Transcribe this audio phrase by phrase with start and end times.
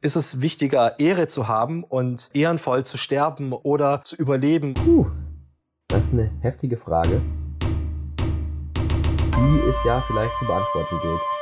[0.00, 4.74] Ist es wichtiger, Ehre zu haben und ehrenvoll zu sterben oder zu überleben?
[4.74, 5.06] Puh,
[5.88, 7.20] das ist eine heftige Frage,
[8.08, 11.37] die es ja vielleicht zu beantworten gilt.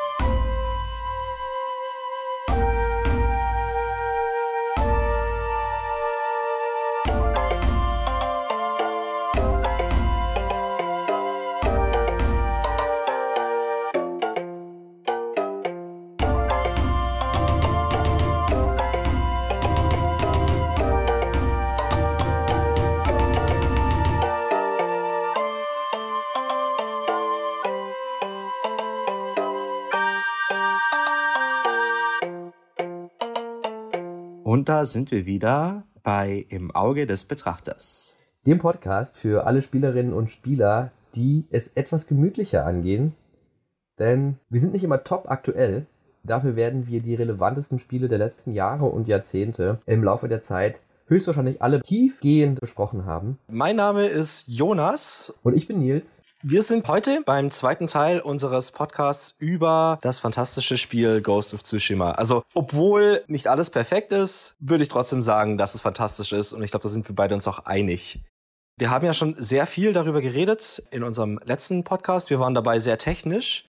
[34.77, 38.19] Da sind wir wieder bei Im Auge des Betrachters.
[38.47, 43.15] Dem Podcast für alle Spielerinnen und Spieler, die es etwas gemütlicher angehen.
[43.99, 45.87] Denn wir sind nicht immer top aktuell.
[46.25, 50.79] Dafür werden wir die relevantesten Spiele der letzten Jahre und Jahrzehnte im Laufe der Zeit
[51.07, 53.39] höchstwahrscheinlich alle tiefgehend besprochen haben.
[53.49, 55.33] Mein Name ist Jonas.
[55.43, 56.23] Und ich bin Nils.
[56.43, 62.13] Wir sind heute beim zweiten Teil unseres Podcasts über das fantastische Spiel Ghost of Tsushima.
[62.13, 66.63] Also, obwohl nicht alles perfekt ist, würde ich trotzdem sagen, dass es fantastisch ist und
[66.63, 68.23] ich glaube, da sind wir beide uns auch einig.
[68.77, 72.29] Wir haben ja schon sehr viel darüber geredet in unserem letzten Podcast.
[72.29, 73.65] Wir waren dabei sehr technisch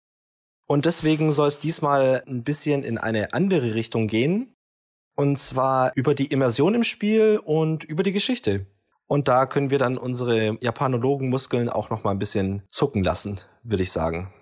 [0.67, 4.53] und deswegen soll es diesmal ein bisschen in eine andere Richtung gehen.
[5.15, 8.67] Und zwar über die Immersion im Spiel und über die Geschichte.
[9.09, 13.83] Und da können wir dann unsere Japanologen-Muskeln auch noch mal ein bisschen zucken lassen, würde
[13.83, 14.33] ich sagen.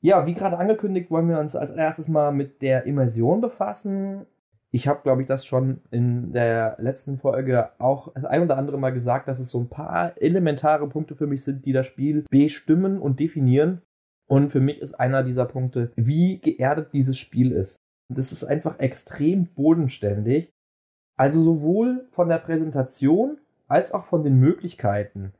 [0.00, 4.26] Ja, wie gerade angekündigt, wollen wir uns als erstes mal mit der Immersion befassen.
[4.70, 8.78] Ich habe, glaube ich, das schon in der letzten Folge auch das ein oder andere
[8.78, 12.24] Mal gesagt, dass es so ein paar elementare Punkte für mich sind, die das Spiel
[12.30, 13.82] bestimmen und definieren.
[14.26, 17.76] Und für mich ist einer dieser Punkte, wie geerdet dieses Spiel ist.
[18.08, 20.52] Das ist einfach extrem bodenständig.
[21.16, 23.38] Also sowohl von der Präsentation
[23.68, 25.32] als auch von den Möglichkeiten.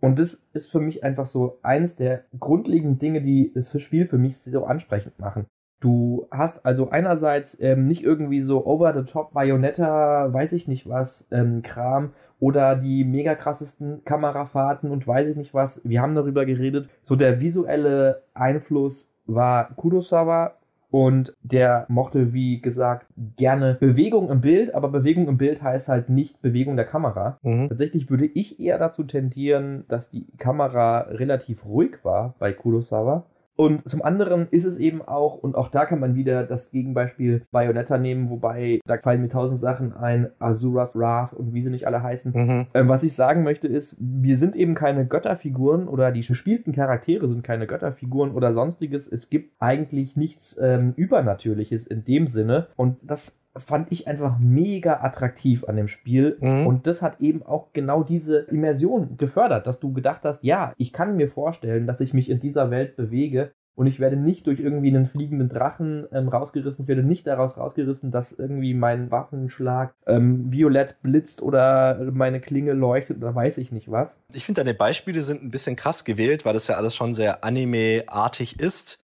[0.00, 4.18] Und das ist für mich einfach so eines der grundlegenden Dinge, die das Spiel für
[4.18, 5.46] mich so ansprechend machen.
[5.80, 10.88] Du hast also einerseits ähm, nicht irgendwie so over the top Bayonetta, weiß ich nicht
[10.88, 15.80] was, ähm, Kram oder die mega krassesten Kamerafahrten und weiß ich nicht was.
[15.84, 16.88] Wir haben darüber geredet.
[17.02, 20.54] So der visuelle Einfluss war Kurosawa
[20.90, 23.06] und der mochte, wie gesagt,
[23.36, 27.38] gerne Bewegung im Bild, aber Bewegung im Bild heißt halt nicht Bewegung der Kamera.
[27.42, 27.68] Mhm.
[27.68, 33.26] Tatsächlich würde ich eher dazu tendieren, dass die Kamera relativ ruhig war bei Kurosawa
[33.60, 37.42] und zum anderen ist es eben auch, und auch da kann man wieder das Gegenbeispiel
[37.50, 41.84] Bayonetta nehmen, wobei da fallen mir tausend Sachen ein, Azuras Wrath und wie sie nicht
[41.84, 42.32] alle heißen.
[42.32, 42.66] Mhm.
[42.72, 47.26] Ähm, was ich sagen möchte ist, wir sind eben keine Götterfiguren oder die gespielten Charaktere
[47.26, 49.08] sind keine Götterfiguren oder sonstiges.
[49.08, 52.68] Es gibt eigentlich nichts ähm, Übernatürliches in dem Sinne.
[52.76, 56.38] Und das fand ich einfach mega attraktiv an dem Spiel.
[56.40, 56.66] Mhm.
[56.66, 60.92] Und das hat eben auch genau diese Immersion gefördert, dass du gedacht hast, ja, ich
[60.92, 63.52] kann mir vorstellen, dass ich mich in dieser Welt bewege.
[63.78, 66.82] Und ich werde nicht durch irgendwie einen fliegenden Drachen ähm, rausgerissen.
[66.82, 72.72] Ich werde nicht daraus rausgerissen, dass irgendwie mein Waffenschlag ähm, violett blitzt oder meine Klinge
[72.72, 74.18] leuchtet oder weiß ich nicht was.
[74.32, 77.44] Ich finde, deine Beispiele sind ein bisschen krass gewählt, weil das ja alles schon sehr
[77.44, 78.98] anime-artig ist.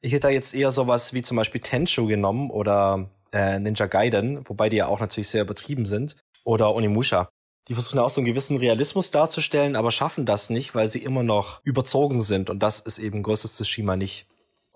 [0.00, 4.48] Ich hätte da jetzt eher sowas wie zum Beispiel Tenchu genommen oder äh, Ninja Gaiden,
[4.48, 7.28] wobei die ja auch natürlich sehr übertrieben sind, oder Onimusha.
[7.68, 11.22] Die versuchen auch so einen gewissen Realismus darzustellen, aber schaffen das nicht, weil sie immer
[11.22, 14.26] noch überzogen sind und das ist eben Ghost of Tsushima nicht.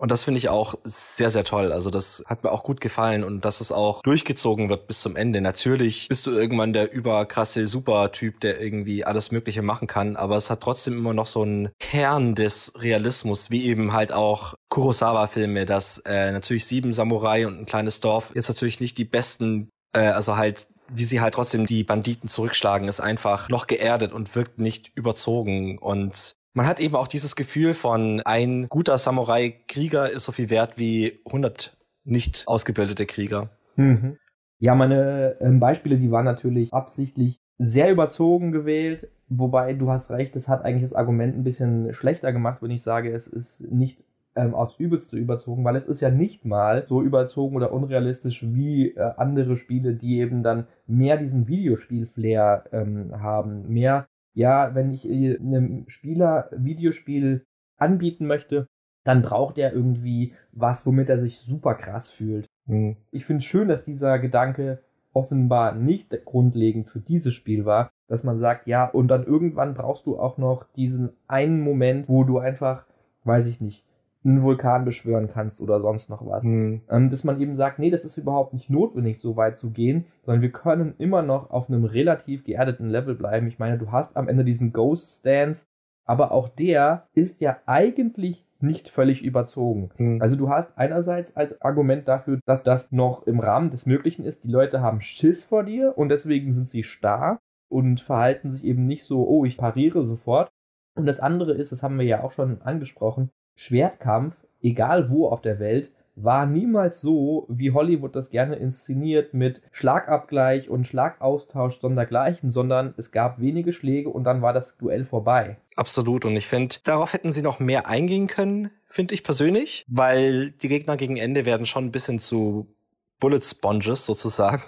[0.01, 1.73] Und das finde ich auch sehr, sehr toll.
[1.73, 5.17] Also das hat mir auch gut gefallen und dass es auch durchgezogen wird bis zum
[5.17, 5.41] Ende.
[5.41, 10.49] Natürlich bist du irgendwann der überkrasse Supertyp, der irgendwie alles Mögliche machen kann, aber es
[10.49, 15.99] hat trotzdem immer noch so einen Kern des Realismus, wie eben halt auch Kurosawa-Filme, dass
[16.05, 20.37] äh, natürlich sieben Samurai und ein kleines Dorf jetzt natürlich nicht die besten, äh, also
[20.37, 24.91] halt wie sie halt trotzdem die Banditen zurückschlagen, ist einfach noch geerdet und wirkt nicht
[24.95, 25.77] überzogen.
[25.77, 30.77] Und man hat eben auch dieses Gefühl von ein guter Samurai-Krieger ist so viel wert
[30.77, 33.49] wie 100 nicht ausgebildete Krieger.
[33.75, 34.17] Mhm.
[34.59, 40.35] Ja, meine ähm, Beispiele, die waren natürlich absichtlich sehr überzogen gewählt, wobei du hast recht,
[40.35, 44.03] es hat eigentlich das Argument ein bisschen schlechter gemacht, wenn ich sage, es ist nicht
[44.35, 48.95] ähm, aufs Übelste überzogen, weil es ist ja nicht mal so überzogen oder unrealistisch wie
[48.95, 55.09] äh, andere Spiele, die eben dann mehr diesen Videospiel-Flair ähm, haben, mehr ja, wenn ich
[55.09, 57.45] äh, einem Spieler Videospiel
[57.77, 58.67] anbieten möchte,
[59.03, 62.47] dann braucht er irgendwie was, womit er sich super krass fühlt.
[62.65, 62.97] Mhm.
[63.11, 64.83] Ich finde es schön, dass dieser Gedanke
[65.13, 70.05] offenbar nicht grundlegend für dieses Spiel war, dass man sagt, ja, und dann irgendwann brauchst
[70.05, 72.85] du auch noch diesen einen Moment, wo du einfach,
[73.23, 73.85] weiß ich nicht,
[74.23, 76.43] einen Vulkan beschwören kannst oder sonst noch was.
[76.43, 76.81] Mhm.
[76.89, 80.05] Ähm, dass man eben sagt, nee, das ist überhaupt nicht notwendig, so weit zu gehen,
[80.25, 83.47] sondern wir können immer noch auf einem relativ geerdeten Level bleiben.
[83.47, 85.65] Ich meine, du hast am Ende diesen Ghost Stance,
[86.05, 89.89] aber auch der ist ja eigentlich nicht völlig überzogen.
[89.97, 90.21] Mhm.
[90.21, 94.43] Also du hast einerseits als Argument dafür, dass das noch im Rahmen des Möglichen ist,
[94.43, 97.39] die Leute haben Schiss vor dir und deswegen sind sie starr
[97.69, 100.49] und verhalten sich eben nicht so, oh, ich pariere sofort.
[100.95, 105.41] Und das andere ist, das haben wir ja auch schon angesprochen, Schwertkampf, egal wo auf
[105.41, 112.51] der Welt, war niemals so, wie Hollywood das gerne inszeniert mit Schlagabgleich und Schlagaustausch sondergleichen,
[112.51, 115.57] sondern es gab wenige Schläge und dann war das Duell vorbei.
[115.75, 116.23] Absolut.
[116.23, 120.69] Und ich finde, darauf hätten sie noch mehr eingehen können, finde ich persönlich, weil die
[120.69, 122.73] Gegner gegen Ende werden schon ein bisschen zu
[123.19, 124.63] Bullet Sponges sozusagen.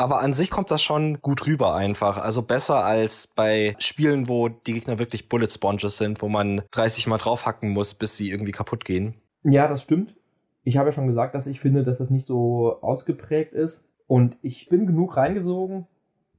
[0.00, 2.16] Aber an sich kommt das schon gut rüber einfach.
[2.16, 7.06] Also besser als bei Spielen, wo die Gegner wirklich Bullet Sponges sind, wo man 30
[7.06, 9.16] Mal draufhacken muss, bis sie irgendwie kaputt gehen.
[9.42, 10.16] Ja, das stimmt.
[10.64, 13.84] Ich habe ja schon gesagt, dass ich finde, dass das nicht so ausgeprägt ist.
[14.06, 15.86] Und ich bin genug reingesogen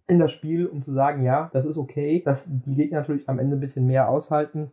[0.07, 3.37] in das Spiel, um zu sagen, ja, das ist okay, dass die Gegner natürlich am
[3.37, 4.71] Ende ein bisschen mehr aushalten.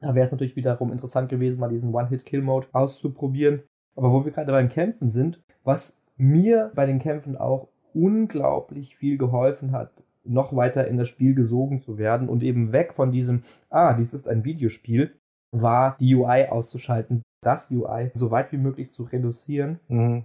[0.00, 3.62] Da wäre es natürlich wiederum interessant gewesen, mal diesen One-Hit-Kill-Mode auszuprobieren.
[3.94, 9.18] Aber wo wir gerade beim Kämpfen sind, was mir bei den Kämpfen auch unglaublich viel
[9.18, 9.92] geholfen hat,
[10.24, 14.14] noch weiter in das Spiel gesogen zu werden und eben weg von diesem, ah, dies
[14.14, 15.12] ist ein Videospiel,
[15.52, 20.24] war die UI auszuschalten, das UI so weit wie möglich zu reduzieren, mhm.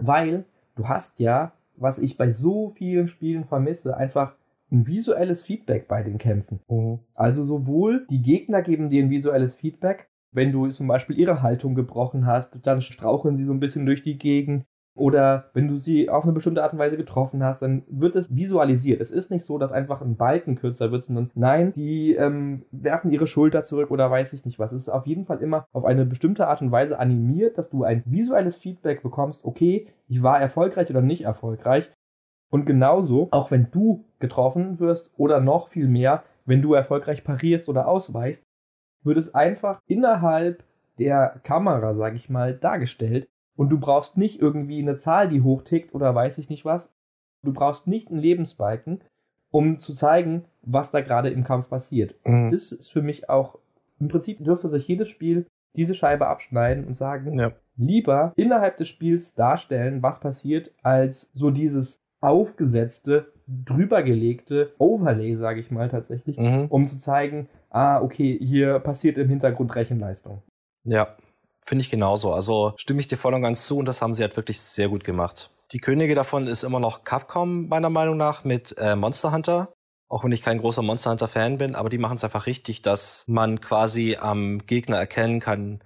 [0.00, 0.44] weil
[0.76, 4.34] du hast ja, was ich bei so vielen Spielen vermisse, einfach
[4.70, 6.60] ein visuelles Feedback bei den Kämpfen.
[6.68, 7.00] Mhm.
[7.14, 11.74] Also sowohl die Gegner geben dir ein visuelles Feedback, wenn du zum Beispiel ihre Haltung
[11.74, 14.64] gebrochen hast, dann straucheln sie so ein bisschen durch die Gegend.
[14.98, 18.34] Oder wenn du sie auf eine bestimmte Art und Weise getroffen hast, dann wird es
[18.34, 19.00] visualisiert.
[19.00, 23.12] Es ist nicht so, dass einfach ein Balken kürzer wird, sondern nein, die ähm, werfen
[23.12, 24.72] ihre Schulter zurück oder weiß ich nicht was.
[24.72, 27.84] Es ist auf jeden Fall immer auf eine bestimmte Art und Weise animiert, dass du
[27.84, 31.90] ein visuelles Feedback bekommst, okay, ich war erfolgreich oder nicht erfolgreich.
[32.50, 37.68] Und genauso, auch wenn du getroffen wirst oder noch viel mehr, wenn du erfolgreich parierst
[37.68, 38.42] oder ausweichst,
[39.04, 40.64] wird es einfach innerhalb
[40.98, 43.28] der Kamera, sag ich mal, dargestellt,
[43.58, 46.94] und du brauchst nicht irgendwie eine Zahl, die hochtickt oder weiß ich nicht was.
[47.42, 49.00] Du brauchst nicht einen Lebensbalken,
[49.50, 52.14] um zu zeigen, was da gerade im Kampf passiert.
[52.24, 52.50] Mhm.
[52.50, 53.58] Das ist für mich auch,
[53.98, 55.44] im Prinzip dürfte sich jedes Spiel
[55.74, 57.50] diese Scheibe abschneiden und sagen, ja.
[57.76, 65.72] lieber innerhalb des Spiels darstellen, was passiert, als so dieses aufgesetzte, drübergelegte Overlay, sage ich
[65.72, 66.66] mal tatsächlich, mhm.
[66.68, 70.42] um zu zeigen, ah, okay, hier passiert im Hintergrund Rechenleistung.
[70.84, 71.16] Ja,
[71.64, 72.32] Finde ich genauso.
[72.32, 74.88] Also stimme ich dir voll und ganz zu und das haben sie halt wirklich sehr
[74.88, 75.50] gut gemacht.
[75.72, 79.72] Die Könige davon ist immer noch Capcom, meiner Meinung nach, mit äh, Monster Hunter.
[80.08, 82.80] Auch wenn ich kein großer Monster Hunter Fan bin, aber die machen es einfach richtig,
[82.80, 85.84] dass man quasi am Gegner erkennen kann,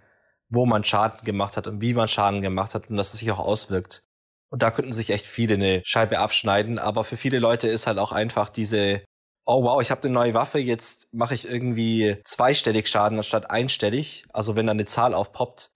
[0.49, 3.33] wo man Schaden gemacht hat und wie man Schaden gemacht hat und dass es sich
[3.33, 4.05] auch auswirkt.
[4.51, 7.99] Und da könnten sich echt viele eine Scheibe abschneiden, aber für viele Leute ist halt
[7.99, 9.03] auch einfach diese
[9.45, 14.25] oh wow, ich habe eine neue Waffe, jetzt mache ich irgendwie zweistellig Schaden anstatt einstellig.
[14.33, 15.73] Also wenn da eine Zahl aufpoppt.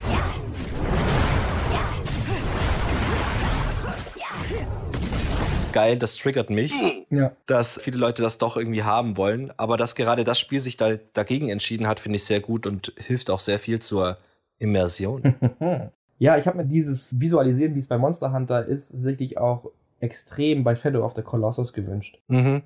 [5.73, 6.73] Geil, das triggert mich,
[7.09, 7.33] ja.
[7.45, 9.51] dass viele Leute das doch irgendwie haben wollen.
[9.57, 12.93] Aber dass gerade das Spiel sich da dagegen entschieden hat, finde ich sehr gut und
[12.97, 14.17] hilft auch sehr viel zur
[14.57, 15.35] Immersion.
[16.17, 19.69] ja, ich habe mir dieses Visualisieren, wie es bei Monster Hunter ist, tatsächlich auch
[19.99, 22.17] extrem bei Shadow of the Colossus gewünscht.
[22.27, 22.63] Mhm.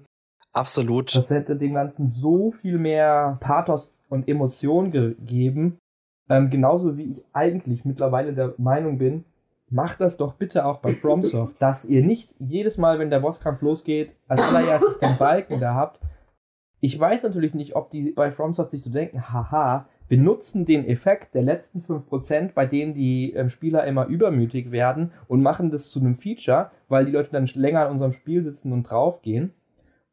[0.53, 1.15] Absolut.
[1.15, 5.77] Das hätte dem Ganzen so viel mehr Pathos und Emotion gegeben.
[6.29, 9.25] Ähm, genauso wie ich eigentlich mittlerweile der Meinung bin,
[9.70, 13.62] macht das doch bitte auch bei FromSoft, dass ihr nicht jedes Mal, wenn der Bosskampf
[13.62, 16.00] losgeht, als allererstes den Balken da habt.
[16.81, 20.86] Ich weiß natürlich nicht, ob die bei FromSoft sich so denken, haha, wir nutzen den
[20.86, 25.89] Effekt der letzten 5%, bei denen die äh, Spieler immer übermütig werden und machen das
[25.89, 29.53] zu einem Feature, weil die Leute dann länger in unserem Spiel sitzen und draufgehen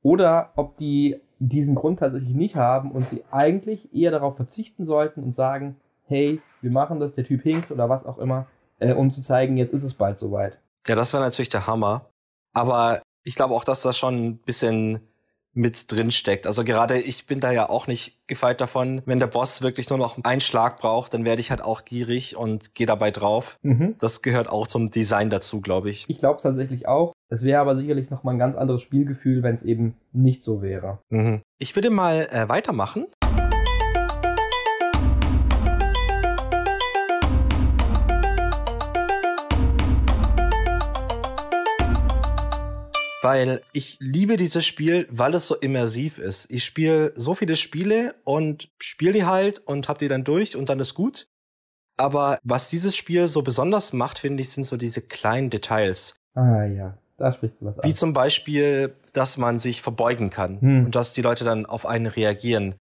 [0.02, 5.22] oder ob die diesen Grund tatsächlich nicht haben und sie eigentlich eher darauf verzichten sollten
[5.22, 8.46] und sagen, hey, wir machen das, der Typ hinkt oder was auch immer,
[8.80, 10.58] äh, um zu zeigen, jetzt ist es bald soweit.
[10.86, 12.06] Ja, das wäre natürlich der Hammer.
[12.54, 15.00] Aber ich glaube auch, dass das schon ein bisschen
[15.54, 16.46] mit drin steckt.
[16.46, 19.02] Also gerade ich bin da ja auch nicht gefeit davon.
[19.06, 22.36] Wenn der Boss wirklich nur noch einen Schlag braucht, dann werde ich halt auch gierig
[22.36, 23.58] und gehe dabei drauf.
[23.62, 23.96] Mhm.
[23.98, 26.04] Das gehört auch zum Design dazu, glaube ich.
[26.08, 27.12] Ich glaube es tatsächlich auch.
[27.30, 30.62] Es wäre aber sicherlich noch mal ein ganz anderes Spielgefühl, wenn es eben nicht so
[30.62, 30.98] wäre.
[31.10, 31.42] Mhm.
[31.58, 33.06] Ich würde mal äh, weitermachen.
[43.22, 46.50] Weil ich liebe dieses Spiel, weil es so immersiv ist.
[46.50, 50.68] Ich spiele so viele Spiele und spiele die halt und hab die dann durch und
[50.68, 51.28] dann ist gut.
[51.96, 56.16] Aber was dieses Spiel so besonders macht, finde ich, sind so diese kleinen Details.
[56.34, 57.88] Ah ja, da sprichst du was an.
[57.88, 60.84] Wie zum Beispiel, dass man sich verbeugen kann hm.
[60.86, 62.76] und dass die Leute dann auf einen reagieren.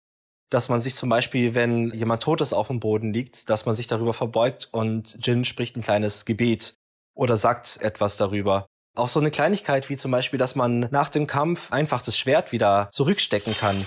[0.50, 3.86] Dass man sich zum Beispiel, wenn jemand Totes auf dem Boden liegt, dass man sich
[3.86, 6.74] darüber verbeugt und Jin spricht ein kleines Gebet
[7.16, 8.66] oder sagt etwas darüber.
[8.96, 12.50] Auch so eine Kleinigkeit wie zum Beispiel, dass man nach dem Kampf einfach das Schwert
[12.50, 13.84] wieder zurückstecken kann.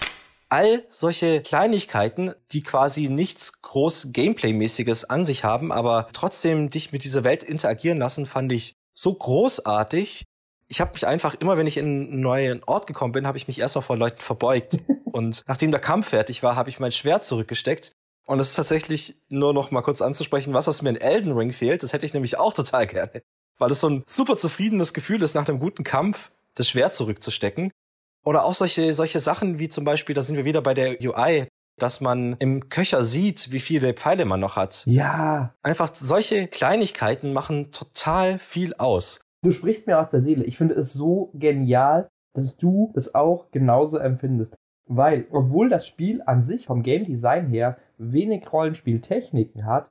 [0.49, 7.03] All solche Kleinigkeiten, die quasi nichts groß Gameplay-mäßiges an sich haben, aber trotzdem dich mit
[7.03, 10.25] dieser Welt interagieren lassen, fand ich so großartig.
[10.67, 13.47] Ich habe mich einfach immer, wenn ich in einen neuen Ort gekommen bin, habe ich
[13.47, 14.77] mich erstmal vor Leuten verbeugt.
[15.11, 17.93] Und nachdem der Kampf fertig war, habe ich mein Schwert zurückgesteckt.
[18.27, 21.51] Und es ist tatsächlich nur noch mal kurz anzusprechen, was, was mir in Elden Ring
[21.51, 21.81] fehlt.
[21.81, 23.23] Das hätte ich nämlich auch total gerne.
[23.59, 27.71] Weil es so ein super zufriedenes Gefühl ist, nach einem guten Kampf das Schwert zurückzustecken.
[28.25, 31.47] Oder auch solche, solche Sachen wie zum Beispiel, da sind wir wieder bei der UI,
[31.77, 34.83] dass man im Köcher sieht, wie viele Pfeile man noch hat.
[34.85, 35.53] Ja.
[35.61, 39.21] Einfach solche Kleinigkeiten machen total viel aus.
[39.43, 40.43] Du sprichst mir aus der Seele.
[40.43, 44.55] Ich finde es so genial, dass du das auch genauso empfindest.
[44.85, 49.87] Weil, obwohl das Spiel an sich vom Game Design her wenig Rollenspieltechniken hat,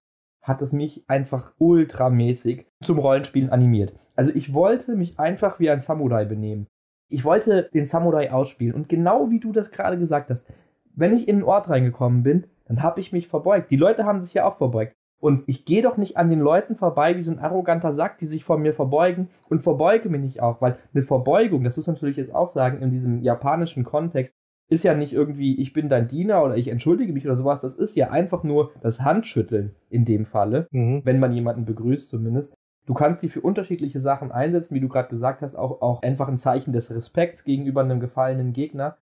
[0.49, 3.93] hat es mich einfach ultramäßig zum Rollenspielen animiert.
[4.17, 6.67] Also ich wollte mich einfach wie ein Samurai benehmen.
[7.09, 8.75] Ich wollte den Samurai ausspielen.
[8.75, 10.49] Und genau wie du das gerade gesagt hast,
[10.95, 13.71] wenn ich in einen Ort reingekommen bin, dann habe ich mich verbeugt.
[13.71, 14.95] Die Leute haben sich ja auch verbeugt.
[15.21, 18.27] Und ich gehe doch nicht an den Leuten vorbei wie so ein arroganter Sack, die
[18.27, 21.95] sich vor mir verbeugen und verbeuge mich nicht auch, weil eine Verbeugung, das muss man
[21.95, 24.35] natürlich jetzt auch sagen, in diesem japanischen Kontext,
[24.69, 27.61] ist ja nicht irgendwie, ich bin dein Diener oder ich entschuldige mich oder sowas.
[27.61, 31.03] Das ist ja einfach nur das Handschütteln in dem Falle, mhm.
[31.05, 32.55] wenn man jemanden begrüßt zumindest.
[32.87, 36.29] Du kannst sie für unterschiedliche Sachen einsetzen, wie du gerade gesagt hast, auch, auch einfach
[36.29, 38.97] ein Zeichen des Respekts gegenüber einem gefallenen Gegner.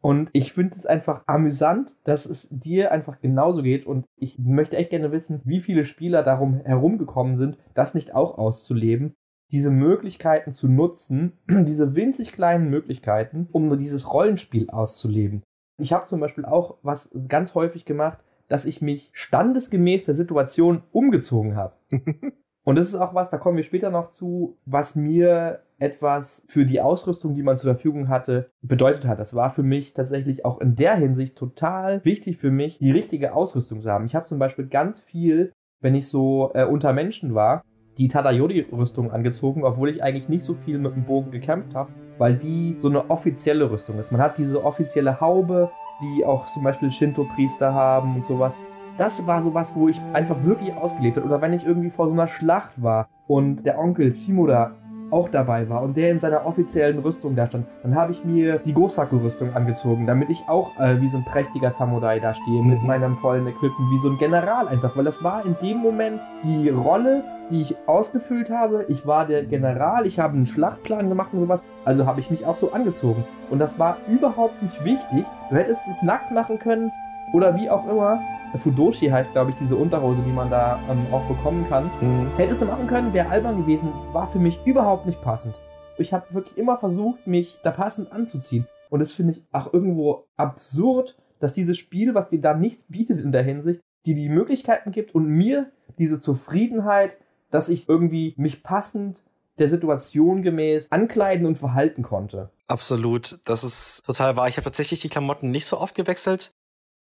[0.00, 3.86] Und ich finde es einfach amüsant, dass es dir einfach genauso geht.
[3.86, 8.38] Und ich möchte echt gerne wissen, wie viele Spieler darum herumgekommen sind, das nicht auch
[8.38, 9.14] auszuleben.
[9.52, 15.42] Diese Möglichkeiten zu nutzen, diese winzig kleinen Möglichkeiten, um nur dieses Rollenspiel auszuleben.
[15.78, 18.18] Ich habe zum Beispiel auch was ganz häufig gemacht,
[18.48, 21.74] dass ich mich standesgemäß der Situation umgezogen habe.
[22.64, 26.64] Und das ist auch was, da kommen wir später noch zu, was mir etwas für
[26.64, 29.18] die Ausrüstung, die man zur Verfügung hatte, bedeutet hat.
[29.18, 33.34] Das war für mich tatsächlich auch in der Hinsicht total wichtig für mich, die richtige
[33.34, 34.06] Ausrüstung zu haben.
[34.06, 37.64] Ich habe zum Beispiel ganz viel, wenn ich so äh, unter Menschen war,
[37.98, 42.34] die Tadayori-Rüstung angezogen, obwohl ich eigentlich nicht so viel mit dem Bogen gekämpft habe, weil
[42.34, 44.12] die so eine offizielle Rüstung ist.
[44.12, 45.70] Man hat diese offizielle Haube,
[46.00, 48.56] die auch zum Beispiel Shinto-Priester haben und sowas
[48.96, 51.26] das war sowas, wo ich einfach wirklich ausgelebt habe.
[51.26, 54.72] Oder wenn ich irgendwie vor so einer Schlacht war und der Onkel Shimoda
[55.10, 58.58] auch dabei war und der in seiner offiziellen Rüstung da stand, dann habe ich mir
[58.58, 62.80] die Gosaku-Rüstung angezogen, damit ich auch äh, wie so ein prächtiger Samurai da stehe, mit
[62.80, 62.86] mhm.
[62.86, 66.70] meinem vollen Equipment, wie so ein General einfach, weil das war in dem Moment die
[66.70, 67.22] Rolle,
[67.52, 68.86] die ich ausgefüllt habe.
[68.88, 72.46] Ich war der General, ich habe einen Schlachtplan gemacht und sowas, also habe ich mich
[72.46, 73.24] auch so angezogen.
[73.50, 75.26] Und das war überhaupt nicht wichtig.
[75.50, 76.90] Du hättest es nackt machen können
[77.32, 78.20] oder wie auch immer.
[78.56, 81.90] Fudoshi heißt, glaube ich, diese Unterhose, die man da ähm, auch bekommen kann.
[82.00, 82.30] Mhm.
[82.36, 85.54] Hättest du machen können, wäre albern gewesen, war für mich überhaupt nicht passend.
[85.98, 88.66] Ich habe wirklich immer versucht, mich da passend anzuziehen.
[88.90, 93.20] Und das finde ich auch irgendwo absurd, dass dieses Spiel, was dir da nichts bietet
[93.20, 97.16] in der Hinsicht, dir die Möglichkeiten gibt und mir diese Zufriedenheit,
[97.52, 99.22] dass ich irgendwie mich passend
[99.58, 102.50] der Situation gemäß ankleiden und verhalten konnte.
[102.66, 104.48] Absolut, das ist total wahr.
[104.48, 106.52] Ich habe tatsächlich die Klamotten nicht so oft gewechselt.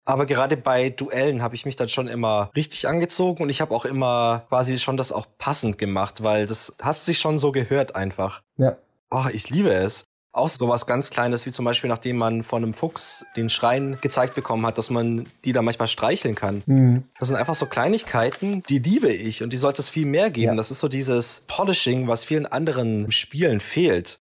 [0.04, 3.74] Aber gerade bei Duellen habe ich mich dann schon immer richtig angezogen und ich habe
[3.74, 7.96] auch immer quasi schon das auch passend gemacht, weil das hat sich schon so gehört
[7.96, 8.42] einfach.
[8.58, 8.78] Ja.
[9.12, 10.06] Oh, ich liebe es.
[10.34, 14.34] Auch sowas ganz Kleines, wie zum Beispiel, nachdem man von einem Fuchs den Schrein gezeigt
[14.34, 16.64] bekommen hat, dass man die da manchmal streicheln kann.
[16.66, 17.04] Mhm.
[17.20, 20.54] Das sind einfach so Kleinigkeiten, die liebe ich und die sollte es viel mehr geben.
[20.54, 20.56] Ja.
[20.56, 24.22] Das ist so dieses Polishing, was vielen anderen Spielen fehlt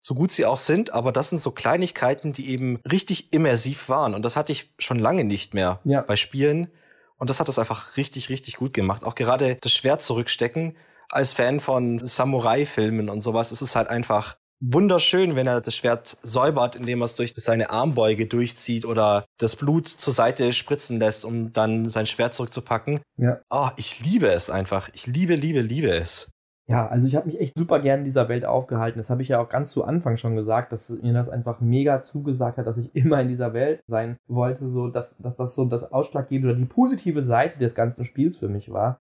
[0.00, 4.14] so gut sie auch sind, aber das sind so Kleinigkeiten, die eben richtig immersiv waren.
[4.14, 6.00] Und das hatte ich schon lange nicht mehr ja.
[6.00, 6.70] bei Spielen.
[7.18, 9.04] Und das hat das einfach richtig, richtig gut gemacht.
[9.04, 10.78] Auch gerade das Schwert zurückstecken.
[11.10, 16.18] Als Fan von Samurai-Filmen und sowas ist es halt einfach wunderschön, wenn er das Schwert
[16.22, 21.24] säubert, indem er es durch seine Armbeuge durchzieht oder das Blut zur Seite spritzen lässt,
[21.24, 23.00] um dann sein Schwert zurückzupacken.
[23.16, 23.40] Ja.
[23.50, 24.88] Oh, ich liebe es einfach.
[24.92, 26.30] Ich liebe, liebe, liebe es.
[26.70, 28.98] Ja, also ich habe mich echt super gern in dieser Welt aufgehalten.
[28.98, 32.02] Das habe ich ja auch ganz zu Anfang schon gesagt, dass mir das einfach mega
[32.02, 35.64] zugesagt hat, dass ich immer in dieser Welt sein wollte, so dass, dass das so
[35.64, 38.98] das Ausschlaggebende oder die positive Seite des ganzen Spiels für mich war.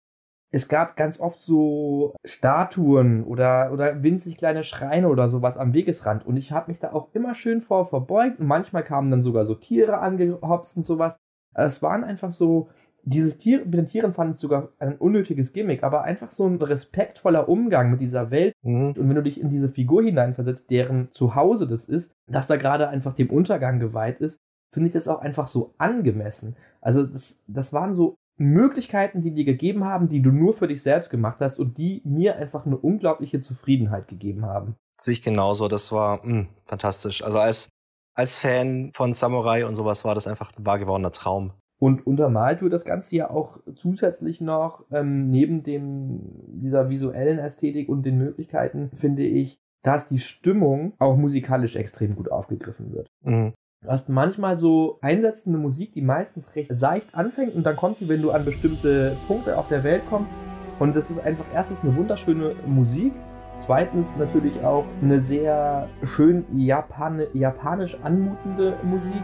[0.55, 6.25] Es gab ganz oft so Statuen oder, oder winzig kleine Schreine oder sowas am Wegesrand.
[6.25, 8.39] Und ich habe mich da auch immer schön vor verbeugt.
[8.39, 11.17] Und manchmal kamen dann sogar so Tiere angehopst und sowas.
[11.55, 12.69] Es waren einfach so,
[13.03, 16.63] dieses Tier, mit den Tieren fand ich sogar ein unnötiges Gimmick, aber einfach so ein
[16.63, 18.55] respektvoller Umgang mit dieser Welt.
[18.63, 18.95] Mhm.
[18.97, 22.89] Und wenn du dich in diese Figur hineinversetzt, deren Zuhause das ist, dass da gerade
[22.89, 24.39] einfach dem Untergang geweiht ist,
[24.73, 26.55] finde ich das auch einfach so angemessen.
[26.81, 30.83] Also das, das waren so Möglichkeiten, die dir gegeben haben, die du nur für dich
[30.83, 34.77] selbst gemacht hast und die mir einfach eine unglaubliche Zufriedenheit gegeben haben.
[35.01, 35.69] Sehe ich genauso.
[35.69, 37.23] Das war mh, hm, fantastisch.
[37.23, 37.69] Also als,
[38.15, 41.53] als Fan von Samurai und sowas war das einfach ein wahr gewordener Traum.
[41.81, 47.89] Und untermalt wird das Ganze ja auch zusätzlich noch ähm, neben dem, dieser visuellen Ästhetik
[47.89, 53.07] und den Möglichkeiten, finde ich, dass die Stimmung auch musikalisch extrem gut aufgegriffen wird.
[53.23, 53.53] Mhm.
[53.85, 58.09] Du hast manchmal so einsetzende Musik, die meistens recht seicht anfängt und dann kommt sie,
[58.09, 60.33] wenn du an bestimmte Punkte auf der Welt kommst.
[60.79, 63.13] Und das ist einfach erstens eine wunderschöne Musik,
[63.59, 69.23] zweitens natürlich auch eine sehr schön Japan japanisch anmutende Musik.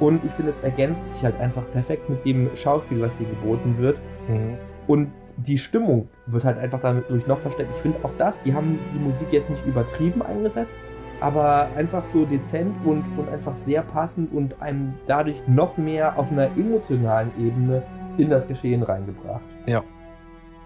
[0.00, 3.78] Und ich finde, es ergänzt sich halt einfach perfekt mit dem Schauspiel, was dir geboten
[3.78, 3.96] wird.
[4.28, 4.58] Mhm.
[4.86, 7.74] Und die Stimmung wird halt einfach dadurch noch verstärkt.
[7.74, 10.76] Ich finde auch das, die haben die Musik jetzt nicht übertrieben eingesetzt,
[11.20, 16.30] aber einfach so dezent und, und einfach sehr passend und einem dadurch noch mehr auf
[16.30, 17.82] einer emotionalen Ebene
[18.18, 19.42] in das Geschehen reingebracht.
[19.66, 19.82] Ja.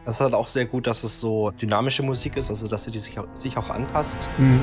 [0.05, 2.91] Das ist halt auch sehr gut, dass es so dynamische Musik ist, also dass sie
[2.91, 4.31] die sich, auch, sich auch anpasst.
[4.39, 4.63] Mhm.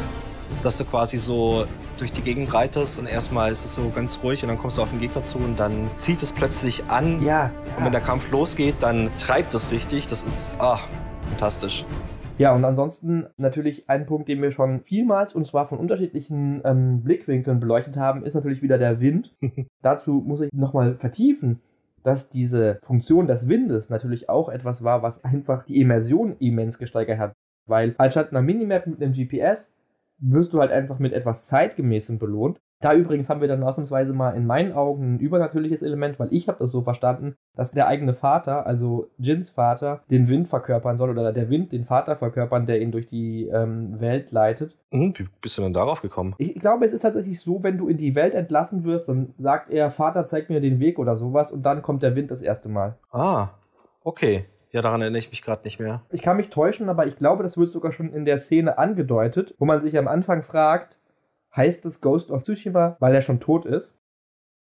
[0.63, 1.65] Dass du quasi so
[1.97, 4.81] durch die Gegend reitest und erstmal ist es so ganz ruhig und dann kommst du
[4.81, 7.21] auf den Gegner zu und dann zieht es plötzlich an.
[7.21, 7.27] Ja.
[7.27, 7.51] ja.
[7.77, 10.07] Und wenn der Kampf losgeht, dann treibt es richtig.
[10.07, 10.79] Das ist ah,
[11.29, 11.85] fantastisch.
[12.37, 17.01] Ja, und ansonsten natürlich ein Punkt, den wir schon vielmals und zwar von unterschiedlichen ähm,
[17.01, 19.33] Blickwinkeln beleuchtet haben, ist natürlich wieder der Wind.
[19.81, 21.61] Dazu muss ich nochmal vertiefen,
[22.03, 27.19] dass diese Funktion des Windes natürlich auch etwas war, was einfach die Immersion immens gesteigert
[27.19, 27.33] hat.
[27.67, 29.71] Weil anstatt einer Minimap mit einem GPS
[30.19, 32.59] wirst du halt einfach mit etwas Zeitgemäßem belohnt.
[32.85, 36.47] Da übrigens haben wir dann ausnahmsweise mal in meinen Augen ein übernatürliches Element, weil ich
[36.47, 41.09] habe das so verstanden, dass der eigene Vater, also Jins Vater, den Wind verkörpern soll
[41.09, 44.77] oder der Wind den Vater verkörpern, der ihn durch die ähm, Welt leitet.
[44.91, 46.35] Mhm, wie bist du denn darauf gekommen?
[46.37, 49.71] Ich glaube, es ist tatsächlich so, wenn du in die Welt entlassen wirst, dann sagt
[49.71, 52.69] er, Vater, zeig mir den Weg oder sowas und dann kommt der Wind das erste
[52.69, 52.99] Mal.
[53.11, 53.47] Ah,
[54.03, 54.45] okay.
[54.69, 56.03] Ja, daran erinnere ich mich gerade nicht mehr.
[56.11, 59.55] Ich kann mich täuschen, aber ich glaube, das wird sogar schon in der Szene angedeutet,
[59.57, 60.99] wo man sich am Anfang fragt,
[61.55, 63.95] heißt es Ghost of Tsushima, weil er schon tot ist.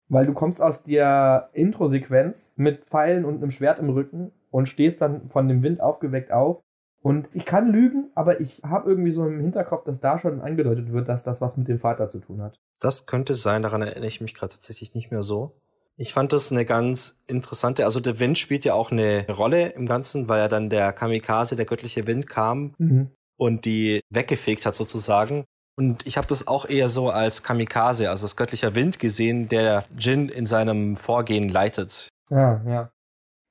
[0.08, 5.00] Weil du kommst aus der Intro-Sequenz mit Pfeilen und einem Schwert im Rücken und stehst
[5.00, 6.60] dann von dem Wind aufgeweckt auf.
[7.00, 10.92] Und ich kann lügen, aber ich habe irgendwie so im Hinterkopf, dass da schon angedeutet
[10.92, 12.58] wird, dass das was mit dem Vater zu tun hat.
[12.80, 15.54] Das könnte sein, daran erinnere ich mich gerade tatsächlich nicht mehr so.
[15.96, 19.86] Ich fand das eine ganz interessante, also der Wind spielt ja auch eine Rolle im
[19.86, 23.10] Ganzen, weil ja dann der Kamikaze, der göttliche Wind kam mhm.
[23.36, 25.44] und die weggefegt hat sozusagen.
[25.76, 29.84] Und ich habe das auch eher so als Kamikaze, also als göttlicher Wind gesehen, der
[29.98, 32.08] Jin in seinem Vorgehen leitet.
[32.30, 32.90] Ja, ja.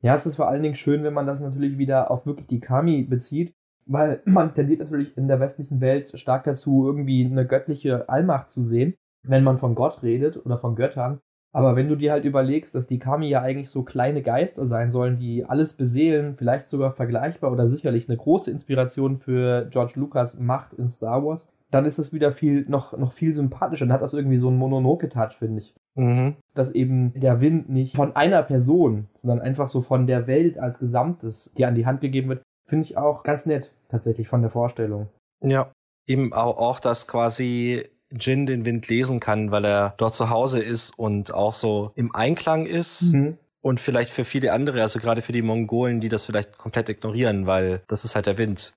[0.02, 2.60] Ja, es ist vor allen Dingen schön, wenn man das natürlich wieder auf wirklich die
[2.60, 3.54] Kami bezieht,
[3.86, 8.64] weil man tendiert natürlich in der westlichen Welt stark dazu, irgendwie eine göttliche Allmacht zu
[8.64, 11.20] sehen, wenn man von Gott redet oder von Göttern.
[11.56, 14.90] Aber wenn du dir halt überlegst, dass die Kami ja eigentlich so kleine Geister sein
[14.90, 20.40] sollen, die alles beseelen, vielleicht sogar vergleichbar oder sicherlich eine große Inspiration für George Lucas
[20.40, 23.86] Macht in Star Wars, dann ist es wieder viel, noch, noch viel sympathischer.
[23.86, 25.74] Dann hat das irgendwie so einen Mononoke-Touch, finde ich.
[25.96, 26.36] Mhm.
[26.54, 30.78] Dass eben der Wind nicht von einer Person, sondern einfach so von der Welt als
[30.78, 34.52] Gesamtes dir an die Hand gegeben wird, finde ich auch ganz nett, tatsächlich von der
[34.52, 35.10] Vorstellung.
[35.44, 35.72] Ja,
[36.08, 40.98] eben auch, dass quasi Jin den Wind lesen kann, weil er dort zu Hause ist
[40.98, 43.14] und auch so im Einklang ist.
[43.14, 43.38] Mhm.
[43.62, 47.48] Und vielleicht für viele andere, also gerade für die Mongolen, die das vielleicht komplett ignorieren,
[47.48, 48.74] weil das ist halt der Wind.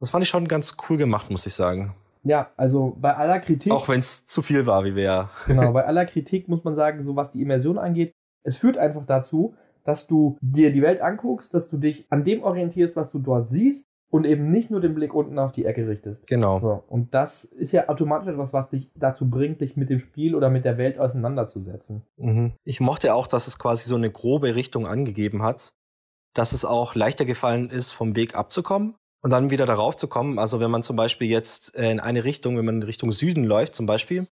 [0.00, 1.94] Das fand ich schon ganz cool gemacht, muss ich sagen.
[2.24, 3.72] Ja, also bei aller Kritik.
[3.72, 5.30] Auch wenn es zu viel war, wie wir ja.
[5.46, 9.04] Genau, bei aller Kritik muss man sagen, so was die Immersion angeht, es führt einfach
[9.06, 13.18] dazu, dass du dir die Welt anguckst, dass du dich an dem orientierst, was du
[13.18, 16.26] dort siehst und eben nicht nur den Blick unten auf die Ecke richtest.
[16.26, 16.60] Genau.
[16.60, 20.34] So, und das ist ja automatisch etwas, was dich dazu bringt, dich mit dem Spiel
[20.34, 22.02] oder mit der Welt auseinanderzusetzen.
[22.16, 22.52] Mhm.
[22.64, 25.74] Ich mochte auch, dass es quasi so eine grobe Richtung angegeben hat,
[26.32, 30.38] dass es auch leichter gefallen ist, vom Weg abzukommen und dann wieder darauf zu kommen.
[30.38, 33.74] Also wenn man zum Beispiel jetzt in eine Richtung, wenn man in Richtung Süden läuft
[33.74, 34.28] zum Beispiel,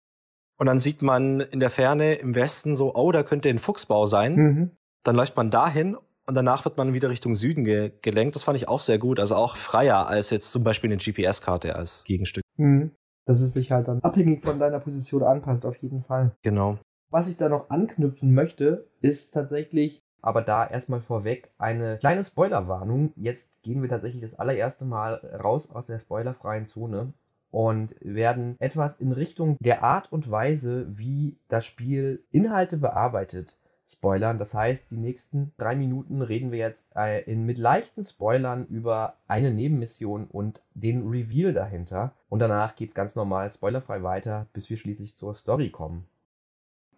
[0.58, 4.04] und dann sieht man in der Ferne im Westen so, oh, da könnte ein Fuchsbau
[4.04, 4.34] sein.
[4.34, 4.70] Mhm.
[5.04, 8.34] Dann läuft man dahin und danach wird man wieder Richtung Süden ge gelenkt.
[8.34, 9.20] Das fand ich auch sehr gut.
[9.20, 12.44] Also auch freier als jetzt zum Beispiel eine GPS-Karte als Gegenstück.
[12.58, 12.90] Mhm.
[13.26, 16.36] Dass es sich halt dann abhängig von deiner Position anpasst, auf jeden Fall.
[16.42, 16.78] Genau.
[17.10, 23.12] Was ich da noch anknüpfen möchte, ist tatsächlich Aber da erstmal vorweg eine kleine Spoilerwarnung.
[23.16, 27.12] Jetzt gehen wir tatsächlich das allererste Mal raus aus der spoilerfreien Zone
[27.50, 33.56] und werden etwas in Richtung der Art und Weise, wie das Spiel Inhalte bearbeitet,
[33.88, 34.38] spoilern.
[34.38, 39.14] Das heißt, die nächsten drei Minuten reden wir jetzt äh, in, mit leichten Spoilern über
[39.26, 42.12] eine Nebenmission und den Reveal dahinter.
[42.28, 46.06] Und danach geht es ganz normal spoilerfrei weiter, bis wir schließlich zur Story kommen.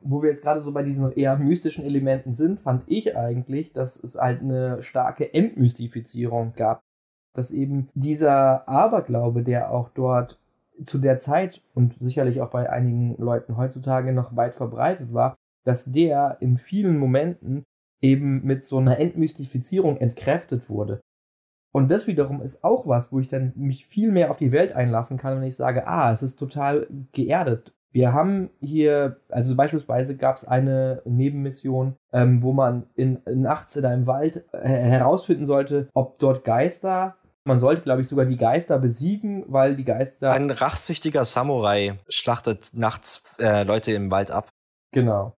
[0.04, 4.02] Wo wir jetzt gerade so bei diesen eher mystischen Elementen sind, fand ich eigentlich, dass
[4.02, 6.80] es halt eine starke Entmystifizierung gab.
[7.34, 10.38] Dass eben dieser Aberglaube, der auch dort
[10.82, 15.84] zu der Zeit und sicherlich auch bei einigen Leuten heutzutage noch weit verbreitet war, dass
[15.84, 17.64] der in vielen Momenten
[18.00, 21.00] eben mit so einer Entmystifizierung entkräftet wurde.
[21.72, 24.74] Und das wiederum ist auch was, wo ich dann mich viel mehr auf die Welt
[24.74, 27.72] einlassen kann, wenn ich sage, ah, es ist total geerdet.
[27.92, 33.84] Wir haben hier, also beispielsweise gab es eine Nebenmission, ähm, wo man in, nachts in
[33.84, 38.78] einem Wald äh, herausfinden sollte, ob dort Geister man sollte, glaube ich, sogar die Geister
[38.78, 40.30] besiegen, weil die Geister.
[40.30, 44.48] Ein rachsüchtiger Samurai schlachtet nachts äh, Leute im Wald ab.
[44.92, 45.34] Genau.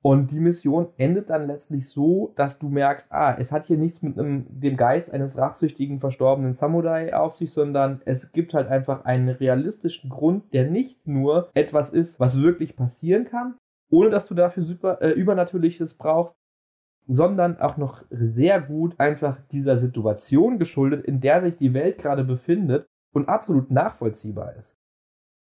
[0.00, 4.00] Und die Mission endet dann letztlich so, dass du merkst, ah, es hat hier nichts
[4.00, 9.04] mit einem, dem Geist eines rachsüchtigen verstorbenen Samurai auf sich, sondern es gibt halt einfach
[9.04, 13.56] einen realistischen Grund, der nicht nur etwas ist, was wirklich passieren kann,
[13.90, 16.36] ohne dass du dafür super, äh, Übernatürliches brauchst,
[17.08, 22.22] sondern auch noch sehr gut einfach dieser Situation geschuldet, in der sich die Welt gerade
[22.22, 24.76] befindet und absolut nachvollziehbar ist.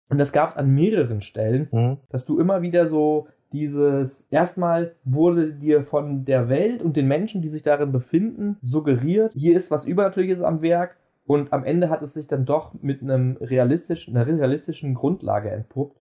[0.09, 1.97] Und das gab es an mehreren Stellen, mhm.
[2.09, 7.41] dass du immer wieder so dieses, erstmal wurde dir von der Welt und den Menschen,
[7.41, 12.01] die sich darin befinden, suggeriert, hier ist was Übernatürliches am Werk und am Ende hat
[12.01, 15.99] es sich dann doch mit einem realistischen, einer realistischen Grundlage entpuppt.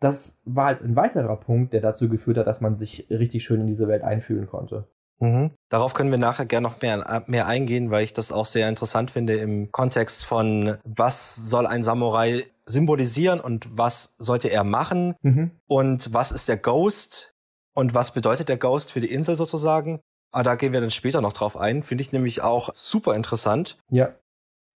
[0.00, 3.60] Das war halt ein weiterer Punkt, der dazu geführt hat, dass man sich richtig schön
[3.60, 4.88] in diese Welt einfühlen konnte.
[5.20, 5.50] Mhm.
[5.68, 9.10] Darauf können wir nachher gerne noch mehr, mehr eingehen, weil ich das auch sehr interessant
[9.10, 15.50] finde im Kontext von, was soll ein Samurai symbolisieren und was sollte er machen mhm.
[15.66, 17.34] und was ist der Ghost
[17.74, 20.00] und was bedeutet der Ghost für die Insel sozusagen.
[20.32, 21.82] Aber da gehen wir dann später noch drauf ein.
[21.82, 23.78] Finde ich nämlich auch super interessant.
[23.90, 24.14] Ja.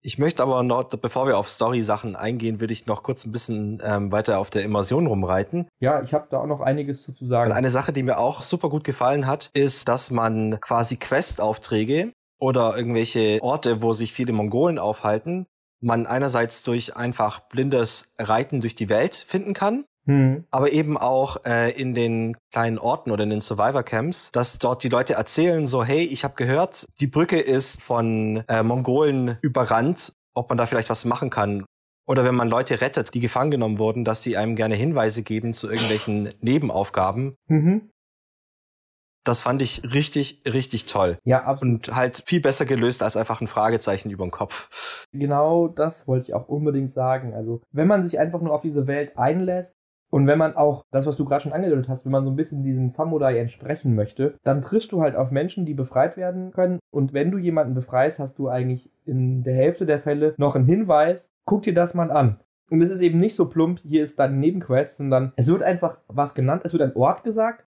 [0.06, 3.80] Ich möchte aber noch, bevor wir auf Story-Sachen eingehen, würde ich noch kurz ein bisschen
[3.82, 5.66] ähm, weiter auf der Immersion rumreiten.
[5.80, 7.50] Ja, ich habe da auch noch einiges zu, zu sagen.
[7.50, 12.12] Und eine Sache, die mir auch super gut gefallen hat, ist, dass man quasi Quest-Aufträge
[12.38, 15.46] oder irgendwelche Orte, wo sich viele Mongolen aufhalten,
[15.84, 20.44] man einerseits durch einfach blindes Reiten durch die Welt finden kann hm.
[20.50, 24.82] Aber eben auch äh, in den kleinen Orten oder in den Survivor Camps, dass dort
[24.82, 30.12] die Leute erzählen so, hey, ich habe gehört, die Brücke ist von äh, Mongolen überrannt,
[30.34, 31.64] ob man da vielleicht was machen kann.
[32.06, 35.54] Oder wenn man Leute rettet, die gefangen genommen wurden, dass sie einem gerne Hinweise geben
[35.54, 37.36] zu irgendwelchen Nebenaufgaben.
[37.48, 37.90] Mhm.
[39.24, 41.18] Das fand ich richtig, richtig toll.
[41.24, 41.88] Ja, absolut.
[41.88, 45.06] Und halt viel besser gelöst als einfach ein Fragezeichen über den Kopf.
[45.12, 47.34] Genau das wollte ich auch unbedingt sagen.
[47.34, 49.74] Also, wenn man sich einfach nur auf diese Welt einlässt,
[50.14, 52.36] und wenn man auch, das, was du gerade schon angedeutet hast, wenn man so ein
[52.36, 56.78] bisschen diesem Samurai entsprechen möchte, dann triffst du halt auf Menschen, die befreit werden können.
[56.92, 60.66] Und wenn du jemanden befreist, hast du eigentlich in der Hälfte der Fälle noch einen
[60.66, 62.38] Hinweis, guck dir das mal an.
[62.70, 65.98] Und es ist eben nicht so plump, hier ist dann Nebenquest, sondern es wird einfach
[66.06, 67.66] was genannt, es wird ein Ort gesagt.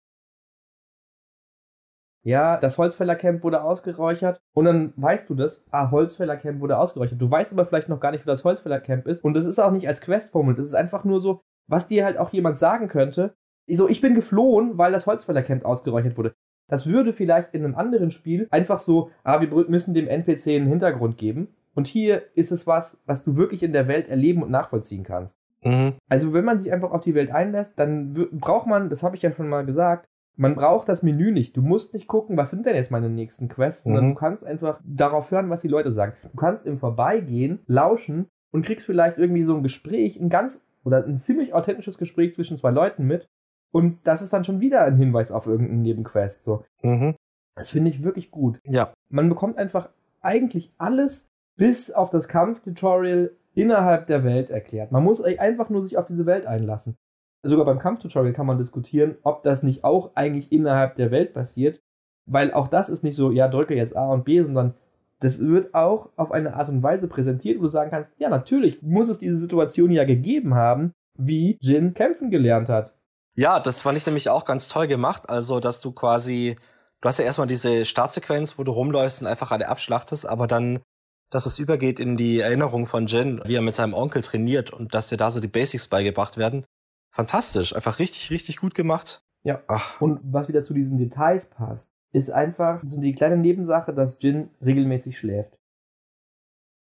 [2.23, 7.21] Ja, das Holzfällercamp wurde ausgeräuchert und dann weißt du das, ah, Holzfällercamp wurde ausgeräuchert.
[7.21, 9.71] Du weißt aber vielleicht noch gar nicht, wo das Holzfällercamp ist und das ist auch
[9.71, 12.88] nicht als Quest formuliert, das ist einfach nur so, was dir halt auch jemand sagen
[12.88, 13.36] könnte,
[13.67, 16.33] so, ich bin geflohen, weil das Holzfällercamp ausgeräuchert wurde.
[16.69, 20.67] Das würde vielleicht in einem anderen Spiel einfach so, ah, wir müssen dem NPC einen
[20.67, 21.49] Hintergrund geben.
[21.75, 25.38] Und hier ist es was, was du wirklich in der Welt erleben und nachvollziehen kannst.
[25.63, 25.93] Mhm.
[26.09, 29.21] Also wenn man sich einfach auf die Welt einlässt, dann braucht man, das habe ich
[29.21, 31.56] ja schon mal gesagt, man braucht das Menü nicht.
[31.56, 34.10] Du musst nicht gucken, was sind denn jetzt meine nächsten Quests, sondern mhm.
[34.10, 36.13] du kannst einfach darauf hören, was die Leute sagen.
[36.24, 41.06] Du kannst im Vorbeigehen lauschen und kriegst vielleicht irgendwie so ein Gespräch, ein ganz oder
[41.06, 43.28] ein ziemlich authentisches Gespräch zwischen zwei Leuten mit.
[43.72, 46.43] Und das ist dann schon wieder ein Hinweis auf irgendeinen Nebenquest.
[46.43, 46.63] So.
[46.82, 47.15] Mhm.
[47.56, 48.60] Das finde ich wirklich gut.
[48.65, 48.93] Ja.
[49.10, 49.89] Man bekommt einfach
[50.22, 54.91] eigentlich alles bis auf das Kampftutorial innerhalb der Welt erklärt.
[54.91, 56.96] Man muss einfach nur sich auf diese Welt einlassen.
[57.43, 61.82] Sogar beim Kampftutorial kann man diskutieren, ob das nicht auch eigentlich innerhalb der Welt passiert.
[62.25, 64.75] Weil auch das ist nicht so, ja, drücke jetzt A und B, sondern
[65.19, 68.82] das wird auch auf eine Art und Weise präsentiert, wo du sagen kannst, ja, natürlich
[68.82, 72.93] muss es diese Situation ja gegeben haben, wie Jin kämpfen gelernt hat.
[73.36, 75.29] Ja, das fand ich nämlich auch ganz toll gemacht.
[75.29, 76.58] Also, dass du quasi,
[77.01, 80.79] du hast ja erstmal diese Startsequenz, wo du rumläufst und einfach alle abschlachtest, aber dann,
[81.29, 84.93] dass es übergeht in die Erinnerung von Jin, wie er mit seinem Onkel trainiert und
[84.93, 86.65] dass dir da so die Basics beigebracht werden.
[87.13, 89.23] Fantastisch, einfach richtig, richtig gut gemacht.
[89.43, 89.62] Ja.
[89.67, 90.02] Ach.
[90.02, 94.49] Und was wieder zu diesen Details passt ist einfach so die kleine Nebensache, dass Jin
[94.63, 95.58] regelmäßig schläft.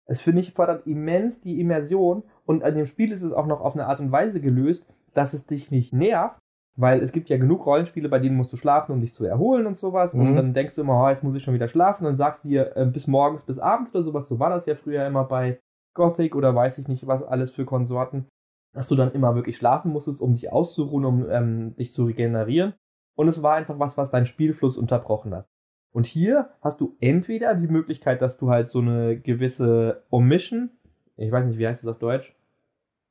[0.07, 3.61] Es finde ich fordert immens die Immersion und an dem Spiel ist es auch noch
[3.61, 6.39] auf eine Art und Weise gelöst, dass es dich nicht nervt,
[6.75, 9.67] weil es gibt ja genug Rollenspiele, bei denen musst du schlafen, um dich zu erholen
[9.67, 10.15] und sowas.
[10.15, 10.21] Mhm.
[10.21, 12.05] Und dann denkst du immer, oh, jetzt muss ich schon wieder schlafen.
[12.05, 14.27] Und dann sagst du hier äh, bis morgens, bis abends oder sowas.
[14.27, 15.59] So war das ja früher immer bei
[15.93, 18.25] Gothic oder weiß ich nicht, was alles für Konsorten.
[18.73, 22.73] Dass du dann immer wirklich schlafen musstest, um dich auszuruhen, um ähm, dich zu regenerieren.
[23.15, 25.51] Und es war einfach was, was deinen Spielfluss unterbrochen hast.
[25.91, 30.69] Und hier hast du entweder die Möglichkeit, dass du halt so eine gewisse Omission,
[31.17, 32.35] ich weiß nicht, wie heißt es auf Deutsch,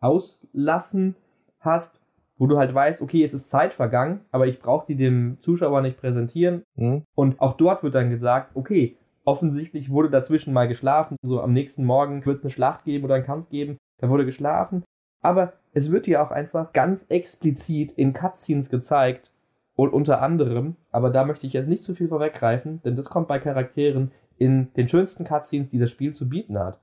[0.01, 1.17] auslassen
[1.59, 2.01] hast,
[2.37, 5.81] wo du halt weißt, okay, es ist Zeit vergangen, aber ich brauche die dem Zuschauer
[5.83, 6.63] nicht präsentieren.
[6.77, 7.03] Mhm.
[7.15, 11.85] Und auch dort wird dann gesagt, okay, offensichtlich wurde dazwischen mal geschlafen, so am nächsten
[11.85, 14.85] Morgen wird es eine Schlacht geben oder einen Kampf geben, da wurde geschlafen.
[15.21, 19.33] Aber es wird dir auch einfach ganz explizit in Cutscenes gezeigt,
[19.79, 23.29] und unter anderem, aber da möchte ich jetzt nicht zu viel vorweggreifen, denn das kommt
[23.29, 26.81] bei Charakteren in den schönsten Cutscenes, die das Spiel zu bieten hat.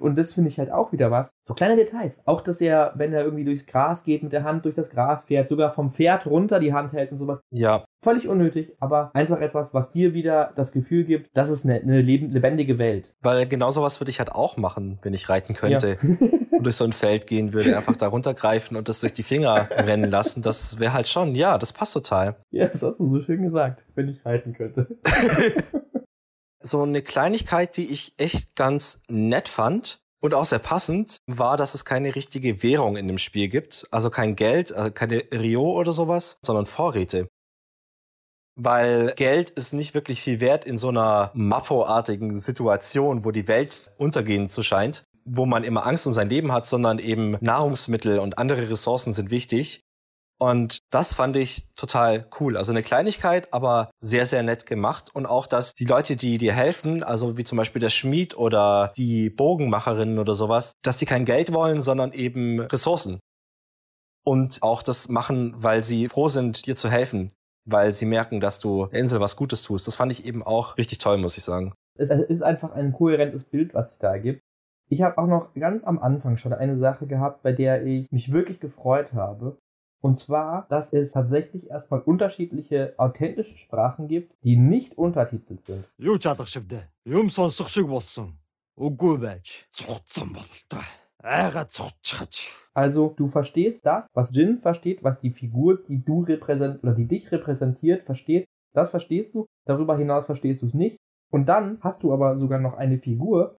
[0.00, 1.30] Und das finde ich halt auch wieder was.
[1.42, 2.20] So kleine Details.
[2.26, 5.22] Auch, dass er, wenn er irgendwie durchs Gras geht, mit der Hand durch das Gras
[5.22, 7.40] fährt, sogar vom Pferd runter die Hand hält und sowas.
[7.50, 7.84] Ja.
[8.02, 12.02] Völlig unnötig, aber einfach etwas, was dir wieder das Gefühl gibt, das ist eine, eine
[12.02, 13.14] lebendige Welt.
[13.22, 15.96] Weil genau sowas würde ich halt auch machen, wenn ich reiten könnte.
[16.02, 16.28] Ja.
[16.58, 19.68] und durch so ein Feld gehen würde, einfach da runtergreifen und das durch die Finger
[19.70, 20.42] rennen lassen.
[20.42, 22.36] Das wäre halt schon, ja, das passt total.
[22.50, 24.88] Ja, das hast du so schön gesagt, wenn ich reiten könnte.
[26.64, 31.74] so eine Kleinigkeit, die ich echt ganz nett fand und auch sehr passend, war, dass
[31.74, 33.86] es keine richtige Währung in dem Spiel gibt.
[33.90, 37.28] Also kein Geld, also keine Rio oder sowas, sondern Vorräte.
[38.56, 43.90] Weil Geld ist nicht wirklich viel wert in so einer Mappo-artigen Situation, wo die Welt
[43.98, 48.38] untergehen zu scheint, wo man immer Angst um sein Leben hat, sondern eben Nahrungsmittel und
[48.38, 49.83] andere Ressourcen sind wichtig.
[50.44, 52.58] Und das fand ich total cool.
[52.58, 55.08] Also eine Kleinigkeit, aber sehr, sehr nett gemacht.
[55.14, 58.92] Und auch, dass die Leute, die dir helfen, also wie zum Beispiel der Schmied oder
[58.94, 63.20] die Bogenmacherinnen oder sowas, dass die kein Geld wollen, sondern eben Ressourcen.
[64.22, 67.32] Und auch das machen, weil sie froh sind, dir zu helfen,
[67.64, 69.86] weil sie merken, dass du der Insel was Gutes tust.
[69.86, 71.72] Das fand ich eben auch richtig toll, muss ich sagen.
[71.96, 74.42] Es ist einfach ein kohärentes Bild, was sich da ergibt.
[74.90, 78.30] Ich habe auch noch ganz am Anfang schon eine Sache gehabt, bei der ich mich
[78.30, 79.56] wirklich gefreut habe.
[80.04, 85.86] Und zwar, dass es tatsächlich erstmal unterschiedliche authentische Sprachen gibt, die nicht untertitelt sind.
[92.74, 97.08] Also du verstehst das, was Jin versteht, was die Figur, die du repräsent oder die
[97.08, 98.44] dich repräsentiert, versteht.
[98.74, 99.46] Das verstehst du.
[99.64, 100.98] Darüber hinaus verstehst du es nicht.
[101.32, 103.56] Und dann hast du aber sogar noch eine Figur,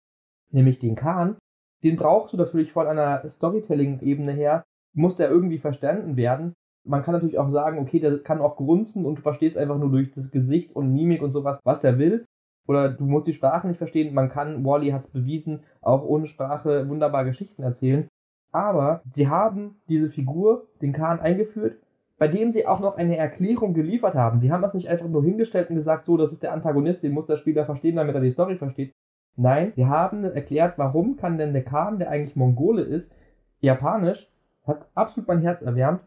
[0.51, 1.37] nämlich den Khan.
[1.83, 4.63] Den brauchst du natürlich von einer Storytelling-Ebene her,
[4.95, 6.53] muss der irgendwie verstanden werden.
[6.83, 9.89] Man kann natürlich auch sagen, okay, der kann auch grunzen und du verstehst einfach nur
[9.89, 12.25] durch das Gesicht und Mimik und sowas, was der will.
[12.67, 14.13] Oder du musst die Sprache nicht verstehen.
[14.13, 18.07] Man kann, Wally hat es bewiesen, auch ohne Sprache wunderbar Geschichten erzählen.
[18.51, 21.77] Aber sie haben diese Figur, den Khan, eingeführt,
[22.17, 24.39] bei dem sie auch noch eine Erklärung geliefert haben.
[24.39, 27.11] Sie haben das nicht einfach nur hingestellt und gesagt, so, das ist der Antagonist, den
[27.11, 28.93] muss der Spieler verstehen, damit er die Story versteht.
[29.35, 33.13] Nein, sie haben erklärt, warum kann denn der Khan, der eigentlich Mongole ist,
[33.59, 34.31] japanisch
[34.65, 36.01] hat absolut mein Herz erwärmt.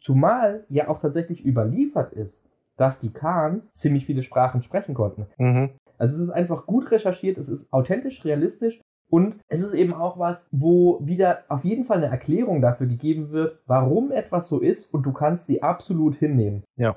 [0.00, 2.44] Zumal ja auch tatsächlich überliefert ist,
[2.76, 5.26] dass die Khans ziemlich viele Sprachen sprechen konnten.
[5.38, 5.70] Mhm.
[5.98, 10.18] Also es ist einfach gut recherchiert, es ist authentisch, realistisch und es ist eben auch
[10.18, 14.92] was, wo wieder auf jeden Fall eine Erklärung dafür gegeben wird, warum etwas so ist
[14.94, 16.62] und du kannst sie absolut hinnehmen.
[16.76, 16.96] Ja.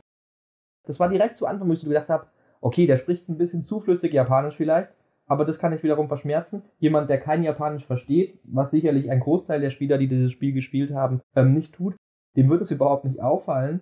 [0.86, 2.28] Das war direkt zu Anfang, wo ich gedacht habe,
[2.60, 4.94] okay, der spricht ein bisschen zuflüssig Japanisch vielleicht,
[5.32, 6.62] aber das kann ich wiederum verschmerzen.
[6.80, 10.94] Jemand, der kein Japanisch versteht, was sicherlich ein Großteil der Spieler, die dieses Spiel gespielt
[10.94, 11.96] haben, ähm, nicht tut,
[12.36, 13.80] dem wird es überhaupt nicht auffallen.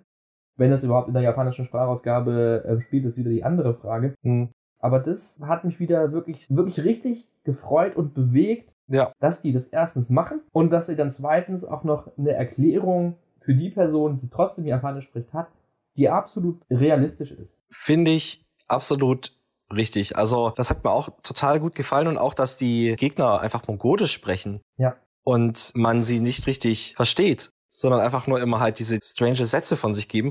[0.56, 4.14] Wenn das überhaupt in der japanischen Sprachausgabe äh, spielt, ist wieder die andere Frage.
[4.22, 4.50] Mhm.
[4.78, 9.12] Aber das hat mich wieder wirklich, wirklich richtig gefreut und bewegt, ja.
[9.18, 13.56] dass die das erstens machen und dass sie dann zweitens auch noch eine Erklärung für
[13.56, 15.48] die Person, die trotzdem Japanisch spricht, hat,
[15.96, 17.58] die absolut realistisch ist.
[17.70, 19.32] Finde ich absolut
[19.72, 23.66] Richtig, also das hat mir auch total gut gefallen und auch, dass die Gegner einfach
[23.68, 24.60] Mongolisch sprechen.
[24.78, 24.96] Ja.
[25.22, 29.94] Und man sie nicht richtig versteht, sondern einfach nur immer halt diese strange Sätze von
[29.94, 30.30] sich geben.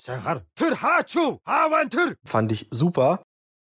[2.26, 3.22] Fand ich super.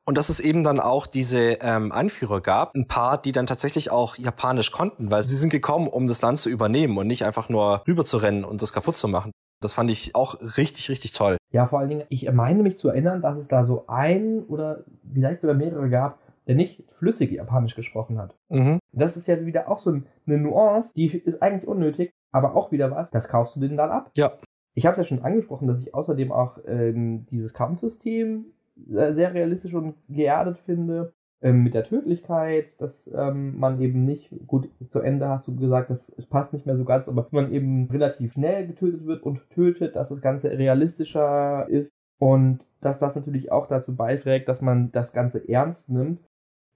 [0.06, 3.90] Und dass es eben dann auch diese ähm, Anführer gab, ein paar, die dann tatsächlich
[3.90, 7.48] auch Japanisch konnten, weil sie sind gekommen, um das Land zu übernehmen und nicht einfach
[7.48, 9.32] nur rüber zu rennen und das kaputt zu machen.
[9.64, 11.38] Das fand ich auch richtig, richtig toll.
[11.50, 14.84] Ja, vor allen Dingen, ich meine mich zu erinnern, dass es da so ein oder
[15.10, 18.36] vielleicht sogar mehrere gab, der nicht flüssig Japanisch gesprochen hat.
[18.50, 18.78] Mhm.
[18.92, 22.90] Das ist ja wieder auch so eine Nuance, die ist eigentlich unnötig, aber auch wieder
[22.90, 24.10] was, das kaufst du denen dann ab.
[24.14, 24.34] Ja.
[24.74, 28.44] Ich habe es ja schon angesprochen, dass ich außerdem auch ähm, dieses Kampfsystem
[28.86, 31.14] sehr realistisch und geerdet finde.
[31.44, 35.90] Ähm, mit der Tödlichkeit, dass ähm, man eben nicht, gut, zu Ende hast du gesagt,
[35.90, 39.50] das passt nicht mehr so ganz, aber dass man eben relativ schnell getötet wird und
[39.50, 44.90] tötet, dass das Ganze realistischer ist und dass das natürlich auch dazu beiträgt, dass man
[44.92, 46.20] das Ganze ernst nimmt.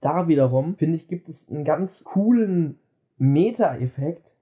[0.01, 2.77] Da wiederum, finde ich, gibt es einen ganz coolen
[3.17, 4.35] Meta-Effekt,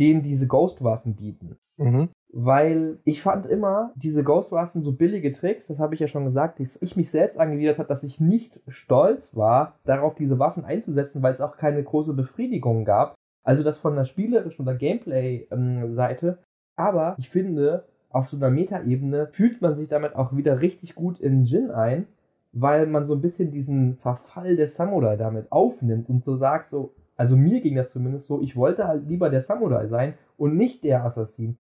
[0.00, 1.58] den diese Ghost-Waffen bieten.
[1.76, 2.08] Mhm.
[2.32, 6.60] Weil ich fand immer diese Ghost-Waffen so billige Tricks, das habe ich ja schon gesagt,
[6.60, 11.22] dass ich mich selbst angewidert habe, dass ich nicht stolz war, darauf diese Waffen einzusetzen,
[11.22, 13.16] weil es auch keine große Befriedigung gab.
[13.42, 16.26] Also das von der spielerischen oder Gameplay-Seite.
[16.28, 16.44] Ähm,
[16.76, 21.18] Aber ich finde, auf so einer Meta-Ebene fühlt man sich damit auch wieder richtig gut
[21.18, 22.06] in Jin ein,
[22.52, 26.94] weil man so ein bisschen diesen Verfall des Samurai damit aufnimmt und so sagt, so,
[27.16, 30.84] also mir ging das zumindest so, ich wollte halt lieber der Samurai sein und nicht
[30.84, 31.58] der Assassin.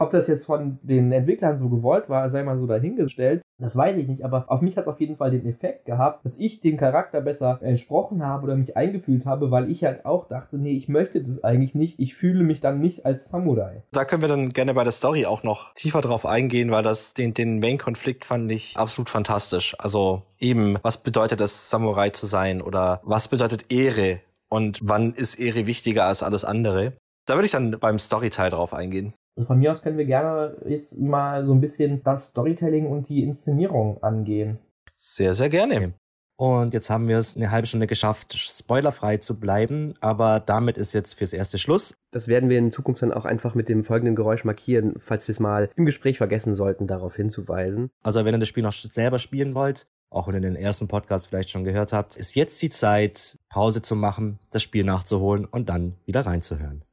[0.00, 3.98] Ob das jetzt von den Entwicklern so gewollt war, sei mal so dahingestellt, das weiß
[3.98, 6.62] ich nicht, aber auf mich hat es auf jeden Fall den Effekt gehabt, dass ich
[6.62, 10.72] dem Charakter besser entsprochen habe oder mich eingefühlt habe, weil ich halt auch dachte, nee,
[10.72, 13.82] ich möchte das eigentlich nicht, ich fühle mich dann nicht als Samurai.
[13.92, 17.12] Da können wir dann gerne bei der Story auch noch tiefer drauf eingehen, weil das
[17.12, 19.76] den, den Main-Konflikt fand ich absolut fantastisch.
[19.78, 25.34] Also eben, was bedeutet es, Samurai zu sein oder was bedeutet Ehre und wann ist
[25.34, 26.94] Ehre wichtiger als alles andere?
[27.26, 29.12] Da würde ich dann beim Storyteil drauf eingehen.
[29.40, 33.08] Also von mir aus können wir gerne jetzt mal so ein bisschen das Storytelling und
[33.08, 34.58] die Inszenierung angehen.
[34.96, 35.94] Sehr, sehr gerne.
[36.36, 40.92] Und jetzt haben wir es eine halbe Stunde geschafft, spoilerfrei zu bleiben, aber damit ist
[40.92, 41.94] jetzt fürs erste Schluss.
[42.10, 45.32] Das werden wir in Zukunft dann auch einfach mit dem folgenden Geräusch markieren, falls wir
[45.32, 47.88] es mal im Gespräch vergessen sollten, darauf hinzuweisen.
[48.02, 51.28] Also wenn ihr das Spiel noch selber spielen wollt, auch wenn ihr den ersten Podcast
[51.28, 55.70] vielleicht schon gehört habt, ist jetzt die Zeit, Pause zu machen, das Spiel nachzuholen und
[55.70, 56.84] dann wieder reinzuhören.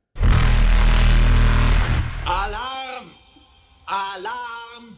[3.89, 4.97] Alarm!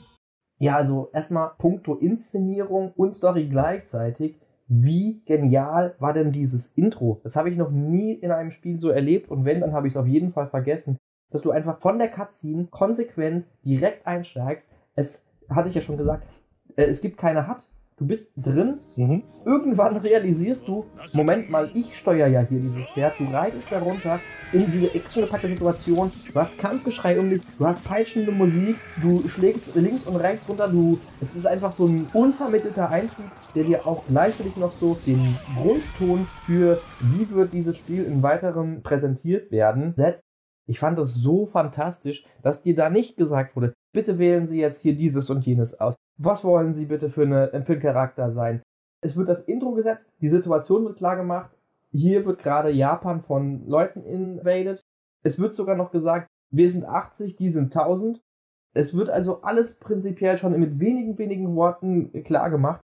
[0.57, 4.35] Ja, also erstmal puncto Inszenierung und Story gleichzeitig.
[4.67, 7.21] Wie genial war denn dieses Intro?
[7.23, 9.93] Das habe ich noch nie in einem Spiel so erlebt und wenn, dann habe ich
[9.93, 10.97] es auf jeden Fall vergessen.
[11.29, 14.67] Dass du einfach von der Cutscene konsequent direkt einsteigst.
[14.95, 16.27] Es hatte ich ja schon gesagt,
[16.75, 17.69] äh, es gibt keine Hut,
[17.99, 18.79] Du bist drin.
[18.95, 19.23] Mhm.
[19.45, 23.19] Irgendwann realisierst du, Moment mal, ich steuere ja hier dieses Pferd.
[23.19, 24.21] Du reitest da runter
[24.53, 26.09] in diese actiongepackte Situation.
[26.31, 30.69] Du hast Kampfgeschrei um dich, du hast peitschende Musik, du schlägst links und rechts runter.
[30.69, 35.35] Du, es ist einfach so ein unvermittelter Einstieg, der dir auch gleichzeitig noch so den
[35.61, 40.23] Grundton für, wie wird dieses Spiel im Weiteren präsentiert werden, setzt.
[40.67, 44.81] Ich fand das so fantastisch, dass dir da nicht gesagt wurde, bitte wählen Sie jetzt
[44.81, 48.61] hier dieses und jenes aus was wollen Sie bitte für, eine, für einen Charakter sein?
[49.01, 51.49] Es wird das Intro gesetzt, die Situation wird klar gemacht.
[51.91, 54.81] Hier wird gerade Japan von Leuten invaded.
[55.23, 58.21] Es wird sogar noch gesagt, wir sind 80, die sind 1000.
[58.73, 62.81] Es wird also alles prinzipiell schon mit wenigen, wenigen Worten klar gemacht.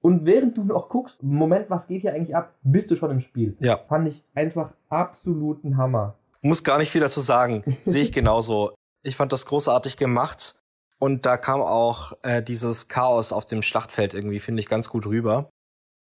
[0.00, 3.20] Und während du noch guckst, Moment, was geht hier eigentlich ab, bist du schon im
[3.20, 3.56] Spiel.
[3.60, 3.78] Ja.
[3.88, 6.14] Fand ich einfach absoluten Hammer.
[6.40, 7.64] Muss gar nicht viel dazu sagen.
[7.80, 8.70] Sehe ich genauso.
[9.02, 10.60] Ich fand das großartig gemacht.
[10.98, 15.06] Und da kam auch äh, dieses Chaos auf dem Schlachtfeld irgendwie, finde ich, ganz gut
[15.06, 15.48] rüber.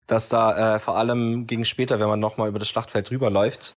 [0.07, 3.75] Dass da äh, vor allem gegen später, wenn man nochmal über das Schlachtfeld drüber läuft,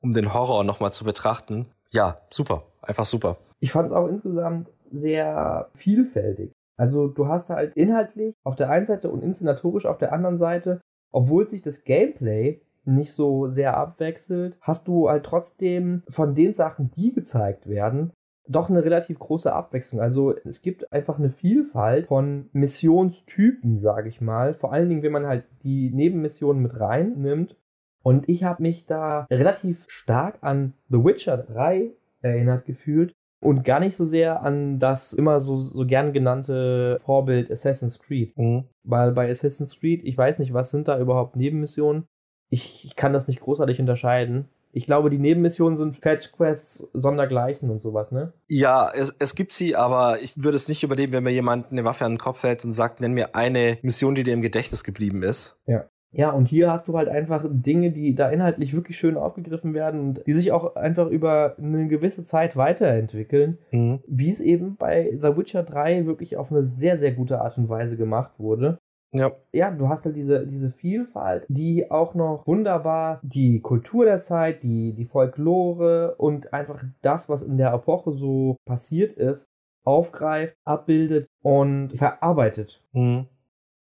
[0.00, 1.66] um den Horror nochmal zu betrachten.
[1.90, 2.64] Ja, super.
[2.80, 3.36] Einfach super.
[3.60, 6.52] Ich fand es auch insgesamt sehr vielfältig.
[6.76, 10.80] Also du hast halt inhaltlich auf der einen Seite und inszenatorisch auf der anderen Seite,
[11.12, 16.90] obwohl sich das Gameplay nicht so sehr abwechselt, hast du halt trotzdem von den Sachen,
[16.96, 18.12] die gezeigt werden,
[18.46, 20.00] doch eine relativ große Abwechslung.
[20.00, 24.54] Also es gibt einfach eine Vielfalt von Missionstypen, sage ich mal.
[24.54, 27.56] Vor allen Dingen, wenn man halt die Nebenmissionen mit reinnimmt.
[28.02, 33.80] Und ich habe mich da relativ stark an The Witcher 3 erinnert gefühlt und gar
[33.80, 38.36] nicht so sehr an das immer so, so gern genannte Vorbild Assassin's Creed.
[38.36, 38.64] Mhm.
[38.82, 42.06] Weil bei Assassin's Creed, ich weiß nicht, was sind da überhaupt Nebenmissionen.
[42.50, 44.48] Ich, ich kann das nicht großartig unterscheiden.
[44.76, 48.32] Ich glaube, die Nebenmissionen sind Fetch-Quests, Sondergleichen und sowas, ne?
[48.48, 51.84] Ja, es, es gibt sie, aber ich würde es nicht überleben, wenn mir jemand eine
[51.84, 54.82] Waffe an den Kopf hält und sagt, nenn mir eine Mission, die dir im Gedächtnis
[54.82, 55.60] geblieben ist.
[55.66, 55.84] Ja.
[56.16, 60.00] Ja, und hier hast du halt einfach Dinge, die da inhaltlich wirklich schön aufgegriffen werden
[60.00, 63.98] und die sich auch einfach über eine gewisse Zeit weiterentwickeln, mhm.
[64.06, 67.68] wie es eben bei The Witcher 3 wirklich auf eine sehr, sehr gute Art und
[67.68, 68.78] Weise gemacht wurde.
[69.14, 69.32] Ja.
[69.52, 74.62] Ja, du hast halt diese, diese Vielfalt, die auch noch wunderbar die Kultur der Zeit,
[74.62, 79.48] die, die Folklore und einfach das, was in der Epoche so passiert ist,
[79.84, 82.82] aufgreift, abbildet und verarbeitet.
[82.92, 83.26] Mhm.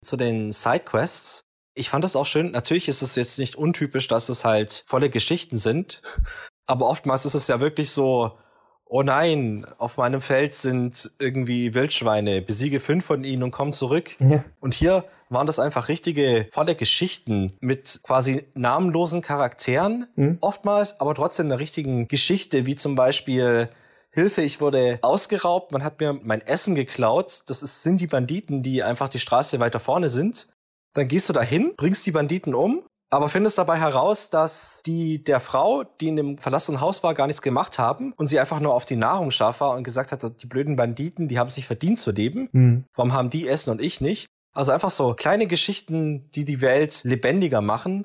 [0.02, 1.44] Zu den Sidequests.
[1.76, 2.50] Ich fand das auch schön.
[2.50, 6.02] Natürlich ist es jetzt nicht untypisch, dass es halt volle Geschichten sind.
[6.66, 8.38] Aber oftmals ist es ja wirklich so,
[8.86, 14.16] oh nein, auf meinem Feld sind irgendwie Wildschweine, besiege fünf von ihnen und komm zurück.
[14.20, 14.44] Ja.
[14.60, 20.38] Und hier waren das einfach richtige volle Geschichten mit quasi namenlosen Charakteren, mhm.
[20.40, 23.68] oftmals, aber trotzdem einer richtigen Geschichte, wie zum Beispiel
[24.14, 27.42] Hilfe, ich wurde ausgeraubt, man hat mir mein Essen geklaut.
[27.48, 30.48] Das ist, sind die Banditen, die einfach die Straße weiter vorne sind.
[30.92, 35.40] Dann gehst du dahin, bringst die Banditen um, aber findest dabei heraus, dass die der
[35.40, 38.74] Frau, die in dem verlassenen Haus war, gar nichts gemacht haben und sie einfach nur
[38.74, 41.98] auf die Nahrung scharf war und gesagt hat, die blöden Banditen, die haben sich verdient
[41.98, 42.48] zu leben.
[42.52, 42.84] Mhm.
[42.94, 44.26] Warum haben die Essen und ich nicht?
[44.54, 48.04] Also einfach so kleine Geschichten, die die Welt lebendiger machen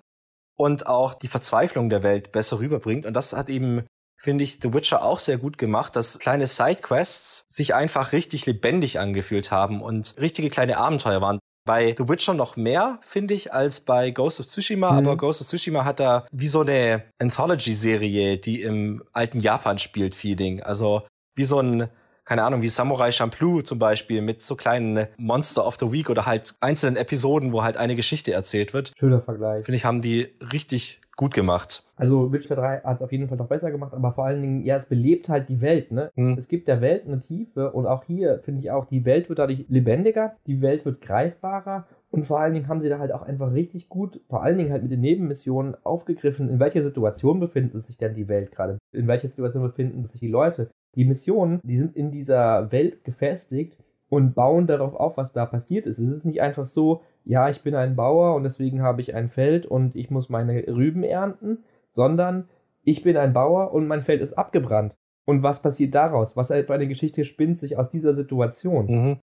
[0.56, 3.06] und auch die Verzweiflung der Welt besser rüberbringt.
[3.06, 3.86] Und das hat eben
[4.20, 9.00] finde ich The Witcher auch sehr gut gemacht, dass kleine Sidequests sich einfach richtig lebendig
[9.00, 11.40] angefühlt haben und richtige kleine Abenteuer waren.
[11.70, 14.98] Bei The Witcher noch mehr, finde ich, als bei Ghost of Tsushima, mhm.
[14.98, 20.16] aber Ghost of Tsushima hat da wie so eine Anthology-Serie, die im alten Japan spielt,
[20.16, 20.64] Feeling.
[20.64, 21.04] Also
[21.36, 21.90] wie so ein
[22.26, 26.26] keine Ahnung, wie Samurai Champloo zum Beispiel mit so kleinen Monster of the Week oder
[26.26, 28.92] halt einzelnen Episoden, wo halt eine Geschichte erzählt wird.
[29.00, 29.64] Schöner Vergleich.
[29.66, 31.84] Finde ich, haben die richtig gut gemacht.
[31.98, 34.64] Also Witcher 3 hat es auf jeden Fall noch besser gemacht, aber vor allen Dingen,
[34.64, 36.12] ja, es belebt halt die Welt, ne?
[36.16, 36.38] Mhm.
[36.38, 39.40] Es gibt der Welt eine Tiefe und auch hier finde ich auch, die Welt wird
[39.40, 43.22] dadurch lebendiger, die Welt wird greifbarer und vor allen Dingen haben sie da halt auch
[43.22, 47.84] einfach richtig gut, vor allen Dingen halt mit den Nebenmissionen aufgegriffen, in welcher Situation befindet
[47.84, 48.78] sich denn die Welt gerade?
[48.94, 50.72] In welcher Situation befinden sich die Leute?
[50.96, 55.86] Die Missionen, die sind in dieser Welt gefestigt und bauen darauf auf, was da passiert
[55.86, 56.00] ist.
[56.00, 59.28] Es ist nicht einfach so, ja, ich bin ein Bauer und deswegen habe ich ein
[59.28, 61.60] Feld und ich muss meine Rüben ernten,
[61.92, 62.50] sondern
[62.82, 64.96] ich bin ein Bauer und mein Feld ist abgebrannt.
[65.28, 66.36] Und was passiert daraus?
[66.36, 68.88] Was für eine Geschichte spinnt sich aus dieser Situation?
[68.88, 69.20] Mhm.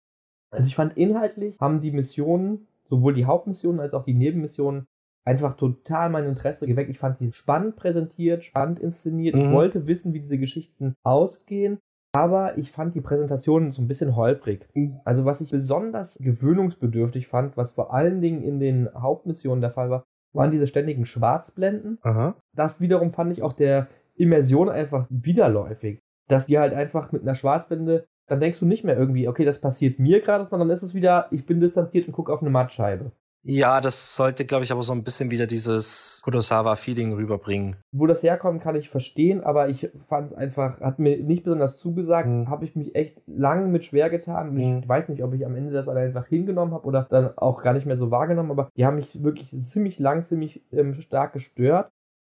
[0.51, 4.85] Also ich fand inhaltlich haben die Missionen, sowohl die Hauptmissionen als auch die Nebenmissionen,
[5.25, 6.91] einfach total mein Interesse geweckt.
[6.91, 9.35] Ich fand die spannend präsentiert, spannend inszeniert.
[9.35, 9.41] Mhm.
[9.41, 11.79] Ich wollte wissen, wie diese Geschichten ausgehen.
[12.15, 14.69] Aber ich fand die Präsentation so ein bisschen holprig.
[14.75, 15.01] Mhm.
[15.05, 19.91] Also was ich besonders gewöhnungsbedürftig fand, was vor allen Dingen in den Hauptmissionen der Fall
[19.91, 21.99] war, waren diese ständigen Schwarzblenden.
[22.03, 22.37] Aha.
[22.55, 26.01] Das wiederum fand ich auch der Immersion einfach widerläufig.
[26.29, 29.61] Dass die halt einfach mit einer Schwarzblende, dann denkst du nicht mehr irgendwie, okay, das
[29.61, 32.51] passiert mir gerade, sondern dann ist es wieder, ich bin distanziert und gucke auf eine
[32.51, 33.11] Mattscheibe.
[33.47, 37.77] Ja, das sollte, glaube ich, aber so ein bisschen wieder dieses Kurosawa-Feeling rüberbringen.
[37.93, 41.79] Wo das herkommt, kann ich verstehen, aber ich fand es einfach, hat mir nicht besonders
[41.79, 42.49] zugesagt, mhm.
[42.49, 44.79] habe ich mich echt lang mit schwer getan mhm.
[44.79, 47.75] ich weiß nicht, ob ich am Ende das einfach hingenommen habe oder dann auch gar
[47.75, 51.91] nicht mehr so wahrgenommen, aber die haben mich wirklich ziemlich lang, ziemlich ähm, stark gestört.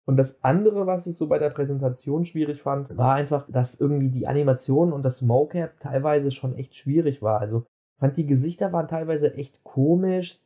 [0.05, 4.09] Und das andere, was ich so bei der Präsentation schwierig fand, war einfach, dass irgendwie
[4.09, 7.39] die Animation und das Mocap teilweise schon echt schwierig war.
[7.41, 7.65] Also
[7.99, 10.39] fand die Gesichter waren teilweise echt komisch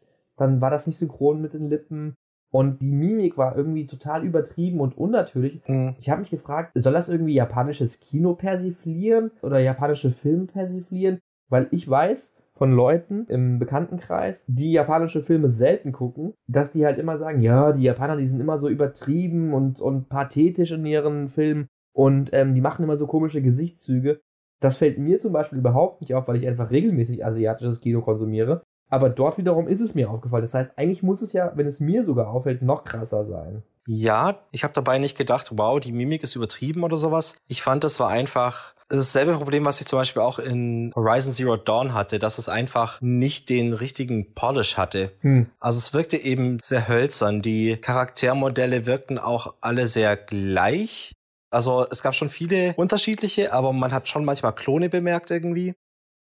[0.44, 2.16] dann war das nicht synchron mit den Lippen.
[2.52, 5.68] Und die Mimik war irgendwie total übertrieben und unnatürlich.
[5.68, 5.96] Mhm.
[5.98, 11.20] Ich habe mich gefragt, soll das irgendwie japanisches Kino persiflieren oder japanische Filme persiflieren?
[11.50, 17.00] Weil ich weiß von Leuten im Bekanntenkreis, die japanische Filme selten gucken, dass die halt
[17.00, 21.30] immer sagen, ja, die Japaner, die sind immer so übertrieben und, und pathetisch in ihren
[21.30, 24.22] Filmen und ähm, die machen immer so komische Gesichtszüge.
[24.62, 28.64] Das fällt mir zum Beispiel überhaupt nicht auf, weil ich einfach regelmäßig asiatisches Kino konsumiere.
[28.94, 30.44] Aber dort wiederum ist es mir aufgefallen.
[30.44, 33.64] Das heißt, eigentlich muss es ja, wenn es mir sogar auffällt, noch krasser sein.
[33.88, 37.38] Ja, ich habe dabei nicht gedacht, wow, die Mimik ist übertrieben oder sowas.
[37.48, 41.58] Ich fand, das war einfach dasselbe Problem, was ich zum Beispiel auch in Horizon Zero
[41.58, 45.12] Dawn hatte, dass es einfach nicht den richtigen Polish hatte.
[45.22, 45.48] Hm.
[45.60, 47.42] Also es wirkte eben sehr hölzern.
[47.42, 51.14] Die Charaktermodelle wirkten auch alle sehr gleich.
[51.50, 55.74] Also es gab schon viele unterschiedliche, aber man hat schon manchmal Klone bemerkt irgendwie.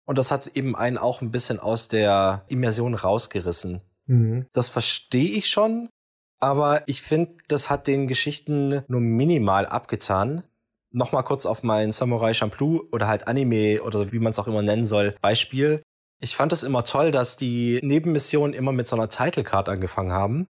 [0.09, 3.83] Und das hat eben einen auch ein bisschen aus der Immersion rausgerissen.
[4.07, 4.47] Mhm.
[4.53, 5.87] Das verstehe ich schon,
[6.39, 10.41] aber ich finde, das hat den Geschichten nur minimal abgetan.
[10.89, 14.63] Nochmal kurz auf mein Samurai Champloo oder halt Anime oder wie man es auch immer
[14.63, 15.83] nennen soll, Beispiel.
[16.19, 20.11] Ich fand es immer toll, dass die Nebenmissionen immer mit so einer Title Card angefangen
[20.11, 20.47] haben,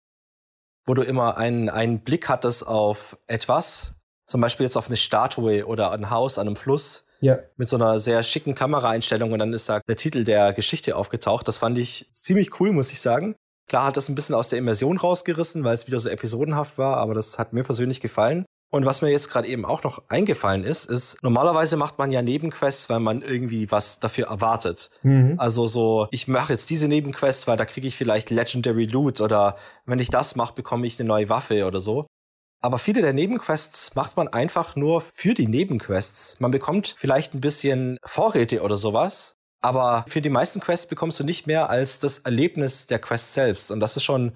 [0.88, 3.94] wo du immer einen, einen Blick hattest auf etwas,
[4.26, 7.40] zum Beispiel jetzt auf eine Statue oder ein Haus an einem Fluss ja.
[7.56, 11.48] Mit so einer sehr schicken Kameraeinstellung und dann ist da der Titel der Geschichte aufgetaucht.
[11.48, 13.36] Das fand ich ziemlich cool, muss ich sagen.
[13.70, 16.98] Klar hat das ein bisschen aus der Immersion rausgerissen, weil es wieder so episodenhaft war,
[16.98, 18.46] aber das hat mir persönlich gefallen.
[18.74, 22.24] Und was mir jetzt gerade eben auch noch eingefallen ist, ist, normalerweise macht man ja
[22.24, 24.90] Nebenquests, weil man irgendwie was dafür erwartet.
[25.04, 25.36] Mhm.
[25.38, 29.58] Also so, ich mache jetzt diese Nebenquest, weil da kriege ich vielleicht Legendary Loot oder
[29.86, 32.08] wenn ich das mache, bekomme ich eine neue Waffe oder so.
[32.64, 36.40] Aber viele der Nebenquests macht man einfach nur für die Nebenquests.
[36.40, 41.26] Man bekommt vielleicht ein bisschen Vorräte oder sowas, aber für die meisten Quests bekommst du
[41.26, 43.70] nicht mehr als das Erlebnis der Quest selbst.
[43.70, 44.32] Und das ist schon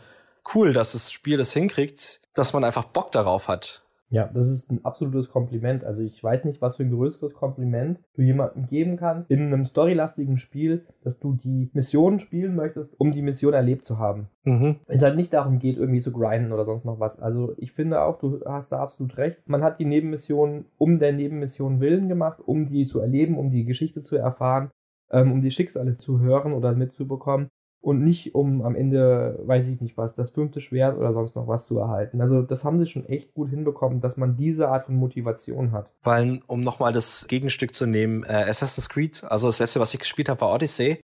[0.53, 3.86] cool, dass das Spiel das hinkriegt, dass man einfach Bock darauf hat.
[4.09, 5.83] Ja, das ist ein absolutes Kompliment.
[5.83, 9.65] Also ich weiß nicht, was für ein größeres Kompliment du jemandem geben kannst in einem
[9.65, 14.29] storylastigen Spiel, dass du die Mission spielen möchtest, um die Mission erlebt zu haben.
[14.43, 14.77] Mhm.
[14.87, 17.19] Wenn es halt nicht darum geht, irgendwie zu grinden oder sonst noch was.
[17.19, 19.41] Also ich finde auch, du hast da absolut recht.
[19.45, 23.65] Man hat die Nebenmission um der Nebenmission willen gemacht, um die zu erleben, um die
[23.65, 24.71] Geschichte zu erfahren,
[25.11, 27.49] ähm, um die Schicksale zu hören oder mitzubekommen
[27.87, 31.47] und nicht um am Ende, weiß ich nicht was, das fünfte Schwert oder sonst noch
[31.47, 32.19] was zu erhalten.
[32.19, 35.89] Also das haben sie schon echt gut hinbekommen, dass man diese Art von Motivation hat.
[36.03, 40.01] Weil, um nochmal das Gegenstück zu nehmen, äh, Assassin's Creed, also das letzte, was ich
[40.01, 40.99] gespielt habe, war Odyssey.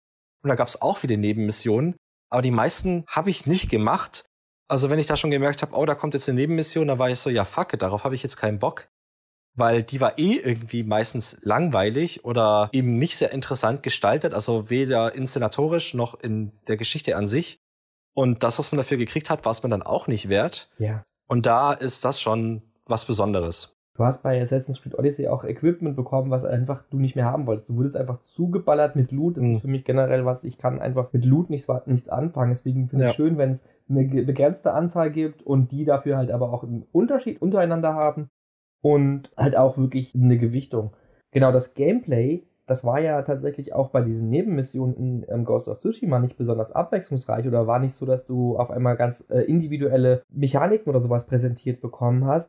[0.42, 1.96] Und da gab es auch wieder Nebenmissionen.
[2.30, 4.24] Aber die meisten habe ich nicht gemacht.
[4.66, 7.10] Also wenn ich da schon gemerkt habe, oh, da kommt jetzt eine Nebenmission, da war
[7.10, 8.88] ich so, ja, fuck darauf habe ich jetzt keinen Bock
[9.54, 15.14] weil die war eh irgendwie meistens langweilig oder eben nicht sehr interessant gestaltet, also weder
[15.14, 17.58] inszenatorisch noch in der Geschichte an sich.
[18.14, 20.70] Und das, was man dafür gekriegt hat, war es mir dann auch nicht wert.
[20.78, 21.04] Ja.
[21.28, 23.76] Und da ist das schon was Besonderes.
[23.96, 27.46] Du hast bei Assassin's Creed Odyssey auch Equipment bekommen, was einfach du nicht mehr haben
[27.46, 27.68] wolltest.
[27.68, 29.36] Du wurdest einfach zugeballert mit Loot.
[29.36, 29.56] Das mhm.
[29.56, 32.50] ist für mich generell was, ich kann einfach mit Loot nichts, nichts anfangen.
[32.50, 33.10] Deswegen finde ja.
[33.10, 36.86] ich schön, wenn es eine begrenzte Anzahl gibt und die dafür halt aber auch einen
[36.92, 38.30] Unterschied untereinander haben
[38.82, 40.92] und halt auch wirklich eine Gewichtung.
[41.32, 45.78] Genau, das Gameplay, das war ja tatsächlich auch bei diesen Nebenmissionen in ähm, Ghost of
[45.78, 50.22] Tsushima nicht besonders abwechslungsreich oder war nicht so, dass du auf einmal ganz äh, individuelle
[50.32, 52.48] Mechaniken oder sowas präsentiert bekommen hast.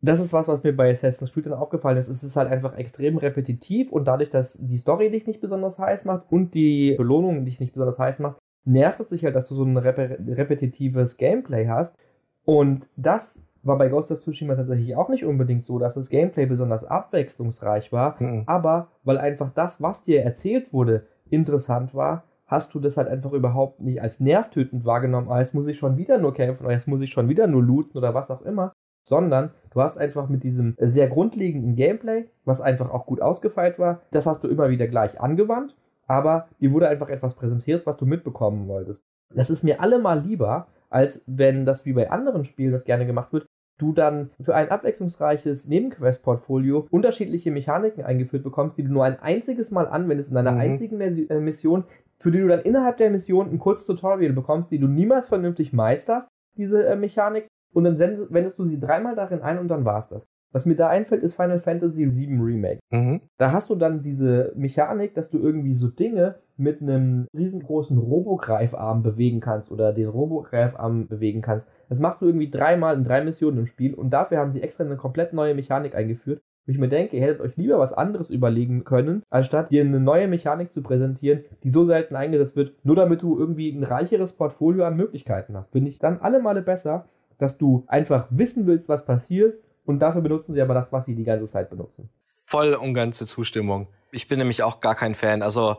[0.00, 2.08] Das ist was, was mir bei Assassin's Creed dann aufgefallen ist.
[2.08, 6.04] Es ist halt einfach extrem repetitiv und dadurch, dass die Story dich nicht besonders heiß
[6.04, 9.56] macht und die Belohnung dich nicht besonders heiß macht, nervt es sich halt, dass du
[9.56, 11.96] so ein rep repetitives Gameplay hast.
[12.44, 16.46] Und das war bei Ghost of Tsushima tatsächlich auch nicht unbedingt so, dass das Gameplay
[16.46, 18.42] besonders abwechslungsreich war, mhm.
[18.46, 23.32] aber weil einfach das, was dir erzählt wurde, interessant war, hast du das halt einfach
[23.32, 27.02] überhaupt nicht als nervtötend wahrgenommen, als muss ich schon wieder nur kämpfen oder jetzt muss
[27.02, 28.72] ich schon wieder nur looten oder was auch immer,
[29.04, 34.00] sondern du hast einfach mit diesem sehr grundlegenden Gameplay, was einfach auch gut ausgefeilt war,
[34.10, 38.06] das hast du immer wieder gleich angewandt, aber dir wurde einfach etwas präsentiert, was du
[38.06, 39.04] mitbekommen wolltest.
[39.34, 43.32] Das ist mir allemal lieber, als wenn das wie bei anderen Spielen das gerne gemacht
[43.34, 43.46] wird,
[43.78, 49.70] du dann für ein abwechslungsreiches Nebenquest-Portfolio unterschiedliche Mechaniken eingeführt bekommst, die du nur ein einziges
[49.70, 50.60] Mal anwendest in einer mhm.
[50.60, 51.84] einzigen äh, Mission,
[52.18, 55.72] für die du dann innerhalb der Mission ein kurzes Tutorial bekommst, die du niemals vernünftig
[55.72, 60.08] meisterst, diese äh, Mechanik, und dann wendest du sie dreimal darin ein und dann war's
[60.08, 60.26] das.
[60.52, 62.80] Was mir da einfällt, ist Final Fantasy VII Remake.
[62.90, 63.20] Mhm.
[63.36, 69.02] Da hast du dann diese Mechanik, dass du irgendwie so Dinge mit einem riesengroßen Robogreifarm
[69.02, 71.70] bewegen kannst oder den Robogreifarm bewegen kannst.
[71.88, 74.84] Das machst du irgendwie dreimal in drei Missionen im Spiel und dafür haben sie extra
[74.84, 76.40] eine komplett neue Mechanik eingeführt.
[76.66, 80.00] Wo ich mir denke, ihr hättet euch lieber was anderes überlegen können, anstatt dir eine
[80.00, 84.32] neue Mechanik zu präsentieren, die so selten eingesetzt wird, nur damit du irgendwie ein reicheres
[84.32, 85.70] Portfolio an Möglichkeiten hast.
[85.72, 87.06] Finde ich dann alle Male besser,
[87.38, 89.54] dass du einfach wissen willst, was passiert
[89.88, 92.10] und dafür benutzen sie aber das, was sie die ganze Zeit benutzen.
[92.44, 93.88] Voll und ganze Zustimmung.
[94.12, 95.42] Ich bin nämlich auch gar kein Fan.
[95.42, 95.78] Also,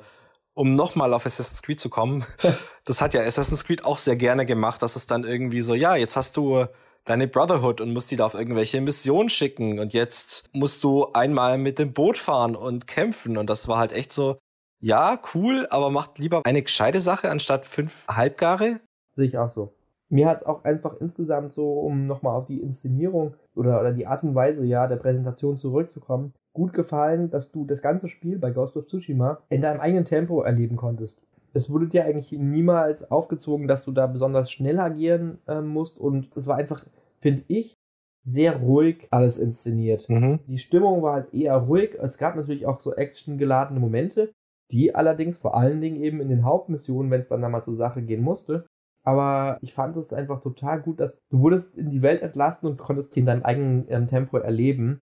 [0.55, 2.25] um nochmal auf Assassin's Creed zu kommen,
[2.85, 5.95] das hat ja Assassin's Creed auch sehr gerne gemacht, dass es dann irgendwie so, ja,
[5.95, 6.65] jetzt hast du
[7.05, 11.59] deine Brotherhood und musst die da auf irgendwelche Missionen schicken und jetzt musst du einmal
[11.59, 14.39] mit dem Boot fahren und kämpfen und das war halt echt so,
[14.81, 18.79] ja, cool, aber macht lieber eine gescheite Sache anstatt fünf Halbgare.
[19.13, 19.73] Sehe ich auch so
[20.09, 24.23] mir hat auch einfach insgesamt so, um nochmal auf die Inszenierung oder, oder die Art
[24.23, 28.75] und Weise ja der Präsentation zurückzukommen, gut gefallen, dass du das ganze Spiel bei Ghost
[28.75, 31.21] of Tsushima in deinem eigenen Tempo erleben konntest.
[31.53, 36.29] Es wurde dir eigentlich niemals aufgezwungen, dass du da besonders schnell agieren äh, musst und
[36.35, 36.85] es war einfach,
[37.21, 37.75] finde ich,
[38.23, 40.07] sehr ruhig alles inszeniert.
[40.09, 40.39] Mhm.
[40.47, 41.97] Die Stimmung war halt eher ruhig.
[41.99, 44.31] Es gab natürlich auch so actiongeladene Momente,
[44.71, 47.73] die allerdings vor allen Dingen eben in den Hauptmissionen, wenn es dann da mal zur
[47.73, 48.67] Sache gehen musste,
[49.09, 52.77] aber ich fand es einfach total gut, dass du wurdest in die Welt entlassen und
[52.77, 55.01] konntest die in deinem eigenen ähm, Tempo erleben.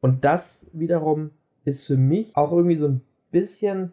[0.00, 1.30] Und das wiederum
[1.64, 3.92] ist für mich auch irgendwie so ein bisschen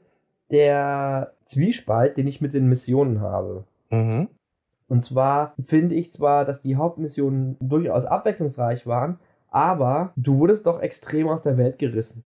[0.49, 3.65] der Zwiespalt, den ich mit den Missionen habe.
[3.91, 4.29] Mhm.
[4.87, 9.19] Und zwar finde ich zwar, dass die Hauptmissionen durchaus abwechslungsreich waren,
[9.49, 12.23] aber du wurdest doch extrem aus der Welt gerissen.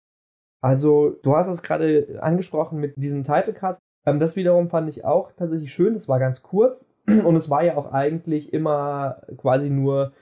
[0.61, 3.79] Also, du hast es gerade angesprochen mit diesen Title Cards.
[4.05, 5.93] Ähm, das wiederum fand ich auch tatsächlich schön.
[5.93, 6.88] Das war ganz kurz,
[7.25, 10.13] und es war ja auch eigentlich immer quasi nur,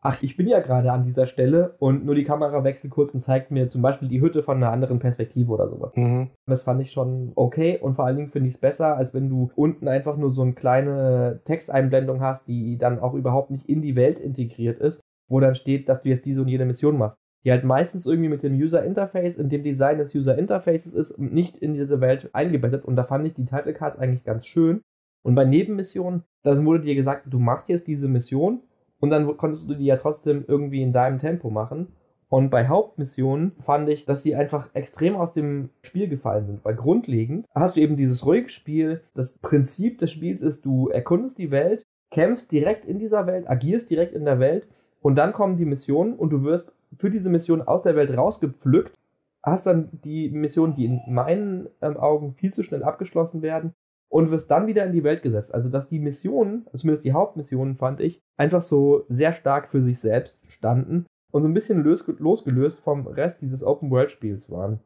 [0.00, 3.20] ach, ich bin ja gerade an dieser Stelle und nur die Kamera wechselt kurz und
[3.20, 5.92] zeigt mir zum Beispiel die Hütte von einer anderen Perspektive oder sowas.
[5.96, 6.30] Mhm.
[6.46, 9.28] Das fand ich schon okay und vor allen Dingen finde ich es besser, als wenn
[9.28, 13.82] du unten einfach nur so eine kleine Texteinblendung hast, die dann auch überhaupt nicht in
[13.82, 17.18] die Welt integriert ist, wo dann steht, dass du jetzt diese und jede Mission machst
[17.44, 21.18] die halt meistens irgendwie mit dem User Interface, in dem Design des User Interfaces ist,
[21.18, 22.84] nicht in diese Welt eingebettet.
[22.84, 24.80] Und da fand ich die Title Cards eigentlich ganz schön.
[25.24, 28.60] Und bei Nebenmissionen, da wurde dir gesagt, du machst jetzt diese Mission,
[29.04, 31.88] und dann konntest du die ja trotzdem irgendwie in deinem Tempo machen.
[32.30, 36.74] Und bei Hauptmissionen fand ich, dass sie einfach extrem aus dem Spiel gefallen sind, weil
[36.74, 39.02] grundlegend hast du eben dieses ruhige Spiel.
[39.14, 43.90] Das Prinzip des Spiels ist, du erkundest die Welt, kämpfst direkt in dieser Welt, agierst
[43.90, 44.66] direkt in der Welt
[45.02, 48.98] und dann kommen die Missionen und du wirst für diese Mission aus der Welt rausgepflückt,
[49.42, 53.74] hast dann die Missionen, die in meinen ähm, Augen viel zu schnell abgeschlossen werden
[54.14, 55.52] und wirst dann wieder in die Welt gesetzt.
[55.52, 59.98] Also dass die Missionen, zumindest die Hauptmissionen fand ich, einfach so sehr stark für sich
[59.98, 64.78] selbst standen und so ein bisschen losgelöst vom Rest dieses Open-World-Spiels waren.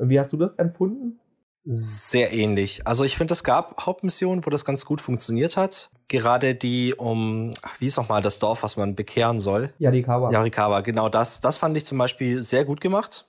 [0.00, 1.20] Wie hast du das empfunden?
[1.64, 2.84] Sehr ähnlich.
[2.84, 5.92] Also ich finde, es gab Hauptmissionen, wo das ganz gut funktioniert hat.
[6.08, 9.72] Gerade die um, wie ist nochmal das Dorf, was man bekehren soll?
[9.78, 10.32] Yarikawa.
[10.32, 11.40] Yarikawa, genau das.
[11.40, 13.28] Das fand ich zum Beispiel sehr gut gemacht.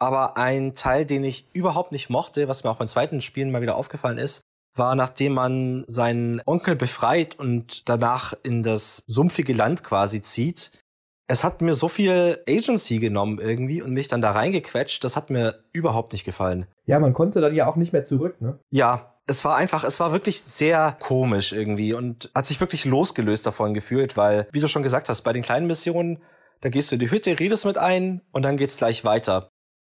[0.00, 3.62] Aber ein Teil, den ich überhaupt nicht mochte, was mir auch beim zweiten Spielen mal
[3.62, 4.42] wieder aufgefallen ist,
[4.74, 10.72] war, nachdem man seinen Onkel befreit und danach in das sumpfige Land quasi zieht,
[11.28, 15.02] es hat mir so viel Agency genommen irgendwie und mich dann da reingequetscht.
[15.02, 16.66] Das hat mir überhaupt nicht gefallen.
[16.84, 18.58] Ja, man konnte dann ja auch nicht mehr zurück, ne?
[18.70, 23.46] Ja, es war einfach, es war wirklich sehr komisch irgendwie und hat sich wirklich losgelöst
[23.46, 26.18] davon gefühlt, weil, wie du schon gesagt hast, bei den kleinen Missionen,
[26.60, 29.48] da gehst du in die Hütte, redest mit ein und dann geht's gleich weiter.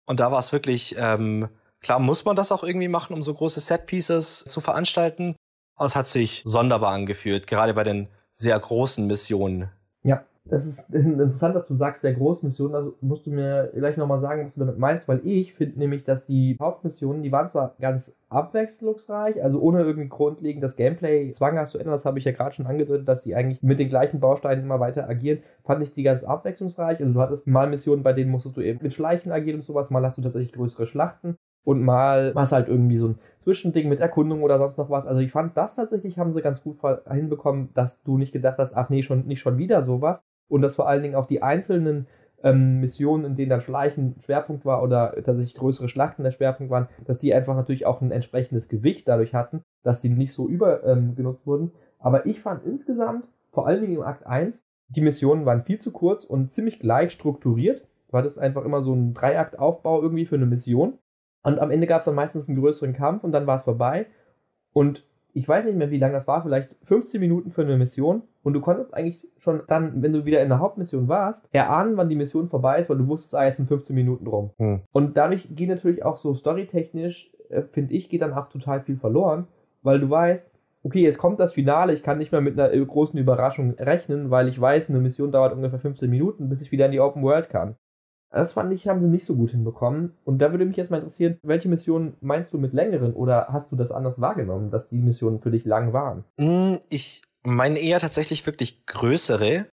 [0.07, 1.49] Und da war es wirklich, ähm,
[1.83, 5.37] klar muss man das auch irgendwie machen, um so große Set-Pieces zu veranstalten.
[5.77, 9.69] Aber es hat sich sonderbar angefühlt, gerade bei den sehr großen Missionen.
[10.03, 12.75] Ja, das ist interessant, dass du sagst, der Großmission.
[12.75, 16.05] Also musst du mir gleich nochmal sagen, was du damit meinst, weil ich finde nämlich,
[16.05, 21.73] dass die Hauptmissionen, die waren zwar ganz abwechslungsreich, also ohne irgendwie grundlegend das Gameplay zwanghaft
[21.73, 24.21] zu ändern, das habe ich ja gerade schon angedeutet, dass sie eigentlich mit den gleichen
[24.21, 27.01] Bausteinen immer weiter agieren, fand ich die ganz abwechslungsreich.
[27.01, 29.91] Also du hattest mal Missionen, bei denen musstest du eben mit Schleichen agieren und sowas,
[29.91, 33.89] mal hast du tatsächlich größere Schlachten und mal war es halt irgendwie so ein Zwischending
[33.89, 35.07] mit Erkundung oder sonst noch was.
[35.07, 36.79] Also ich fand das tatsächlich haben sie ganz gut
[37.11, 40.75] hinbekommen, dass du nicht gedacht hast, ach nee, schon nicht schon wieder sowas, und dass
[40.75, 42.07] vor allen Dingen auch die einzelnen
[42.43, 46.89] ähm, Missionen, in denen dann Schleichen Schwerpunkt war oder tatsächlich größere Schlachten der Schwerpunkt waren,
[47.07, 51.43] dass die einfach natürlich auch ein entsprechendes Gewicht dadurch hatten, dass die nicht so übergenutzt
[51.43, 51.73] ähm, wurden.
[51.99, 55.91] Aber ich fand insgesamt, vor allen Dingen im Akt 1, die Missionen waren viel zu
[55.91, 57.87] kurz und ziemlich gleich strukturiert.
[58.11, 60.99] Du hattest einfach immer so einen Dreiaktaufbau irgendwie für eine Mission.
[61.43, 64.07] Und am Ende gab es dann meistens einen größeren Kampf und dann war es vorbei.
[64.73, 68.23] Und ich weiß nicht mehr, wie lange das war, vielleicht 15 Minuten für eine Mission.
[68.43, 72.09] Und du konntest eigentlich schon dann, wenn du wieder in der Hauptmission warst, erahnen, wann
[72.09, 74.51] die Mission vorbei ist, weil du wusstest, ah, jetzt sind 15 Minuten rum.
[74.59, 74.81] Hm.
[74.93, 78.97] Und dadurch geht natürlich auch so storytechnisch, äh, finde ich, geht dann auch total viel
[78.97, 79.47] verloren,
[79.83, 80.51] weil du weißt,
[80.83, 84.31] okay, jetzt kommt das Finale, ich kann nicht mehr mit einer äh, großen Überraschung rechnen,
[84.31, 87.23] weil ich weiß, eine Mission dauert ungefähr 15 Minuten, bis ich wieder in die Open
[87.23, 87.77] World kann.
[88.33, 90.15] Das fand ich, haben sie nicht so gut hinbekommen.
[90.25, 93.71] Und da würde mich jetzt mal interessieren, welche Missionen meinst du mit längeren oder hast
[93.71, 96.25] du das anders wahrgenommen, dass die Missionen für dich lang waren?
[96.39, 99.67] Hm, ich meine eher tatsächlich wirklich größere.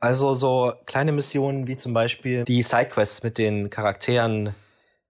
[0.00, 4.54] Also so kleine Missionen wie zum Beispiel die Sidequests mit den Charakteren,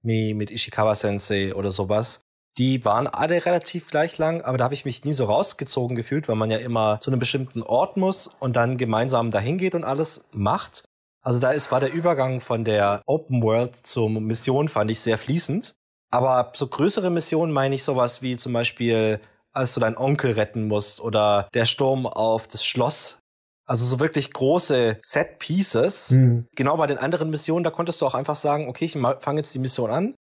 [0.03, 2.20] wie mit Ishikawa Sensei oder sowas.
[2.59, 6.28] Die waren alle relativ gleich lang, aber da habe ich mich nie so rausgezogen gefühlt,
[6.28, 9.82] weil man ja immer zu einem bestimmten Ort muss und dann gemeinsam dahin geht und
[9.82, 10.84] alles macht.
[11.25, 15.18] Also da ist, war der Übergang von der Open World zur Mission, fand ich sehr
[15.18, 15.75] fließend.
[16.11, 19.20] Aber so größere Missionen meine ich sowas wie zum Beispiel,
[19.53, 23.18] als du deinen Onkel retten musst oder der Sturm auf das Schloss.
[23.66, 26.11] Also so wirklich große Set Pieces.
[26.11, 26.47] Mhm.
[26.55, 29.55] Genau bei den anderen Missionen, da konntest du auch einfach sagen, okay, ich fange jetzt
[29.55, 30.14] die Mission an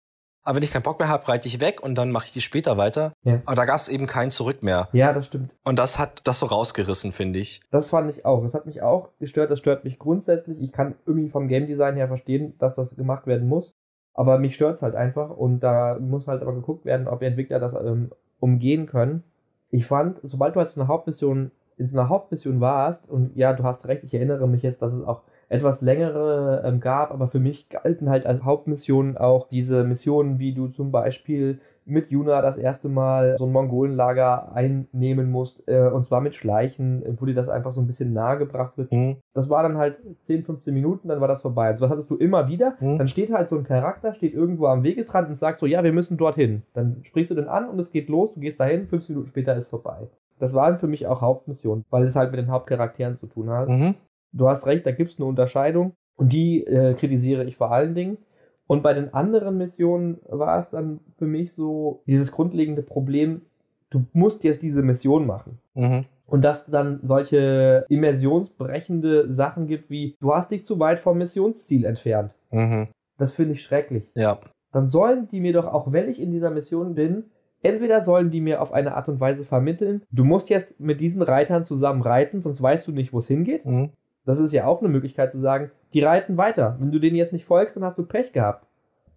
[0.44, 2.42] aber wenn ich keinen Bock mehr habe, reite ich weg und dann mache ich die
[2.42, 3.12] später weiter.
[3.22, 3.40] Ja.
[3.46, 4.88] Aber da gab es eben kein Zurück mehr.
[4.92, 5.54] Ja, das stimmt.
[5.64, 7.62] Und das hat das so rausgerissen, finde ich.
[7.70, 8.42] Das fand ich auch.
[8.44, 9.50] Das hat mich auch gestört.
[9.50, 10.60] Das stört mich grundsätzlich.
[10.60, 13.74] Ich kann irgendwie vom Game Design her verstehen, dass das gemacht werden muss.
[14.12, 15.30] Aber mich stört es halt einfach.
[15.30, 19.24] Und da muss halt aber geguckt werden, ob die Entwickler das ähm, umgehen können.
[19.70, 23.64] Ich fand, sobald du jetzt in einer Hauptmission, in einer Hauptmission warst, und ja, du
[23.64, 25.22] hast recht, ich erinnere mich jetzt, dass es auch
[25.54, 30.52] etwas längere ähm, gab, aber für mich galten halt als Hauptmissionen auch diese Missionen, wie
[30.52, 36.06] du zum Beispiel mit Yuna das erste Mal so ein Mongolenlager einnehmen musst, äh, und
[36.06, 38.90] zwar mit Schleichen, wo dir das einfach so ein bisschen nahe gebracht wird.
[38.90, 39.16] Mhm.
[39.34, 41.66] Das war dann halt 10, 15 Minuten, dann war das vorbei.
[41.66, 42.76] Also was hattest du immer wieder?
[42.80, 42.98] Mhm.
[42.98, 45.92] Dann steht halt so ein Charakter, steht irgendwo am Wegesrand und sagt so, ja, wir
[45.92, 46.62] müssen dorthin.
[46.72, 49.54] Dann sprichst du den an und es geht los, du gehst dahin, 15 Minuten später
[49.56, 50.08] ist vorbei.
[50.38, 53.68] Das waren für mich auch Hauptmissionen, weil es halt mit den Hauptcharakteren zu tun hat.
[53.68, 53.94] Mhm
[54.34, 57.94] du hast recht, da gibt es eine Unterscheidung und die äh, kritisiere ich vor allen
[57.94, 58.18] Dingen.
[58.66, 63.42] Und bei den anderen Missionen war es dann für mich so dieses grundlegende Problem,
[63.90, 65.58] du musst jetzt diese Mission machen.
[65.74, 66.04] Mhm.
[66.26, 71.84] Und dass dann solche immersionsbrechende Sachen gibt wie, du hast dich zu weit vom Missionsziel
[71.84, 72.34] entfernt.
[72.50, 72.88] Mhm.
[73.18, 74.10] Das finde ich schrecklich.
[74.14, 74.38] Ja.
[74.72, 77.24] Dann sollen die mir doch, auch wenn ich in dieser Mission bin,
[77.64, 81.22] Entweder sollen die mir auf eine Art und Weise vermitteln, du musst jetzt mit diesen
[81.22, 83.64] Reitern zusammen reiten, sonst weißt du nicht, wo es hingeht.
[83.64, 83.88] Mhm.
[84.24, 86.76] Das ist ja auch eine Möglichkeit zu sagen, die reiten weiter.
[86.78, 88.68] Wenn du denen jetzt nicht folgst, dann hast du Pech gehabt.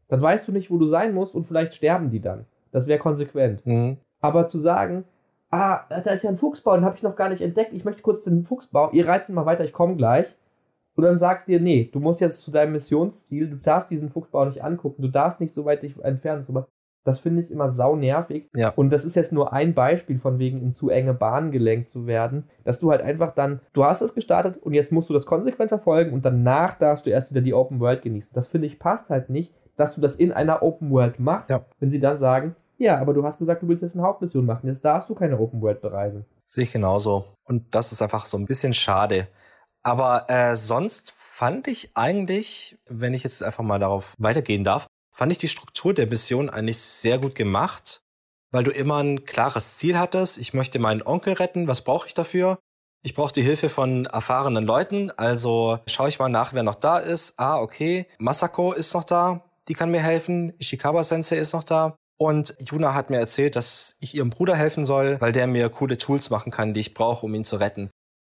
[0.08, 2.46] Dann weißt du nicht, wo du sein musst und vielleicht sterben die dann.
[2.72, 3.66] Das wäre konsequent.
[3.66, 3.98] Mhm.
[4.20, 5.06] Aber zu sagen,
[5.50, 8.02] ah, da ist ja ein Fuchsbau, den habe ich noch gar nicht entdeckt, ich möchte
[8.02, 10.36] kurz den Fuchsbau, ihr reitet mal weiter, ich komme gleich.
[10.96, 14.10] Und dann sagst du dir, nee, du musst jetzt zu deinem Missionsziel, du darfst diesen
[14.10, 16.46] Fuchsbau nicht angucken, du darfst nicht so weit dich entfernen.
[16.48, 16.66] und So.
[17.08, 18.50] Das finde ich immer sau nervig.
[18.54, 18.70] Ja.
[18.76, 22.06] Und das ist jetzt nur ein Beispiel von wegen in zu enge Bahnen gelenkt zu
[22.06, 25.26] werden, dass du halt einfach dann, du hast es gestartet und jetzt musst du das
[25.26, 28.32] konsequent verfolgen und danach darfst du erst wieder die Open World genießen.
[28.34, 31.64] Das finde ich passt halt nicht, dass du das in einer Open World machst, Ja.
[31.80, 34.68] wenn sie dann sagen, ja, aber du hast gesagt, du willst jetzt eine Hauptmission machen,
[34.68, 36.26] jetzt darfst du keine Open World bereisen.
[36.46, 37.24] Sehe ich genauso.
[37.46, 39.28] Und das ist einfach so ein bisschen schade.
[39.82, 44.88] Aber äh, sonst fand ich eigentlich, wenn ich jetzt einfach mal darauf weitergehen darf,
[45.18, 48.02] fand ich die Struktur der Mission eigentlich sehr gut gemacht,
[48.52, 50.38] weil du immer ein klares Ziel hattest.
[50.38, 51.68] Ich möchte meinen Onkel retten.
[51.68, 52.60] Was brauche ich dafür?
[53.04, 55.10] Ich brauche die Hilfe von erfahrenen Leuten.
[55.12, 57.34] Also schaue ich mal nach, wer noch da ist.
[57.38, 58.06] Ah, okay.
[58.20, 59.44] Masako ist noch da.
[59.68, 60.54] Die kann mir helfen.
[60.60, 61.96] Ishikawa Sensei ist noch da.
[62.20, 65.98] Und Yuna hat mir erzählt, dass ich ihrem Bruder helfen soll, weil der mir coole
[65.98, 67.90] Tools machen kann, die ich brauche, um ihn zu retten.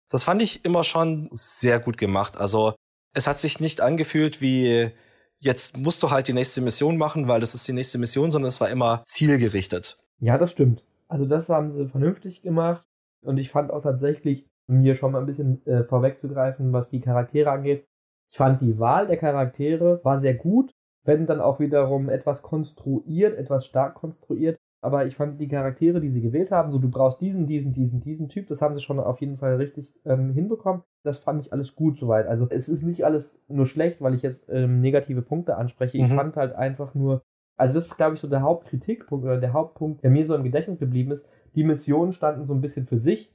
[0.10, 2.38] Das fand ich immer schon sehr gut gemacht.
[2.38, 2.76] Also
[3.14, 4.92] es hat sich nicht angefühlt wie
[5.40, 8.50] jetzt musst du halt die nächste Mission machen, weil das ist die nächste Mission, sondern
[8.50, 9.98] es war immer zielgerichtet.
[10.20, 10.84] Ja, das stimmt.
[11.08, 12.84] Also das haben sie vernünftig gemacht
[13.22, 17.02] und ich fand auch tatsächlich, um hier schon mal ein bisschen äh, vorwegzugreifen, was die
[17.02, 17.86] Charaktere angeht,
[18.30, 20.72] ich fand die Wahl der Charaktere war sehr gut,
[21.04, 24.58] wenn dann auch wiederum etwas konstruiert, etwas stark konstruiert.
[24.88, 28.00] Aber ich fand die Charaktere, die sie gewählt haben, so du brauchst diesen, diesen, diesen,
[28.00, 30.82] diesen Typ, das haben sie schon auf jeden Fall richtig ähm, hinbekommen.
[31.04, 32.26] Das fand ich alles gut soweit.
[32.26, 35.98] Also es ist nicht alles nur schlecht, weil ich jetzt ähm, negative Punkte anspreche.
[35.98, 36.16] Ich Mhm.
[36.16, 37.22] fand halt einfach nur,
[37.58, 40.46] also das ist, glaube ich, so der Hauptkritikpunkt oder der Hauptpunkt, der mir so im
[40.46, 41.28] Gedächtnis geblieben ist.
[41.54, 43.30] Die Missionen standen so ein bisschen für sich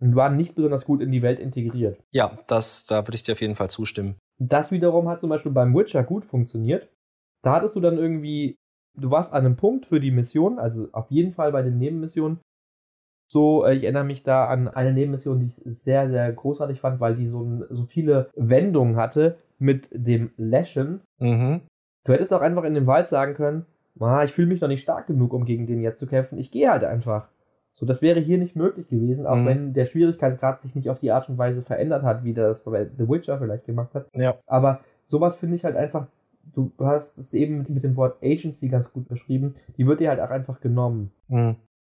[0.00, 1.98] und waren nicht besonders gut in die Welt integriert.
[2.12, 4.14] Ja, das, da würde ich dir auf jeden Fall zustimmen.
[4.38, 6.88] Das wiederum hat zum Beispiel beim Witcher gut funktioniert.
[7.42, 8.56] Da hattest du dann irgendwie,
[8.96, 12.38] du warst an einem Punkt für die Mission, also auf jeden Fall bei den Nebenmissionen.
[13.30, 17.00] So, äh, ich erinnere mich da an eine Nebenmission, die ich sehr, sehr großartig fand,
[17.00, 21.00] weil die so, so viele Wendungen hatte mit dem Läschen.
[21.18, 21.62] Mhm.
[22.04, 23.64] Du hättest auch einfach in dem Wald sagen können,
[23.98, 26.38] ah, ich fühle mich noch nicht stark genug, um gegen den jetzt zu kämpfen.
[26.38, 27.28] Ich gehe halt einfach.
[27.72, 29.46] So, das wäre hier nicht möglich gewesen, auch Mhm.
[29.46, 32.84] wenn der Schwierigkeitsgrad sich nicht auf die Art und Weise verändert hat, wie das bei
[32.96, 34.06] The Witcher vielleicht gemacht hat.
[34.14, 34.36] Ja.
[34.46, 36.06] Aber sowas finde ich halt einfach,
[36.52, 40.20] du hast es eben mit, dem Wort Agency ganz gut beschrieben, die wird dir halt
[40.20, 41.10] auch einfach genommen.
[41.28, 41.56] Mhm.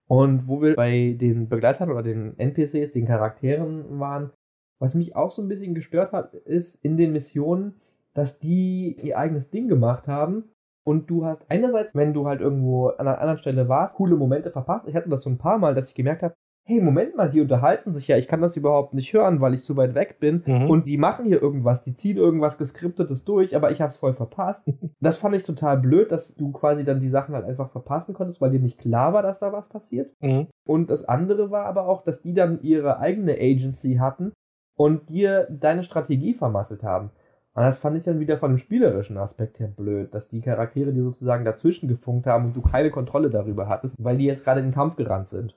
[0.08, 4.30] Und wo wir bei den Begleitern oder den NPCs, den Charakteren waren,
[4.78, 7.74] was mich auch so ein bisschen gestört hat, ist in den Missionen,
[8.14, 10.44] dass die ihr eigenes Ding gemacht haben.
[10.84, 14.52] Und du hast einerseits, wenn du halt irgendwo an einer anderen Stelle warst, coole Momente
[14.52, 14.86] verpasst.
[14.86, 16.34] Ich hatte das so ein paar Mal, dass ich gemerkt habe,
[16.68, 19.62] hey, Moment mal, die unterhalten sich ja, ich kann das überhaupt nicht hören, weil ich
[19.62, 20.42] zu weit weg bin.
[20.44, 20.68] Mhm.
[20.68, 24.66] Und die machen hier irgendwas, die ziehen irgendwas Geskriptetes durch, aber ich hab's voll verpasst.
[24.98, 28.40] Das fand ich total blöd, dass du quasi dann die Sachen halt einfach verpassen konntest,
[28.40, 30.10] weil dir nicht klar war, dass da was passiert.
[30.20, 30.48] Mhm.
[30.66, 34.32] Und das andere war aber auch, dass die dann ihre eigene Agency hatten
[34.74, 37.10] und dir deine Strategie vermasselt haben.
[37.54, 40.92] Und das fand ich dann wieder von dem spielerischen Aspekt her blöd, dass die Charaktere
[40.92, 44.60] dir sozusagen dazwischen gefunkt haben und du keine Kontrolle darüber hattest, weil die jetzt gerade
[44.60, 45.56] in den Kampf gerannt sind.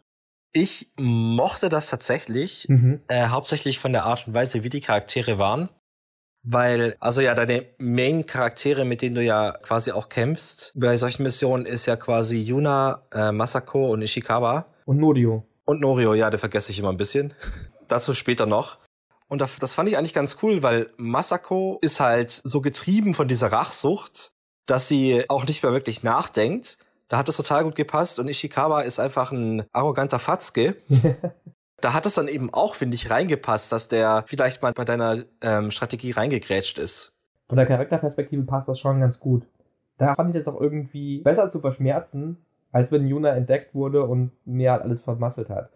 [0.51, 3.01] Ich mochte das tatsächlich, Mhm.
[3.07, 5.69] äh, hauptsächlich von der Art und Weise, wie die Charaktere waren.
[6.41, 11.65] Weil, also ja, deine Main-Charaktere, mit denen du ja quasi auch kämpfst, bei solchen Missionen
[11.65, 14.65] ist ja quasi Yuna, äh, Masako und Ishikawa.
[14.85, 15.45] Und Nodio.
[15.65, 17.33] Und Norio, ja, der vergesse ich immer ein bisschen.
[17.87, 18.77] Dazu später noch.
[19.27, 23.27] Und das, das fand ich eigentlich ganz cool, weil Masako ist halt so getrieben von
[23.27, 24.31] dieser Rachsucht,
[24.65, 26.79] dass sie auch nicht mehr wirklich nachdenkt.
[27.09, 30.77] Da hat es total gut gepasst und Ishikawa ist einfach ein arroganter Fatzke.
[31.81, 35.23] Da hat es dann eben auch, finde ich, reingepasst, dass der vielleicht mal bei deiner
[35.41, 37.13] ähm, Strategie reingegrätscht ist.
[37.47, 39.47] Von der Charakterperspektive passt das schon ganz gut.
[39.97, 42.37] Da fand ich das auch irgendwie besser zu verschmerzen,
[42.73, 45.69] als wenn Yuna entdeckt wurde und mir halt alles vermasselt hat.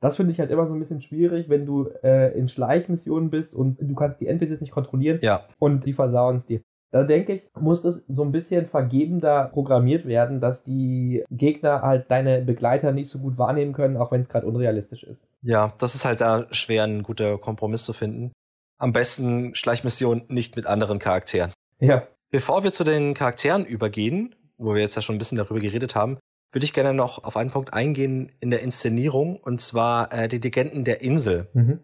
[0.00, 3.54] Das finde ich halt immer so ein bisschen schwierig, wenn du äh, in Schleichmissionen bist
[3.54, 6.60] und du kannst die NPCs nicht kontrollieren Ja, und die versauen es dir.
[6.90, 12.10] Da denke ich, muss das so ein bisschen vergebender programmiert werden, dass die Gegner halt
[12.10, 15.28] deine Begleiter nicht so gut wahrnehmen können, auch wenn es gerade unrealistisch ist.
[15.42, 18.32] ja, das ist halt da schwer, ein guter Kompromiss zu finden.
[18.78, 21.52] Am besten Schleichmission nicht mit anderen Charakteren.
[21.80, 22.06] Ja.
[22.30, 25.94] Bevor wir zu den Charakteren übergehen, wo wir jetzt ja schon ein bisschen darüber geredet
[25.94, 26.18] haben,
[26.52, 30.38] würde ich gerne noch auf einen Punkt eingehen in der Inszenierung, und zwar äh, die
[30.38, 31.48] Legenden der Insel.
[31.52, 31.80] Mhm.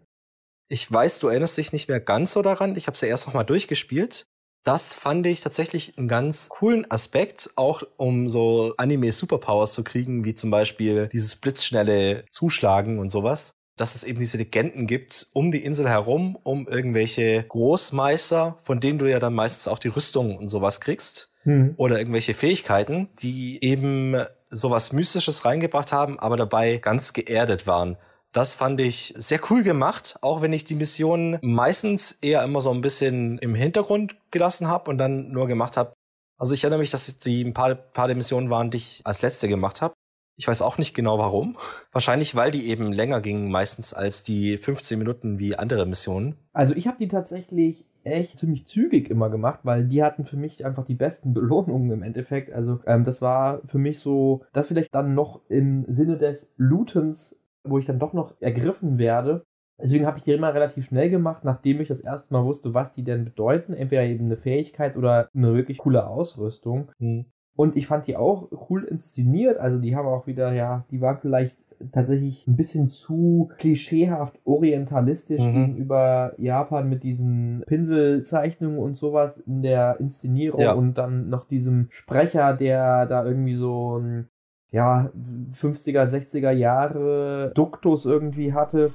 [0.67, 2.75] Ich weiß, du erinnerst dich nicht mehr ganz so daran.
[2.75, 4.25] Ich habe sie ja erst noch mal durchgespielt.
[4.65, 10.33] Das fand ich tatsächlich einen ganz coolen Aspekt, auch um so Anime-Superpowers zu kriegen, wie
[10.33, 13.51] zum Beispiel dieses blitzschnelle Zuschlagen und sowas.
[13.77, 18.97] Dass es eben diese Legenden gibt um die Insel herum, um irgendwelche Großmeister, von denen
[18.97, 21.31] du ja dann meistens auch die Rüstung und sowas kriegst.
[21.43, 21.75] Hm.
[21.77, 24.15] Oder irgendwelche Fähigkeiten, die eben
[24.49, 27.97] sowas Mystisches reingebracht haben, aber dabei ganz geerdet waren.
[28.35, 32.69] Das fand ich sehr cool gemacht, auch wenn ich die Mission meistens eher immer so
[32.69, 35.93] ein bisschen im Hintergrund gelassen habe und dann nur gemacht habe.
[36.37, 39.21] Also ich erinnere mich, dass die ein paar, paar der Missionen waren, die ich als
[39.21, 39.93] letzte gemacht habe.
[40.35, 41.55] Ich weiß auch nicht genau warum.
[41.93, 46.35] Wahrscheinlich, weil die eben länger gingen meistens als die 15 Minuten wie andere Missionen.
[46.51, 50.65] Also ich habe die tatsächlich echt ziemlich zügig immer gemacht, weil die hatten für mich
[50.65, 52.51] einfach die besten Belohnungen im Endeffekt.
[52.51, 57.33] Also ähm, das war für mich so, das vielleicht dann noch im Sinne des Lootens
[57.65, 59.45] wo ich dann doch noch ergriffen werde.
[59.81, 62.91] Deswegen habe ich die immer relativ schnell gemacht, nachdem ich das erste Mal wusste, was
[62.91, 63.73] die denn bedeuten.
[63.73, 66.91] Entweder eben eine Fähigkeit oder eine wirklich coole Ausrüstung.
[66.99, 67.25] Mhm.
[67.57, 69.57] Und ich fand die auch cool inszeniert.
[69.57, 71.57] Also die haben auch wieder, ja, die waren vielleicht
[71.91, 75.53] tatsächlich ein bisschen zu klischeehaft orientalistisch mhm.
[75.53, 80.73] gegenüber Japan mit diesen Pinselzeichnungen und sowas in der Inszenierung ja.
[80.73, 84.29] und dann noch diesem Sprecher, der da irgendwie so ein
[84.75, 85.09] ja,
[85.51, 88.93] 50er, 60er Jahre Duktus irgendwie hatte.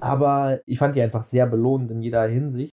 [0.00, 2.72] Aber ich fand die einfach sehr belohnend in jeder Hinsicht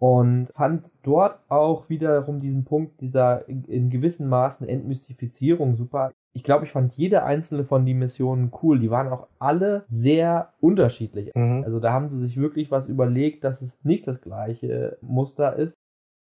[0.00, 6.44] und fand dort auch wiederum diesen Punkt dieser in, in gewissen Maßen Entmystifizierung super ich
[6.44, 8.78] glaube, ich fand jede einzelne von den Missionen cool.
[8.78, 11.32] Die waren auch alle sehr unterschiedlich.
[11.34, 11.64] Mhm.
[11.64, 15.74] Also da haben sie sich wirklich was überlegt, dass es nicht das gleiche Muster ist.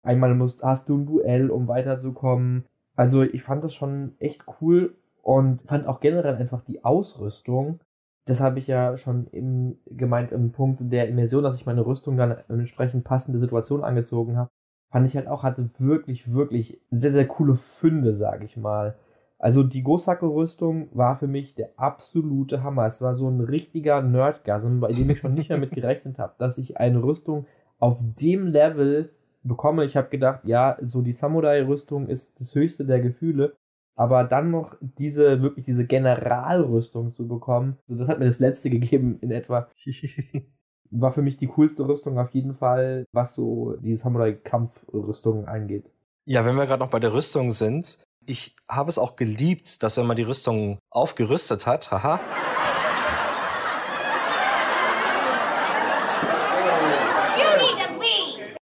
[0.03, 2.65] Einmal musst, hast du ein Duell, um weiterzukommen.
[2.97, 7.79] Also ich fand das schon echt cool und fand auch generell einfach die Ausrüstung.
[8.25, 12.17] Das habe ich ja schon im, gemeint im Punkt der Immersion, dass ich meine Rüstung
[12.17, 14.49] dann entsprechend passende Situation angezogen habe.
[14.91, 18.97] Fand ich halt auch, hatte wirklich, wirklich sehr, sehr coole Funde, sage ich mal.
[19.41, 22.85] Also die Gosake-Rüstung war für mich der absolute Hammer.
[22.85, 26.35] Es war so ein richtiger Nerdgasm, bei dem ich schon nicht mehr mit gerechnet habe,
[26.37, 27.47] dass ich eine Rüstung
[27.79, 29.09] auf dem Level
[29.41, 29.83] bekomme.
[29.85, 33.55] Ich habe gedacht, ja, so die Samurai-Rüstung ist das höchste der Gefühle.
[33.95, 38.69] Aber dann noch diese, wirklich diese Generalrüstung zu bekommen, also das hat mir das letzte
[38.69, 39.69] gegeben in etwa.
[40.91, 45.89] War für mich die coolste Rüstung auf jeden Fall, was so die Samurai-Kampfrüstung angeht.
[46.25, 49.97] Ja, wenn wir gerade noch bei der Rüstung sind, ich habe es auch geliebt, dass
[49.97, 52.19] wenn man die Rüstung aufgerüstet hat, haha,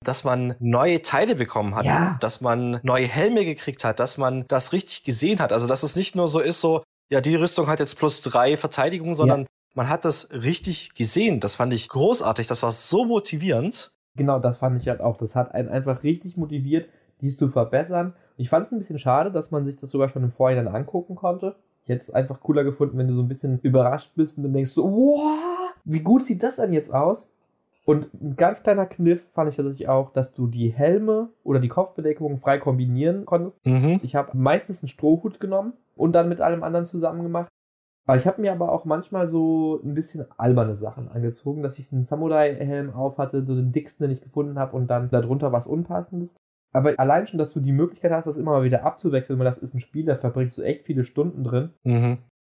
[0.01, 2.17] dass man neue Teile bekommen hat, ja.
[2.21, 5.53] dass man neue Helme gekriegt hat, dass man das richtig gesehen hat.
[5.53, 8.57] Also dass es nicht nur so ist, so, ja, die Rüstung hat jetzt plus drei
[8.57, 9.47] Verteidigung, sondern ja.
[9.75, 11.41] man hat das richtig gesehen.
[11.41, 12.47] Das fand ich großartig.
[12.47, 13.91] Das war so motivierend.
[14.17, 15.17] Genau, das fand ich halt auch.
[15.17, 16.89] Das hat einen einfach richtig motiviert,
[17.21, 18.15] dies zu verbessern.
[18.37, 21.15] Ich fand es ein bisschen schade, dass man sich das sogar schon im Vorhinein angucken
[21.15, 21.57] konnte.
[21.85, 24.53] Ich hätte es einfach cooler gefunden, wenn du so ein bisschen überrascht bist und dann
[24.53, 27.31] denkst du, wow, wie gut sieht das denn jetzt aus?
[27.85, 31.69] Und ein ganz kleiner Kniff fand ich tatsächlich auch, dass du die Helme oder die
[31.69, 33.65] Kopfbedeckung frei kombinieren konntest.
[33.65, 34.01] Mhm.
[34.03, 37.49] Ich habe meistens einen Strohhut genommen und dann mit allem anderen zusammen gemacht.
[38.07, 41.93] Aber ich habe mir aber auch manchmal so ein bisschen alberne Sachen angezogen, dass ich
[41.93, 45.69] einen Samurai-Helm auf hatte, so den dicksten, den ich gefunden habe und dann darunter was
[45.69, 46.37] Unpassendes.
[46.77, 49.59] Aber allein schon, dass du die Möglichkeit hast, das immer mal wieder abzuwechseln, weil das
[49.59, 51.71] ist ein Spiel, da verbringst du echt viele Stunden drin.
[51.85, 52.19] Mhm.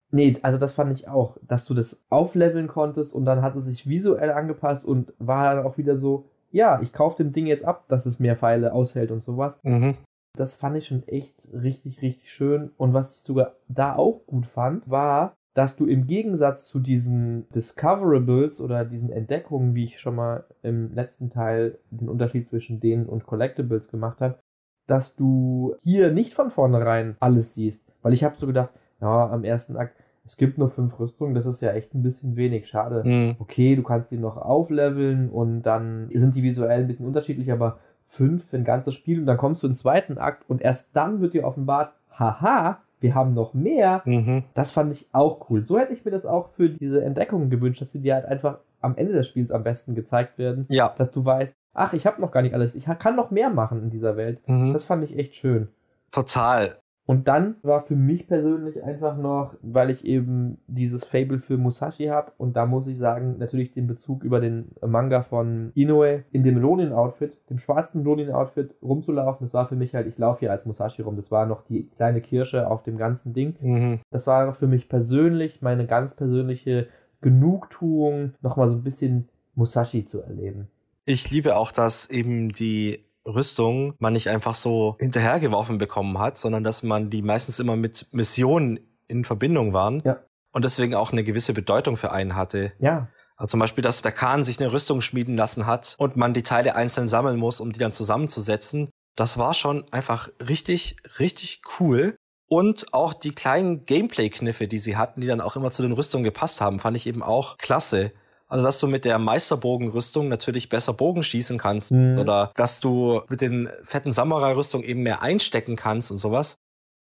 [0.10, 3.66] Nee, also das fand ich auch, dass du das aufleveln konntest und dann hat es
[3.66, 7.64] sich visuell angepasst und war dann auch wieder so, ja, ich kaufe dem Ding jetzt
[7.66, 9.60] ab, dass es mehr Pfeile aushält und sowas.
[9.64, 9.94] Mhm.
[10.36, 12.72] Das fand ich schon echt richtig, richtig schön.
[12.78, 17.50] Und was ich sogar da auch gut fand, war, dass du im Gegensatz zu diesen
[17.50, 23.08] Discoverables oder diesen Entdeckungen, wie ich schon mal im letzten Teil den Unterschied zwischen denen
[23.08, 24.38] und Collectibles gemacht habe,
[24.86, 27.82] dass du hier nicht von vornherein alles siehst.
[28.04, 28.70] Weil ich habe so gedacht,
[29.02, 32.36] ja, am ersten Akt, es gibt nur fünf Rüstungen, das ist ja echt ein bisschen
[32.36, 33.04] wenig, schade.
[33.04, 33.38] Mhm.
[33.40, 37.80] Okay, du kannst die noch aufleveln und dann sind die visuell ein bisschen unterschiedlich, aber
[38.06, 40.96] fünf für ein ganzes Spiel und dann kommst du in den zweiten Akt und erst
[40.96, 44.02] dann wird dir offenbart, haha, wir haben noch mehr.
[44.06, 44.44] Mhm.
[44.54, 45.66] Das fand ich auch cool.
[45.66, 48.60] So hätte ich mir das auch für diese Entdeckungen gewünscht, dass sie dir halt einfach
[48.82, 50.66] am Ende des Spiels am besten gezeigt werden.
[50.70, 50.94] Ja.
[50.98, 52.76] Dass du weißt, ach, ich habe noch gar nicht alles.
[52.76, 54.40] Ich kann noch mehr machen in dieser Welt.
[54.48, 54.74] Mhm.
[54.74, 55.70] Das fand ich echt schön.
[56.12, 56.78] Total.
[57.08, 62.08] Und dann war für mich persönlich einfach noch, weil ich eben dieses Fable für Musashi
[62.08, 66.44] habe und da muss ich sagen, natürlich den Bezug über den Manga von Inoue in
[66.44, 70.66] dem Ronin-Outfit, dem schwarzen Ronin-Outfit rumzulaufen, das war für mich halt, ich laufe hier als
[70.66, 73.56] Musashi rum, das war noch die kleine Kirsche auf dem ganzen Ding.
[73.62, 74.00] Mhm.
[74.12, 76.88] Das war für mich persönlich meine ganz persönliche
[77.22, 80.68] Genugtuung, nochmal so ein bisschen Musashi zu erleben.
[81.06, 86.64] Ich liebe auch, dass eben die Rüstung man nicht einfach so hinterhergeworfen bekommen hat, sondern
[86.64, 90.02] dass man die meistens immer mit Missionen in Verbindung waren.
[90.06, 90.20] Ja.
[90.52, 92.72] Und deswegen auch eine gewisse Bedeutung für einen hatte.
[92.80, 93.10] Ja.
[93.36, 96.42] Also zum Beispiel, dass der Khan sich eine Rüstung schmieden lassen hat und man die
[96.42, 98.90] Teile einzeln sammeln muss, um die dann zusammenzusetzen.
[99.16, 102.16] Das war schon einfach richtig, richtig cool.
[102.50, 106.24] Und auch die kleinen Gameplay-Kniffe, die sie hatten, die dann auch immer zu den Rüstungen
[106.24, 108.12] gepasst haben, fand ich eben auch klasse.
[108.48, 111.92] Also, dass du mit der Meisterbogenrüstung natürlich besser Bogen schießen kannst.
[111.92, 112.18] Mhm.
[112.18, 116.58] Oder dass du mit den fetten Samurai-Rüstungen eben mehr einstecken kannst und sowas.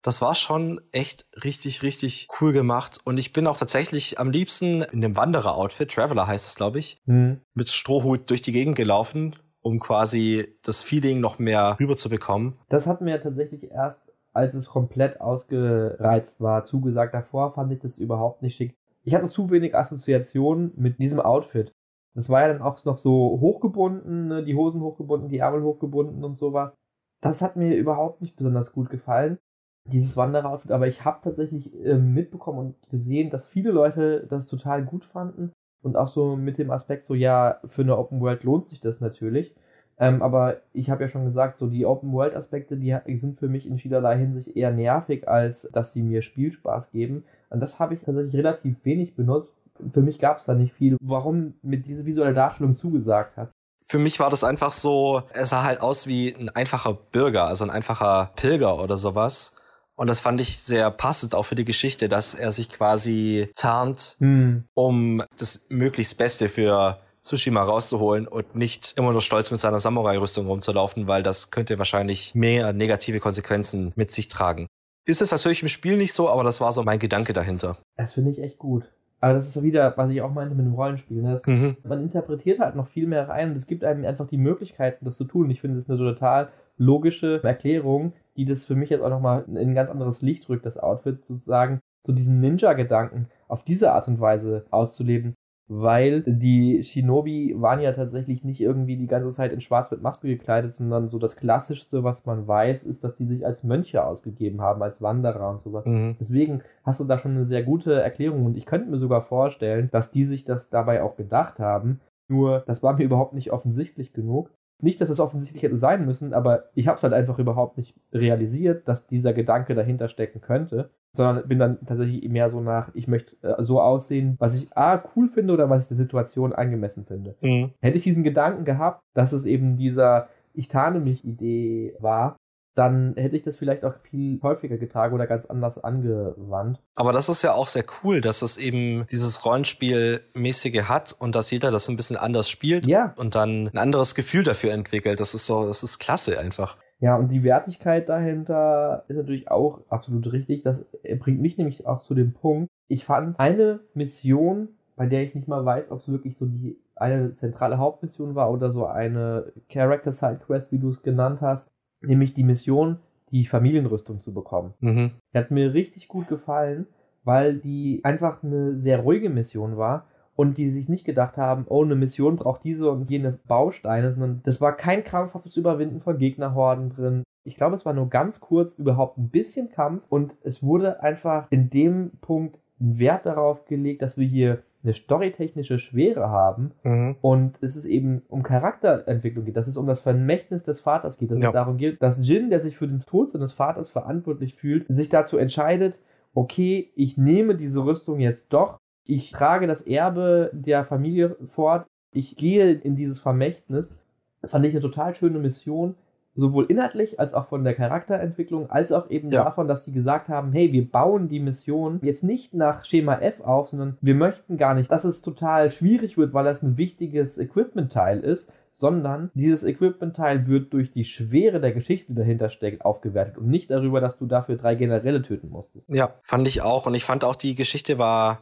[0.04, 3.00] Das war schon echt richtig, richtig cool gemacht.
[3.06, 7.02] Und ich bin auch tatsächlich am liebsten in dem Wanderer-Outfit, Traveler heißt es, glaube ich,
[7.06, 7.39] mhm.
[7.54, 12.58] mit Strohhut durch die Gegend gelaufen, um quasi das Feeling noch mehr rüberzubekommen.
[12.68, 14.02] Das hat mir tatsächlich erst,
[14.34, 17.14] als es komplett ausgereizt war, zugesagt.
[17.14, 21.74] Davor fand ich das überhaupt nicht schick ich hatte zu wenig Assoziationen mit diesem Outfit.
[22.16, 24.43] Das war ja dann auch noch so hochgebunden, ne?
[24.43, 26.74] die Hosen hochgebunden, die Ärmel hochgebunden und sowas.
[27.22, 29.39] Das hat mir überhaupt nicht besonders gut gefallen,
[29.86, 30.72] dieses Wanderer-Outfit.
[30.72, 35.51] Aber ich habe tatsächlich äh, mitbekommen und gesehen, dass viele Leute das total gut fanden.
[35.82, 39.01] Und auch so mit dem Aspekt, so ja, für eine Open World lohnt sich das
[39.01, 39.54] natürlich.
[40.00, 43.78] Ähm, aber ich habe ja schon gesagt, so die Open-World-Aspekte, die sind für mich in
[43.78, 47.24] vielerlei Hinsicht eher nervig, als dass die mir Spielspaß geben.
[47.50, 49.58] Und das habe ich tatsächlich relativ wenig benutzt.
[49.91, 53.52] Für mich gab es da nicht viel, warum mit dieser visuellen Darstellung zugesagt hat.
[53.86, 57.64] Für mich war das einfach so, es sah halt aus wie ein einfacher Bürger, also
[57.64, 59.54] ein einfacher Pilger oder sowas.
[59.96, 64.16] Und das fand ich sehr passend auch für die Geschichte, dass er sich quasi tarnt,
[64.20, 64.64] hm.
[64.74, 70.45] um das möglichst Beste für Tsushima rauszuholen und nicht immer nur stolz mit seiner Samurai-Rüstung
[70.45, 74.67] rumzulaufen, weil das könnte wahrscheinlich mehr negative Konsequenzen mit sich tragen.
[75.05, 77.78] Ist es natürlich im Spiel nicht so, aber das war so mein Gedanke dahinter.
[77.97, 78.89] Das finde ich echt gut.
[79.19, 81.21] Aber das ist so wieder, was ich auch meinte mit dem Rollenspiel.
[81.21, 81.41] Ne?
[81.45, 81.78] Mhm.
[81.84, 85.15] Man interpretiert halt noch viel mehr rein und es gibt einem einfach die Möglichkeiten, das
[85.15, 85.49] zu tun.
[85.49, 89.45] Ich finde, das ist eine total logische Erklärung, die das für mich jetzt auch nochmal
[89.47, 94.09] in ein ganz anderes Licht rückt, das Outfit, sozusagen so diesen Ninja-Gedanken auf diese Art
[94.09, 95.36] und Weise auszuleben
[95.68, 100.28] weil die Shinobi waren ja tatsächlich nicht irgendwie die ganze Zeit in Schwarz mit Maske
[100.28, 104.61] gekleidet, sondern so das Klassischste, was man weiß, ist, dass die sich als Mönche ausgegeben
[104.61, 105.86] haben, als Wanderer und sowas.
[105.86, 106.18] Mhm.
[106.20, 109.89] Deswegen hast du da schon eine sehr gute Erklärung und ich könnte mir sogar vorstellen,
[109.91, 112.01] dass die sich das dabei auch gedacht haben.
[112.28, 114.51] Nur, das war mir überhaupt nicht offensichtlich genug.
[114.82, 117.95] Nicht, dass es offensichtlich hätte sein müssen, aber ich habe es halt einfach überhaupt nicht
[118.11, 123.07] realisiert, dass dieser Gedanke dahinter stecken könnte, sondern bin dann tatsächlich mehr so nach, ich
[123.07, 127.05] möchte äh, so aussehen, was ich A cool finde oder was ich der Situation angemessen
[127.05, 127.36] finde.
[127.41, 127.71] Mhm.
[127.82, 132.36] Hätte ich diesen Gedanken gehabt, dass es eben dieser Ich tarne mich Idee war,
[132.76, 136.80] dann hätte ich das vielleicht auch viel häufiger getragen oder ganz anders angewandt.
[136.95, 141.51] Aber das ist ja auch sehr cool, dass es eben dieses Rollenspielmäßige hat und dass
[141.51, 143.13] jeder das ein bisschen anders spielt ja.
[143.17, 145.19] und dann ein anderes Gefühl dafür entwickelt.
[145.19, 146.78] Das ist so, das ist klasse einfach.
[146.99, 150.63] Ja, und die Wertigkeit dahinter ist natürlich auch absolut richtig.
[150.63, 150.86] Das
[151.19, 155.47] bringt mich nämlich auch zu dem Punkt, ich fand eine Mission, bei der ich nicht
[155.47, 160.11] mal weiß, ob es wirklich so die eine zentrale Hauptmission war oder so eine Character
[160.11, 161.71] Side Quest, wie du es genannt hast,
[162.04, 162.97] nämlich die Mission,
[163.32, 164.74] die Familienrüstung zu bekommen.
[164.80, 165.12] Mhm.
[165.34, 166.88] Die hat mir richtig gut gefallen,
[167.24, 171.84] weil die einfach eine sehr ruhige Mission war und die sich nicht gedacht haben, oh,
[171.84, 176.89] eine Mission braucht diese und jene Bausteine, sondern das war kein krampfhaftes Überwinden von Gegnerhorden
[176.89, 177.24] drin.
[177.43, 181.47] Ich glaube, es war nur ganz kurz überhaupt ein bisschen Kampf und es wurde einfach
[181.49, 187.16] in dem Punkt Wert darauf gelegt, dass wir hier eine storytechnische Schwere haben mhm.
[187.22, 191.32] und es ist eben um Charakterentwicklung geht, dass es um das Vermächtnis des Vaters geht,
[191.32, 191.48] dass ja.
[191.48, 195.10] es darum geht, dass Jin, der sich für den Tod seines Vaters verantwortlich fühlt, sich
[195.10, 196.00] dazu entscheidet,
[196.34, 202.36] okay, ich nehme diese Rüstung jetzt doch, ich trage das Erbe der Familie fort, ich
[202.36, 204.02] gehe in dieses Vermächtnis.
[204.42, 205.96] Das fand ich eine total schöne Mission,
[206.36, 209.44] sowohl inhaltlich als auch von der Charakterentwicklung, als auch eben ja.
[209.44, 213.42] davon, dass die gesagt haben, hey, wir bauen die Mission jetzt nicht nach Schema F
[213.42, 217.38] auf, sondern wir möchten gar nicht, dass es total schwierig wird, weil das ein wichtiges
[217.38, 223.38] Equipment-Teil ist, sondern dieses Equipment-Teil wird durch die Schwere der Geschichte, die dahinter steckt, aufgewertet
[223.38, 225.90] und nicht darüber, dass du dafür drei Generäle töten musstest.
[225.94, 226.88] Ja, fand ich auch.
[226.88, 228.42] Und ich fand auch, die Geschichte war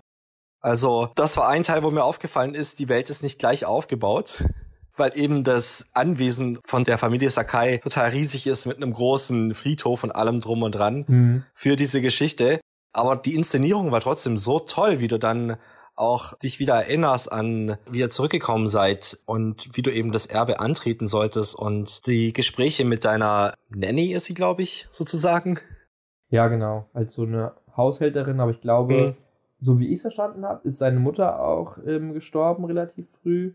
[0.61, 4.45] also, das war ein Teil, wo mir aufgefallen ist, die Welt ist nicht gleich aufgebaut.
[4.97, 10.03] Weil eben das Anwesen von der Familie Sakai total riesig ist mit einem großen Friedhof
[10.03, 11.43] und allem drum und dran Mhm.
[11.53, 12.59] für diese Geschichte.
[12.93, 15.57] Aber die Inszenierung war trotzdem so toll, wie du dann
[15.95, 20.59] auch dich wieder erinnerst an, wie ihr zurückgekommen seid und wie du eben das Erbe
[20.59, 25.59] antreten solltest und die Gespräche mit deiner Nanny ist sie, glaube ich, sozusagen.
[26.29, 26.89] Ja, genau.
[26.93, 29.15] Als so eine Haushälterin, aber ich glaube, Mhm.
[29.59, 33.53] so wie ich es verstanden habe, ist seine Mutter auch ähm, gestorben relativ früh.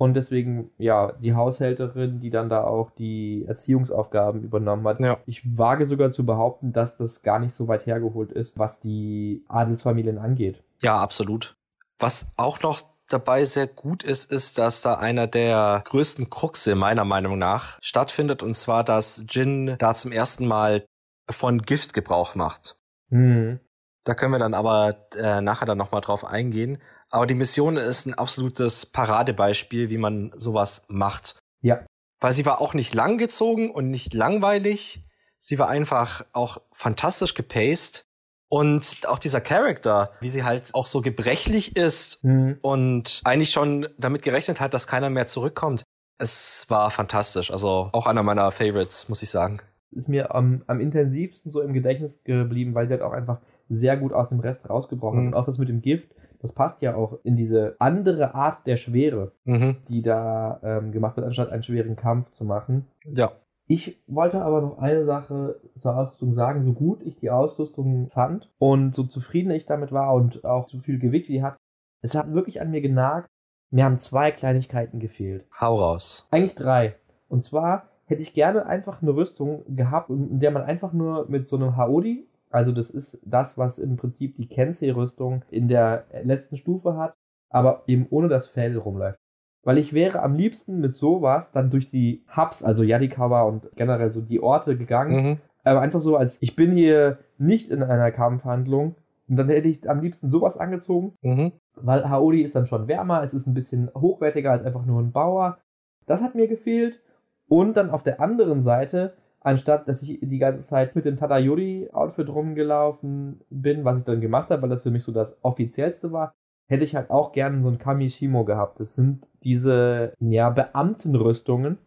[0.00, 4.98] Und deswegen, ja, die Haushälterin, die dann da auch die Erziehungsaufgaben übernommen hat.
[4.98, 5.18] Ja.
[5.26, 9.44] Ich wage sogar zu behaupten, dass das gar nicht so weit hergeholt ist, was die
[9.48, 10.62] Adelsfamilien angeht.
[10.80, 11.54] Ja, absolut.
[11.98, 17.04] Was auch noch dabei sehr gut ist, ist, dass da einer der größten Kruxe meiner
[17.04, 20.86] Meinung nach stattfindet, und zwar, dass Jin da zum ersten Mal
[21.28, 22.80] von Gift Gebrauch macht.
[23.10, 23.60] Hm.
[24.04, 26.78] Da können wir dann aber äh, nachher dann nochmal drauf eingehen.
[27.10, 31.38] Aber die Mission ist ein absolutes Paradebeispiel, wie man sowas macht.
[31.60, 31.84] Ja.
[32.20, 35.04] Weil sie war auch nicht langgezogen und nicht langweilig.
[35.38, 38.04] Sie war einfach auch fantastisch gepaced.
[38.48, 42.58] Und auch dieser Charakter, wie sie halt auch so gebrechlich ist Hm.
[42.62, 45.84] und eigentlich schon damit gerechnet hat, dass keiner mehr zurückkommt.
[46.18, 47.52] Es war fantastisch.
[47.52, 49.60] Also auch einer meiner Favorites, muss ich sagen.
[49.92, 53.38] Ist mir am, am intensivsten so im Gedächtnis geblieben, weil sie halt auch einfach
[53.68, 55.22] sehr gut aus dem Rest rausgebrochen hat.
[55.22, 55.28] Mhm.
[55.28, 56.10] Und auch das mit dem Gift,
[56.40, 59.32] das passt ja auch in diese andere Art der Schwere.
[59.44, 59.76] Mhm.
[59.88, 62.86] die da ähm, gemacht wird, anstatt einen schweren Kampf zu machen.
[63.04, 63.32] Ja.
[63.66, 68.50] Ich wollte aber noch eine Sache zur Ausrüstung sagen, so gut ich die Ausrüstung fand
[68.58, 71.56] und so zufrieden ich damit war und auch so viel Gewicht wie die hat,
[72.02, 73.28] es hat wirklich an mir genagt.
[73.70, 75.46] Mir haben zwei Kleinigkeiten gefehlt.
[75.60, 76.26] Hau raus.
[76.32, 76.96] Eigentlich drei.
[77.28, 81.46] Und zwar hätte ich gerne einfach eine Rüstung gehabt, in der man einfach nur mit
[81.46, 86.56] so einem Haori, also das ist das, was im Prinzip die Kensei-Rüstung in der letzten
[86.56, 87.14] Stufe hat,
[87.48, 89.18] aber eben ohne das Fell rumläuft.
[89.62, 94.10] Weil ich wäre am liebsten mit sowas dann durch die Hubs, also Yadikawa und generell
[94.10, 95.38] so die Orte gegangen, Mhm.
[95.64, 98.94] aber einfach so als ich bin hier nicht in einer Kampfhandlung
[99.28, 101.52] und dann hätte ich am liebsten sowas angezogen Mhm.
[101.76, 105.12] weil Haori ist dann schon wärmer, es ist ein bisschen hochwertiger als einfach nur ein
[105.12, 105.58] Bauer.
[106.06, 107.00] Das hat mir gefehlt.
[107.48, 112.28] Und dann auf der anderen Seite, anstatt dass ich die ganze Zeit mit dem Tadayori-Outfit
[112.28, 116.34] rumgelaufen bin, was ich dann gemacht habe, weil das für mich so das offiziellste war,
[116.66, 118.78] hätte ich halt auch gerne so ein Kamishimo gehabt.
[118.80, 121.78] Das sind diese, ja, Beamtenrüstungen.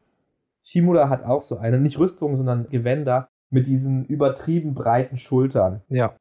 [0.63, 5.81] Shimura hat auch so eine, nicht Rüstung, sondern Gewänder mit diesen übertrieben breiten Schultern.
[5.89, 6.15] Ja.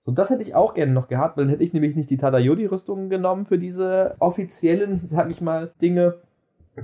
[0.00, 2.18] So, das hätte ich auch gerne noch gehabt, weil dann hätte ich nämlich nicht die
[2.18, 6.18] Tadayori-Rüstungen genommen für diese offiziellen, sag ich mal, Dinge,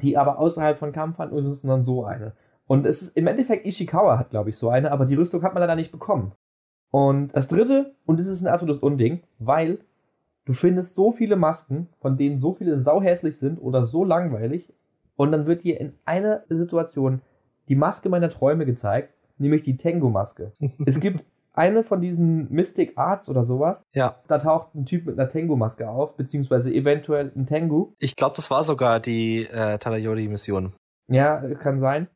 [0.01, 2.33] die aber außerhalb von Kampfhandlungen sind, sondern so eine.
[2.71, 5.55] Und es ist im Endeffekt Ishikawa hat, glaube ich, so eine, aber die Rüstung hat
[5.55, 6.31] man leider nicht bekommen.
[6.93, 9.81] Und das dritte, und das ist ein absolutes Unding, weil
[10.45, 14.73] du findest so viele Masken, von denen so viele sauhässlich sind oder so langweilig,
[15.17, 17.23] und dann wird dir in einer Situation
[17.69, 20.53] die Maske meiner Träume gezeigt, nämlich die Tengo-Maske.
[20.87, 23.83] Es gibt eine von diesen Mystic Arts oder sowas.
[23.95, 24.15] Ja.
[24.29, 27.95] Da taucht ein Typ mit einer Tengu-Maske auf, beziehungsweise eventuell ein Tengu.
[27.99, 30.73] Ich glaube, das war sogar die äh, Tadayori-Mission.
[31.09, 32.07] Ja, kann sein.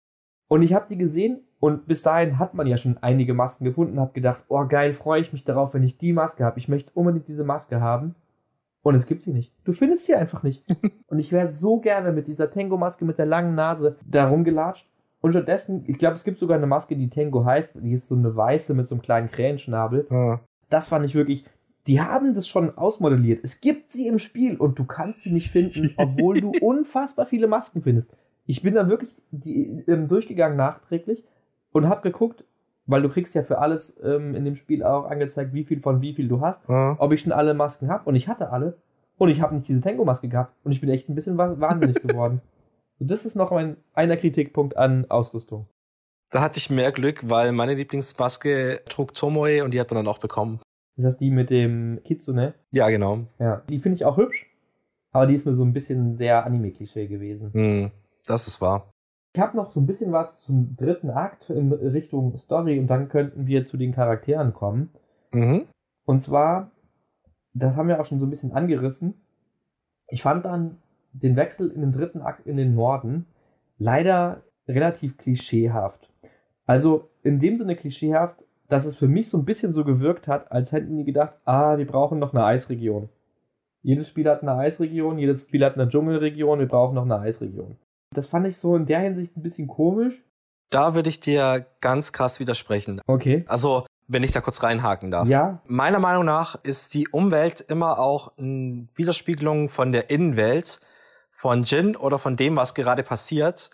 [0.54, 3.98] Und ich habe die gesehen und bis dahin hat man ja schon einige Masken gefunden
[3.98, 6.60] und hat gedacht, oh geil, freue ich mich darauf, wenn ich die Maske habe.
[6.60, 8.14] Ich möchte unbedingt diese Maske haben.
[8.84, 9.52] Und es gibt sie nicht.
[9.64, 10.64] Du findest sie einfach nicht.
[11.08, 14.88] und ich wäre so gerne mit dieser Tengo-Maske mit der langen Nase da rumgelatscht.
[15.20, 17.74] Und stattdessen, ich glaube, es gibt sogar eine Maske, die Tengo heißt.
[17.82, 20.06] Die ist so eine weiße mit so einem kleinen Krähenschnabel.
[20.08, 20.38] Ah.
[20.68, 21.44] das fand ich wirklich.
[21.88, 23.40] Die haben das schon ausmodelliert.
[23.42, 27.48] Es gibt sie im Spiel und du kannst sie nicht finden, obwohl du unfassbar viele
[27.48, 28.16] Masken findest.
[28.46, 31.24] Ich bin da wirklich die, ähm, durchgegangen nachträglich
[31.72, 32.44] und habe geguckt,
[32.86, 36.02] weil du kriegst ja für alles ähm, in dem Spiel auch angezeigt, wie viel von
[36.02, 36.96] wie viel du hast, Ah.
[36.98, 38.76] ob ich schon alle Masken habe und ich hatte alle
[39.16, 41.96] und ich habe nicht diese Tango-Maske gehabt und ich bin echt ein bisschen wa wahnsinnig
[42.02, 42.40] geworden.
[43.00, 45.66] Und das ist noch mein einer Kritikpunkt an Ausrüstung.
[46.30, 50.12] Da hatte ich mehr Glück, weil meine Lieblingsmaske trug Tomoe und die hat man dann
[50.12, 50.60] auch bekommen.
[50.96, 52.54] Das heißt die mit dem Kitsune.
[52.72, 53.20] Ja, genau.
[53.38, 54.46] Ja, die finde ich auch hübsch,
[55.12, 57.52] aber die ist mir so ein bisschen sehr Anime-Klischee gewesen.
[57.52, 57.90] Hm,
[58.26, 58.90] das ist wahr.
[59.34, 63.08] Ich habe noch so ein bisschen was zum dritten Akt in Richtung Story und dann
[63.08, 64.90] könnten wir zu den Charakteren kommen.
[65.32, 65.66] Mhm.
[66.04, 66.70] Und zwar,
[67.52, 69.14] das haben wir auch schon so ein bisschen angerissen.
[70.08, 70.78] Ich fand dann
[71.12, 73.26] den Wechsel in den dritten Akt in den Norden
[73.78, 76.10] leider relativ klischeehaft.
[76.66, 80.50] Also in dem Sinne klischeehaft, dass es für mich so ein bisschen so gewirkt hat,
[80.50, 83.08] als hätten die gedacht, ah, wir brauchen noch eine Eisregion.
[83.82, 87.76] Jedes Spiel hat eine Eisregion, jedes Spiel hat eine Dschungelregion, wir brauchen noch eine Eisregion.
[88.16, 90.22] Das fand ich so in der Hinsicht ein bisschen komisch.
[90.70, 93.00] Da würde ich dir ganz krass widersprechen.
[93.06, 93.44] Okay.
[93.48, 95.28] Also, wenn ich da kurz reinhaken darf.
[95.28, 100.80] Ja, Meiner Meinung nach ist die Umwelt immer auch eine Widerspiegelung von der Innenwelt,
[101.30, 103.70] von Jin oder von dem, was gerade passiert.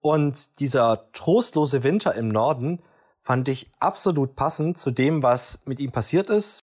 [0.00, 2.82] Und dieser trostlose Winter im Norden
[3.20, 6.60] fand ich absolut passend zu dem, was mit ihm passiert ist,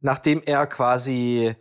[0.00, 1.56] nachdem er quasi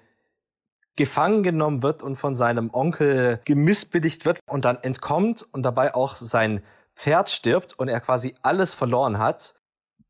[0.95, 6.15] gefangen genommen wird und von seinem Onkel gemissbilligt wird und dann entkommt und dabei auch
[6.15, 6.63] sein
[6.95, 9.55] Pferd stirbt und er quasi alles verloren hat,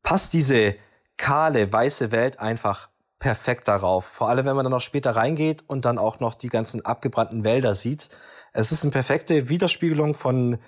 [0.02, 0.74] passt diese
[1.16, 2.88] kahle, weiße Welt einfach
[3.18, 4.04] perfekt darauf.
[4.04, 7.44] Vor allem, wenn man dann noch später reingeht und dann auch noch die ganzen abgebrannten
[7.44, 8.10] Wälder sieht.
[8.52, 10.58] Es ist eine perfekte Widerspiegelung von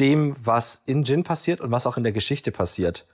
[0.00, 3.06] dem, was in Jin passiert und was auch in der Geschichte passiert.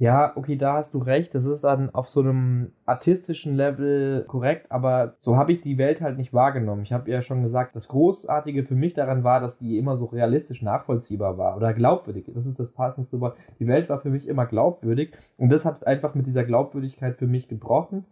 [0.00, 1.34] Ja, okay, da hast du recht.
[1.34, 6.00] Das ist dann auf so einem artistischen Level korrekt, aber so habe ich die Welt
[6.00, 6.82] halt nicht wahrgenommen.
[6.82, 10.04] Ich habe ja schon gesagt, das Großartige für mich daran war, dass die immer so
[10.06, 12.30] realistisch nachvollziehbar war oder glaubwürdig.
[12.32, 13.36] Das ist das passendste Wort.
[13.58, 17.26] Die Welt war für mich immer glaubwürdig und das hat einfach mit dieser Glaubwürdigkeit für
[17.26, 18.04] mich gebrochen.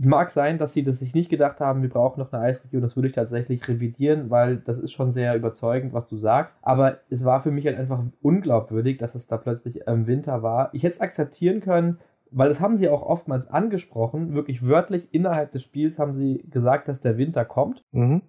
[0.00, 2.82] Mag sein, dass sie das sich nicht gedacht haben, wir brauchen noch eine Eisregion.
[2.82, 6.56] Das würde ich tatsächlich revidieren, weil das ist schon sehr überzeugend, was du sagst.
[6.62, 10.70] Aber es war für mich halt einfach unglaubwürdig, dass es da plötzlich im Winter war.
[10.72, 11.98] Ich hätte es akzeptieren können,
[12.30, 14.34] weil das haben sie auch oftmals angesprochen.
[14.34, 17.84] Wirklich wörtlich innerhalb des Spiels haben sie gesagt, dass der Winter kommt.
[17.90, 18.22] Mhm.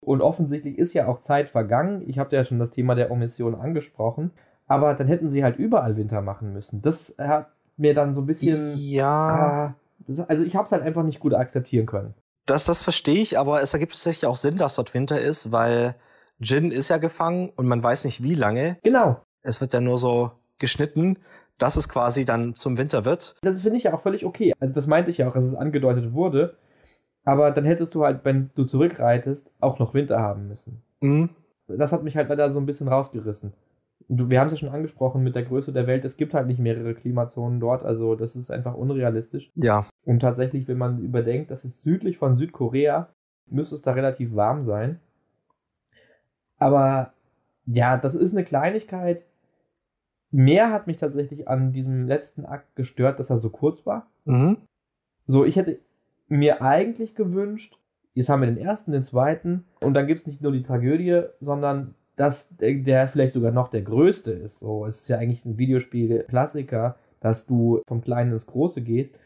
[0.00, 2.04] Und offensichtlich ist ja auch Zeit vergangen.
[2.06, 4.30] Ich habe ja schon das Thema der Omission angesprochen.
[4.66, 6.82] Aber dann hätten sie halt überall Winter machen müssen.
[6.82, 8.74] Das hat mir dann so ein bisschen.
[8.76, 9.28] Ja.
[9.28, 9.74] Ah,
[10.06, 12.14] das, also ich habe es halt einfach nicht gut akzeptieren können.
[12.46, 15.96] Das, das verstehe ich, aber es ergibt tatsächlich auch Sinn, dass dort Winter ist, weil
[16.38, 18.78] Jin ist ja gefangen und man weiß nicht wie lange.
[18.82, 19.20] Genau.
[19.42, 21.18] Es wird ja nur so geschnitten,
[21.58, 23.36] dass es quasi dann zum Winter wird.
[23.42, 24.52] Das finde ich ja auch völlig okay.
[24.60, 26.56] Also das meinte ich ja auch, dass es angedeutet wurde.
[27.24, 30.82] Aber dann hättest du halt, wenn du zurückreitest, auch noch Winter haben müssen.
[31.00, 31.30] Mhm.
[31.66, 33.52] Das hat mich halt leider so ein bisschen rausgerissen
[34.08, 36.60] wir haben es ja schon angesprochen mit der Größe der Welt, es gibt halt nicht
[36.60, 39.50] mehrere Klimazonen dort, also das ist einfach unrealistisch.
[39.54, 39.86] Ja.
[40.04, 43.08] Und tatsächlich, wenn man überdenkt, das ist südlich von Südkorea,
[43.48, 45.00] müsste es da relativ warm sein.
[46.58, 47.12] Aber
[47.66, 49.24] ja, das ist eine Kleinigkeit.
[50.30, 54.06] Mehr hat mich tatsächlich an diesem letzten Akt gestört, dass er so kurz war.
[54.24, 54.58] Mhm.
[55.26, 55.78] So, ich hätte
[56.28, 57.78] mir eigentlich gewünscht,
[58.14, 61.22] jetzt haben wir den ersten, den zweiten, und dann gibt es nicht nur die Tragödie,
[61.40, 64.58] sondern dass der vielleicht sogar noch der größte ist.
[64.58, 69.18] So, es ist ja eigentlich ein Videospiel-Klassiker, dass du vom Kleinen ins Große gehst.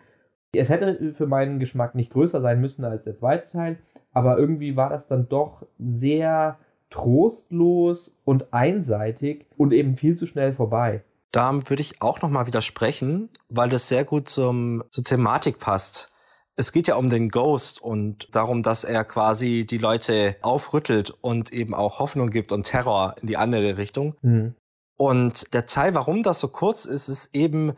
[0.52, 3.78] Es hätte für meinen Geschmack nicht größer sein müssen als der zweite Teil,
[4.12, 6.58] aber irgendwie war das dann doch sehr
[6.90, 11.04] trostlos und einseitig und eben viel zu schnell vorbei.
[11.30, 16.12] Da würde ich auch noch mal widersprechen, weil das sehr gut zum, zur Thematik passt
[16.56, 21.52] es geht ja um den Ghost und darum, dass er quasi die Leute aufrüttelt und
[21.52, 24.16] eben auch Hoffnung gibt und Terror in die andere Richtung.
[24.20, 24.54] Mhm.
[24.96, 27.74] Und der Teil, warum das so kurz ist, ist eben,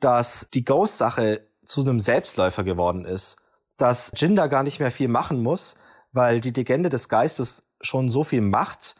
[0.00, 3.36] dass die Ghost-Sache zu einem Selbstläufer geworden ist.
[3.76, 5.76] Dass Jinder gar nicht mehr viel machen muss,
[6.12, 8.96] weil die Legende des Geistes schon so viel macht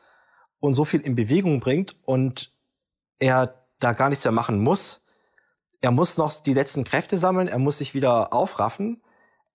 [0.61, 2.53] und so viel in Bewegung bringt und
[3.19, 5.03] er da gar nichts mehr machen muss.
[5.81, 9.03] Er muss noch die letzten Kräfte sammeln, er muss sich wieder aufraffen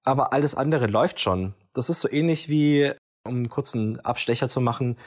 [0.04, 1.54] aber alles andere läuft schon.
[1.74, 2.92] Das ist so ähnlich wie,
[3.24, 4.98] um einen kurzen Abstecher zu machen,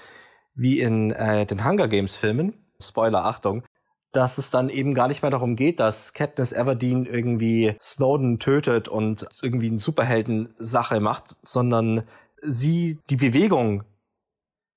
[0.54, 2.54] wie in äh, den Hunger Games Filmen.
[2.80, 3.64] Spoiler, Achtung.
[4.12, 8.88] Dass es dann eben gar nicht mehr darum geht, dass Katniss Everdeen irgendwie Snowden tötet
[8.88, 12.02] und irgendwie eine Superhelden-Sache macht, sondern
[12.42, 13.84] sie die Bewegung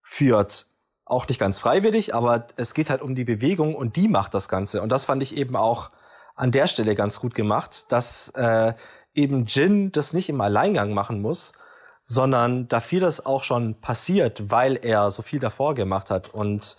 [0.02, 0.68] führt.
[1.04, 4.48] Auch nicht ganz freiwillig, aber es geht halt um die Bewegung und die macht das
[4.48, 4.82] Ganze.
[4.82, 5.92] Und das fand ich eben auch
[6.36, 8.74] an der Stelle ganz gut gemacht, dass äh,
[9.16, 11.54] eben Jin das nicht im Alleingang machen muss,
[12.06, 16.78] sondern da vieles auch schon passiert, weil er so viel davor gemacht hat und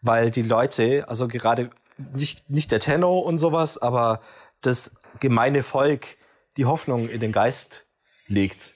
[0.00, 1.70] weil die Leute, also gerade
[2.14, 4.20] nicht, nicht der Tenno und sowas, aber
[4.62, 6.16] das gemeine Volk
[6.56, 7.88] die Hoffnung in den Geist
[8.26, 8.74] legt.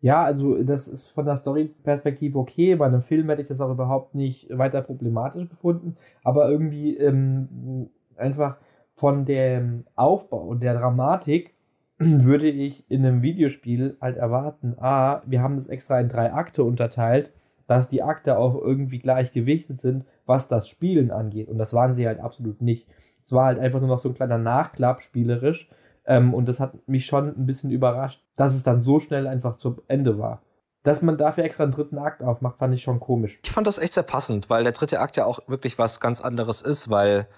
[0.00, 2.74] Ja, also das ist von der Story-Perspektive okay.
[2.74, 7.90] Bei einem Film hätte ich das auch überhaupt nicht weiter problematisch gefunden, aber irgendwie ähm,
[8.16, 8.56] einfach
[8.94, 11.54] von dem Aufbau und der Dramatik
[12.24, 16.64] würde ich in einem Videospiel halt erwarten, ah, wir haben das extra in drei Akte
[16.64, 17.30] unterteilt,
[17.66, 21.48] dass die Akte auch irgendwie gleich gewichtet sind, was das Spielen angeht.
[21.48, 22.88] Und das waren sie halt absolut nicht.
[23.22, 25.68] Es war halt einfach nur noch so ein kleiner Nachklapp spielerisch.
[26.06, 29.56] Ähm, und das hat mich schon ein bisschen überrascht, dass es dann so schnell einfach
[29.56, 30.40] zu Ende war.
[30.82, 33.38] Dass man dafür extra einen dritten Akt aufmacht, fand ich schon komisch.
[33.44, 36.22] Ich fand das echt sehr passend, weil der dritte Akt ja auch wirklich was ganz
[36.22, 37.28] anderes ist, weil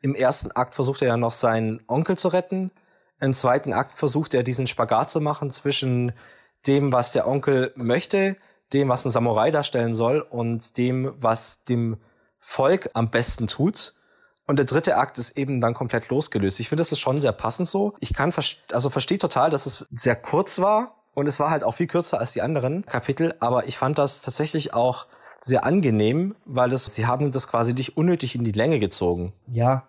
[0.00, 2.70] im ersten Akt versucht er ja noch seinen Onkel zu retten
[3.22, 6.12] im zweiten Akt versucht er diesen Spagat zu machen zwischen
[6.66, 8.36] dem, was der Onkel möchte,
[8.72, 11.98] dem, was ein Samurai darstellen soll und dem, was dem
[12.40, 13.94] Volk am besten tut.
[14.46, 16.58] Und der dritte Akt ist eben dann komplett losgelöst.
[16.58, 17.94] Ich finde, das ist schon sehr passend so.
[18.00, 18.34] Ich kann,
[18.72, 22.18] also verstehe total, dass es sehr kurz war, Und es war halt auch viel kürzer
[22.18, 25.06] als die anderen Kapitel, aber ich fand das tatsächlich auch
[25.42, 29.32] sehr angenehm, weil es, sie haben das quasi nicht unnötig in die Länge gezogen.
[29.46, 29.88] Ja,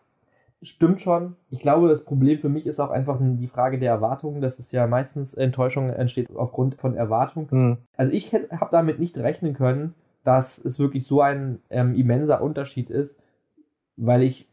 [0.64, 1.35] stimmt schon.
[1.49, 4.72] Ich glaube, das Problem für mich ist auch einfach die Frage der Erwartungen, dass es
[4.72, 7.48] ja meistens Enttäuschung entsteht aufgrund von Erwartungen.
[7.52, 7.77] Mhm.
[7.95, 12.90] Also ich habe damit nicht rechnen können, dass es wirklich so ein ähm, immenser Unterschied
[12.90, 13.19] ist,
[13.98, 14.49] weil ich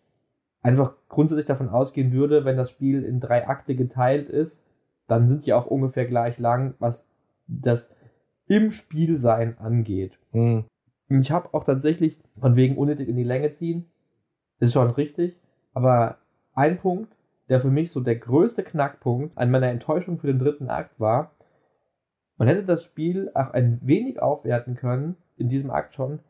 [0.62, 4.66] einfach grundsätzlich davon ausgehen würde, wenn das Spiel in drei Akte geteilt ist,
[5.06, 7.06] dann sind die auch ungefähr gleich lang, was
[7.46, 7.90] das
[8.46, 10.18] im Spielsein angeht.
[10.32, 10.64] Mhm.
[11.08, 13.86] Ich habe auch tatsächlich von wegen unnötig in die Länge ziehen,
[14.60, 15.39] ist schon richtig,
[15.74, 16.18] aber
[16.54, 17.16] ein Punkt,
[17.48, 21.32] der für mich so der größte Knackpunkt an meiner Enttäuschung für den dritten Akt war,
[22.36, 26.20] man hätte das Spiel auch ein wenig aufwerten können, in diesem Akt schon,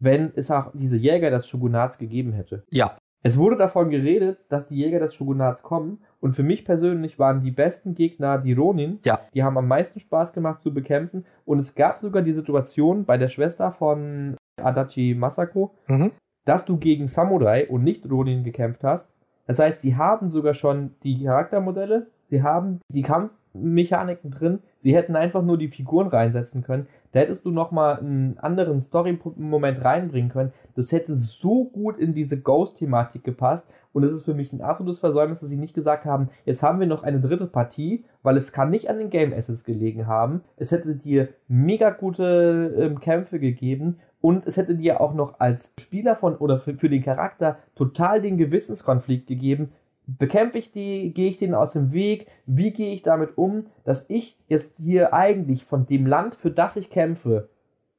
[0.00, 2.64] wenn es auch diese Jäger des Shogunats gegeben hätte.
[2.70, 2.96] Ja.
[3.22, 7.42] Es wurde davon geredet, dass die Jäger des Shogunats kommen und für mich persönlich waren
[7.42, 8.98] die besten Gegner die Ronin.
[9.04, 9.20] Ja.
[9.34, 13.18] Die haben am meisten Spaß gemacht zu bekämpfen und es gab sogar die Situation bei
[13.18, 16.12] der Schwester von Adachi Masako, mhm.
[16.44, 19.14] Dass du gegen Samurai und nicht Ronin gekämpft hast.
[19.46, 25.16] Das heißt, die haben sogar schon die Charaktermodelle, sie haben die Kampfmechaniken drin, sie hätten
[25.16, 26.86] einfach nur die Figuren reinsetzen können.
[27.12, 30.52] Da hättest du nochmal einen anderen Story-Moment reinbringen können.
[30.76, 33.66] Das hätte so gut in diese Ghost-Thematik gepasst.
[33.92, 36.78] Und es ist für mich ein absolutes Versäumnis, dass sie nicht gesagt haben, jetzt haben
[36.78, 40.42] wir noch eine dritte Partie, weil es kann nicht an den Game Assets gelegen haben.
[40.56, 45.72] Es hätte dir mega gute ähm, Kämpfe gegeben und es hätte dir auch noch als
[45.78, 49.72] Spieler von oder für, für den Charakter total den Gewissenskonflikt gegeben,
[50.06, 54.08] bekämpfe ich die, gehe ich denen aus dem Weg, wie gehe ich damit um, dass
[54.08, 57.48] ich jetzt hier eigentlich von dem Land, für das ich kämpfe,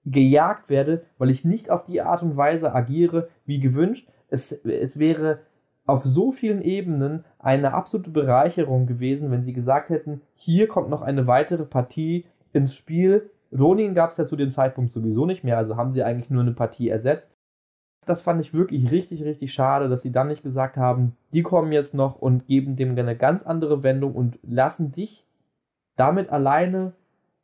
[0.06, 4.10] gejagt werde, weil ich nicht auf die Art und Weise agiere, wie gewünscht.
[4.30, 5.40] Es, es wäre
[5.86, 11.02] auf so vielen Ebenen eine absolute Bereicherung gewesen, wenn sie gesagt hätten, hier kommt noch
[11.02, 13.30] eine weitere Partie ins Spiel.
[13.58, 16.42] Ronin gab es ja zu dem Zeitpunkt sowieso nicht mehr, also haben sie eigentlich nur
[16.42, 17.30] eine Partie ersetzt.
[18.06, 21.72] Das fand ich wirklich richtig, richtig schade, dass sie dann nicht gesagt haben, die kommen
[21.72, 25.26] jetzt noch und geben dem eine ganz andere Wendung und lassen dich
[25.96, 26.94] damit alleine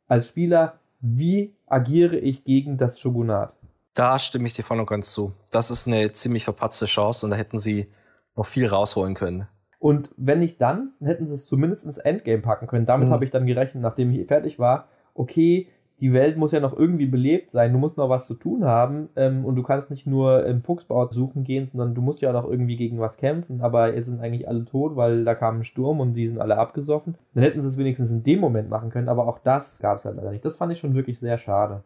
[0.08, 3.54] als Spieler, wie agiere ich gegen das Shogunat.
[3.94, 5.32] Da stimme ich dir voll und ganz zu.
[5.52, 7.88] Das ist eine ziemlich verpatzte Chance und da hätten sie
[8.34, 9.46] noch viel rausholen können.
[9.78, 12.86] Und wenn nicht dann, hätten sie es zumindest ins Endgame packen können.
[12.86, 13.12] Damit mhm.
[13.12, 14.88] habe ich dann gerechnet, nachdem ich fertig war.
[15.14, 15.68] Okay,
[16.00, 19.08] die Welt muss ja noch irgendwie belebt sein, du musst noch was zu tun haben
[19.16, 22.48] ähm, und du kannst nicht nur im Fuchsbau suchen gehen, sondern du musst ja noch
[22.48, 26.00] irgendwie gegen was kämpfen, aber jetzt sind eigentlich alle tot, weil da kam ein Sturm
[26.00, 27.16] und die sind alle abgesoffen.
[27.34, 30.04] Dann hätten sie es wenigstens in dem Moment machen können, aber auch das gab es
[30.04, 30.44] halt leider nicht.
[30.44, 31.82] Das fand ich schon wirklich sehr schade.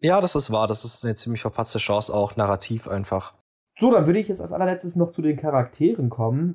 [0.00, 3.34] Ja, das ist wahr, das ist eine ziemlich verpatzte Chance, auch narrativ einfach.
[3.80, 6.54] So, dann würde ich jetzt als allerletztes noch zu den Charakteren kommen.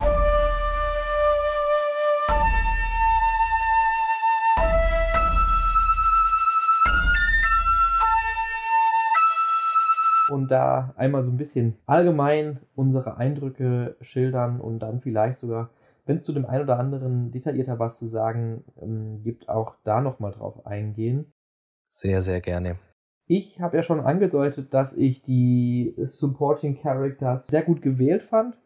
[10.44, 15.70] Und da einmal so ein bisschen allgemein unsere Eindrücke schildern und dann vielleicht sogar,
[16.06, 20.02] wenn es zu dem einen oder anderen detaillierter was zu sagen ähm, gibt, auch da
[20.02, 21.32] nochmal drauf eingehen.
[21.88, 22.78] Sehr, sehr gerne.
[23.26, 28.58] Ich habe ja schon angedeutet, dass ich die Supporting Characters sehr gut gewählt fand.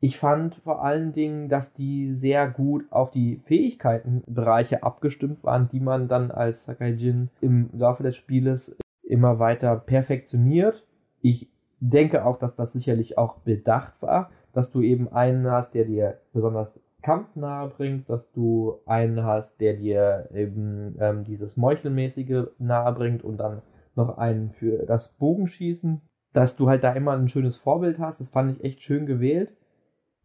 [0.00, 5.80] Ich fand vor allen Dingen, dass die sehr gut auf die Fähigkeitenbereiche abgestimmt waren, die
[5.80, 8.76] man dann als Sakaijin im Laufe des Spieles
[9.06, 10.86] immer weiter perfektioniert.
[11.20, 11.50] Ich
[11.80, 16.20] denke auch, dass das sicherlich auch bedacht war, dass du eben einen hast, der dir
[16.32, 22.92] besonders Kampf nahe bringt, dass du einen hast, der dir eben ähm, dieses Meuchelmäßige nahe
[22.94, 23.60] bringt und dann
[23.94, 26.00] noch einen für das Bogenschießen,
[26.32, 28.20] dass du halt da immer ein schönes Vorbild hast.
[28.20, 29.54] Das fand ich echt schön gewählt.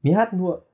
[0.01, 0.65] Mir hat nur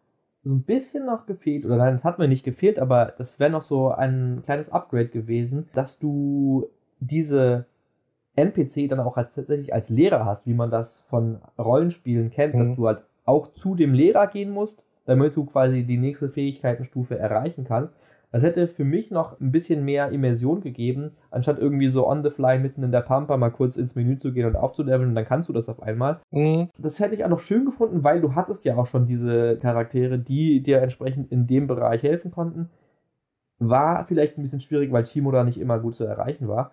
[0.43, 3.49] so ein bisschen noch gefehlt, oder nein, es hat mir nicht gefehlt, aber das wäre
[3.49, 6.67] noch so ein kleines Upgrade gewesen, dass du
[6.99, 7.65] diese
[8.35, 12.59] NPC dann auch als, tatsächlich als Lehrer hast, wie man das von Rollenspielen kennt, mhm.
[12.59, 17.17] dass du halt auch zu dem Lehrer gehen musst, damit du quasi die nächste Fähigkeitenstufe
[17.17, 17.93] erreichen kannst.
[18.31, 22.29] Das hätte für mich noch ein bisschen mehr Immersion gegeben, anstatt irgendwie so on the
[22.29, 25.23] fly mitten in der Pampa mal kurz ins Menü zu gehen und aufzuleveln und dann
[25.23, 26.19] kannst du das auf einmal.
[26.31, 26.67] Mhm.
[26.77, 30.19] Das hätte ich auch noch schön gefunden, weil du hattest ja auch schon diese Charaktere,
[30.19, 32.69] die dir entsprechend in dem Bereich helfen konnten.
[33.59, 36.71] War vielleicht ein bisschen schwierig, weil Chimo da nicht immer gut zu erreichen war.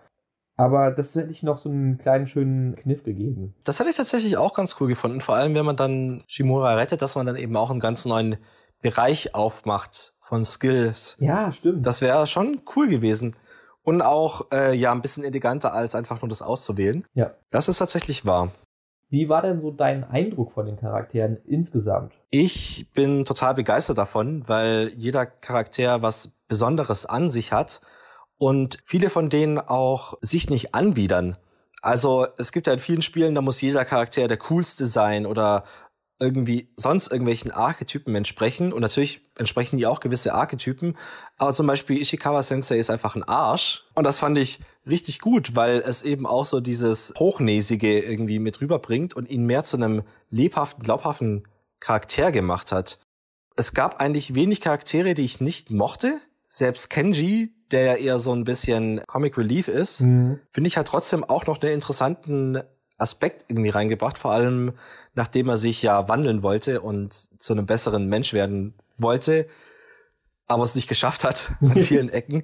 [0.55, 3.55] Aber das hätte ich noch so einen kleinen schönen Kniff gegeben.
[3.63, 5.19] Das hätte ich tatsächlich auch ganz cool gefunden.
[5.19, 8.37] Vor allem, wenn man dann Shimura rettet, dass man dann eben auch einen ganz neuen
[8.81, 11.17] Bereich aufmacht von Skills.
[11.19, 11.85] Ja, stimmt.
[11.85, 13.35] Das wäre schon cool gewesen.
[13.81, 17.05] Und auch, äh, ja, ein bisschen eleganter, als einfach nur das auszuwählen.
[17.13, 17.33] Ja.
[17.49, 18.51] Das ist tatsächlich wahr.
[19.09, 22.13] Wie war denn so dein Eindruck von den Charakteren insgesamt?
[22.31, 27.81] Ich bin total begeistert davon, weil jeder Charakter was Besonderes an sich hat
[28.39, 31.37] und viele von denen auch sich nicht anbiedern.
[31.81, 35.65] Also es gibt ja in vielen Spielen, da muss jeder Charakter der coolste sein oder
[36.19, 38.71] irgendwie sonst irgendwelchen Archetypen entsprechen.
[38.71, 40.95] Und natürlich entsprechen die auch gewisse Archetypen.
[41.37, 43.83] Aber zum Beispiel Ishikawa Sensei ist einfach ein Arsch.
[43.95, 48.61] Und das fand ich richtig gut, weil es eben auch so dieses Hochnäsige irgendwie mit
[48.61, 51.47] rüberbringt und ihn mehr zu einem lebhaften, glaubhaften
[51.79, 52.99] Charakter gemacht hat.
[53.55, 56.19] Es gab eigentlich wenig Charaktere, die ich nicht mochte.
[56.55, 60.39] Selbst Kenji, der ja eher so ein bisschen Comic Relief ist, mhm.
[60.51, 62.61] finde ich hat trotzdem auch noch einen interessanten
[62.99, 64.73] Aspekt irgendwie reingebracht, vor allem
[65.15, 69.47] nachdem er sich ja wandeln wollte und zu einem besseren Mensch werden wollte,
[70.45, 72.43] aber es nicht geschafft hat an vielen Ecken.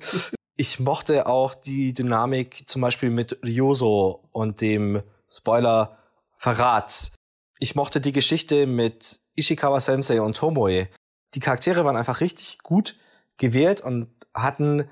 [0.56, 6.00] Ich mochte auch die Dynamik zum Beispiel mit Ryoso und dem Spoiler
[6.36, 7.12] Verrat.
[7.60, 10.88] Ich mochte die Geschichte mit Ishikawa Sensei und Tomoe.
[11.36, 12.96] Die Charaktere waren einfach richtig gut
[13.40, 14.88] gewählt und hatten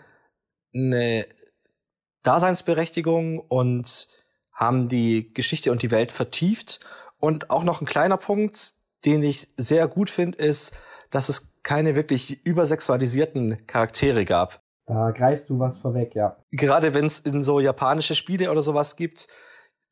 [0.73, 1.25] eine
[2.23, 4.07] Daseinsberechtigung und
[4.51, 6.79] haben die Geschichte und die Welt vertieft.
[7.19, 8.73] Und auch noch ein kleiner Punkt,
[9.05, 10.73] den ich sehr gut finde, ist,
[11.11, 14.61] dass es keine wirklich übersexualisierten Charaktere gab.
[14.85, 16.37] Da greifst du was vorweg, ja.
[16.51, 19.27] Gerade wenn es in so japanische Spiele oder sowas gibt,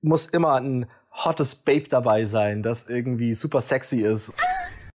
[0.02, 4.34] muss immer ein hottes Babe dabei sein, das irgendwie super sexy ist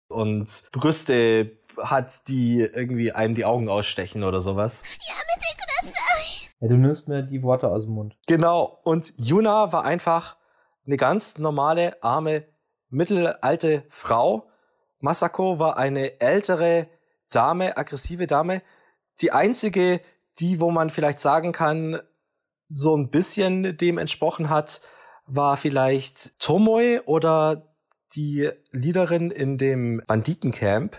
[0.10, 4.84] und Brüste hat, die irgendwie einem die Augen ausstechen oder sowas.
[5.02, 5.14] Ja,
[6.62, 8.18] ja, du nimmst mir die Worte aus dem Mund.
[8.28, 8.80] Genau.
[8.84, 10.38] Und Yuna war einfach
[10.86, 12.46] eine ganz normale, arme,
[12.90, 14.50] mittelalte Frau.
[15.00, 16.88] Masako war eine ältere
[17.30, 18.62] Dame, aggressive Dame.
[19.22, 20.02] Die einzige,
[20.40, 22.02] die, wo man vielleicht sagen kann,
[22.70, 24.82] so ein bisschen dem entsprochen hat,
[25.26, 27.74] war vielleicht Tomoe oder
[28.16, 30.98] die Leaderin in dem Banditencamp.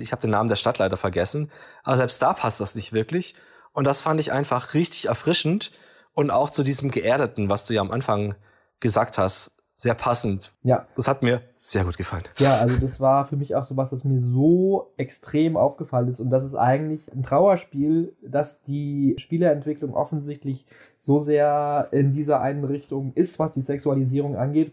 [0.00, 1.50] Ich habe den Namen der Stadt leider vergessen.
[1.82, 3.34] Aber selbst da passt das nicht wirklich.
[3.72, 5.70] Und das fand ich einfach richtig erfrischend
[6.12, 8.34] und auch zu diesem Geerdeten, was du ja am Anfang
[8.80, 10.52] gesagt hast, sehr passend.
[10.62, 10.86] Ja.
[10.94, 12.24] Das hat mir sehr gut gefallen.
[12.38, 16.20] Ja, also das war für mich auch so was, das mir so extrem aufgefallen ist.
[16.20, 20.66] Und das ist eigentlich ein Trauerspiel, dass die Spieleentwicklung offensichtlich
[20.98, 24.72] so sehr in dieser einen Richtung ist, was die Sexualisierung angeht,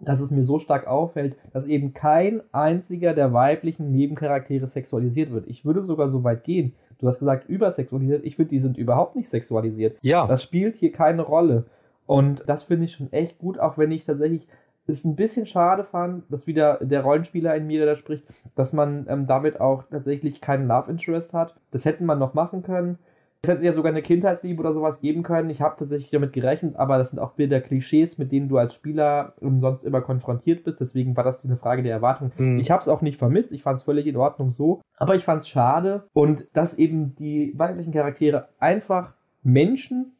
[0.00, 5.46] dass es mir so stark auffällt, dass eben kein einziger der weiblichen Nebencharaktere sexualisiert wird.
[5.48, 8.24] Ich würde sogar so weit gehen, Du hast gesagt, übersexualisiert.
[8.24, 9.98] Ich finde, die sind überhaupt nicht sexualisiert.
[10.02, 10.26] Ja.
[10.26, 11.64] Das spielt hier keine Rolle.
[12.06, 14.46] Und das finde ich schon echt gut, auch wenn ich tatsächlich
[14.88, 18.24] es ein bisschen schade fand, dass wieder der Rollenspieler in mir, der da spricht,
[18.54, 21.56] dass man ähm, damit auch tatsächlich keinen Love Interest hat.
[21.72, 22.98] Das hätten man noch machen können.
[23.46, 25.50] Es hätte ja sogar eine Kindheitsliebe oder sowas geben können.
[25.50, 28.74] Ich habe tatsächlich damit gerechnet, aber das sind auch wieder Klischees, mit denen du als
[28.74, 30.80] Spieler umsonst immer konfrontiert bist.
[30.80, 32.32] Deswegen war das eine Frage der Erwartung.
[32.36, 32.58] Mhm.
[32.58, 33.52] Ich habe es auch nicht vermisst.
[33.52, 34.80] Ich fand es völlig in Ordnung so.
[34.96, 39.14] Aber ich fand es schade und dass eben die weiblichen Charaktere einfach
[39.44, 40.16] Menschen,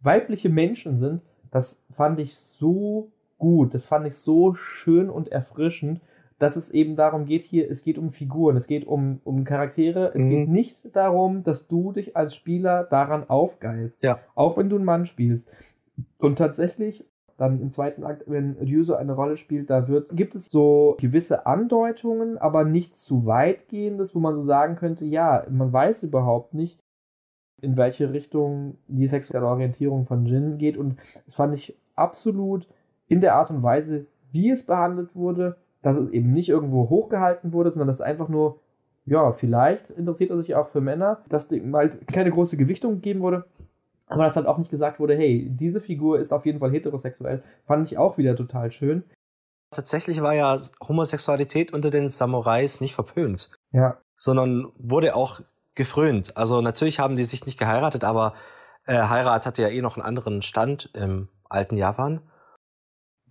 [0.00, 3.74] weibliche Menschen sind, das fand ich so gut.
[3.74, 6.00] Das fand ich so schön und erfrischend
[6.40, 10.12] dass es eben darum geht hier, es geht um Figuren, es geht um, um Charaktere,
[10.14, 10.30] es mhm.
[10.30, 14.02] geht nicht darum, dass du dich als Spieler daran aufgeilst.
[14.02, 14.18] Ja.
[14.34, 15.48] Auch wenn du einen Mann spielst.
[16.16, 17.04] Und tatsächlich,
[17.36, 21.44] dann im zweiten Akt, wenn Ryuso eine Rolle spielt, da wird, gibt es so gewisse
[21.44, 26.80] Andeutungen, aber nichts zu weitgehendes, wo man so sagen könnte, ja, man weiß überhaupt nicht,
[27.60, 30.78] in welche Richtung die sexuelle Orientierung von Jin geht.
[30.78, 30.96] Und
[31.26, 32.66] das fand ich absolut
[33.08, 37.52] in der Art und Weise, wie es behandelt wurde, dass es eben nicht irgendwo hochgehalten
[37.52, 38.60] wurde, sondern dass es einfach nur,
[39.06, 43.20] ja, vielleicht interessiert er sich auch für Männer, dass dem halt keine große Gewichtung gegeben
[43.20, 43.44] wurde.
[44.06, 47.42] Aber dass halt auch nicht gesagt wurde, hey, diese Figur ist auf jeden Fall heterosexuell,
[47.64, 49.04] fand ich auch wieder total schön.
[49.70, 53.52] Tatsächlich war ja Homosexualität unter den Samurais nicht verpönt.
[53.70, 53.98] Ja.
[54.16, 55.40] Sondern wurde auch
[55.76, 56.36] gefrönt.
[56.36, 58.34] Also natürlich haben die sich nicht geheiratet, aber
[58.84, 62.20] äh, Heirat hatte ja eh noch einen anderen Stand im alten Japan.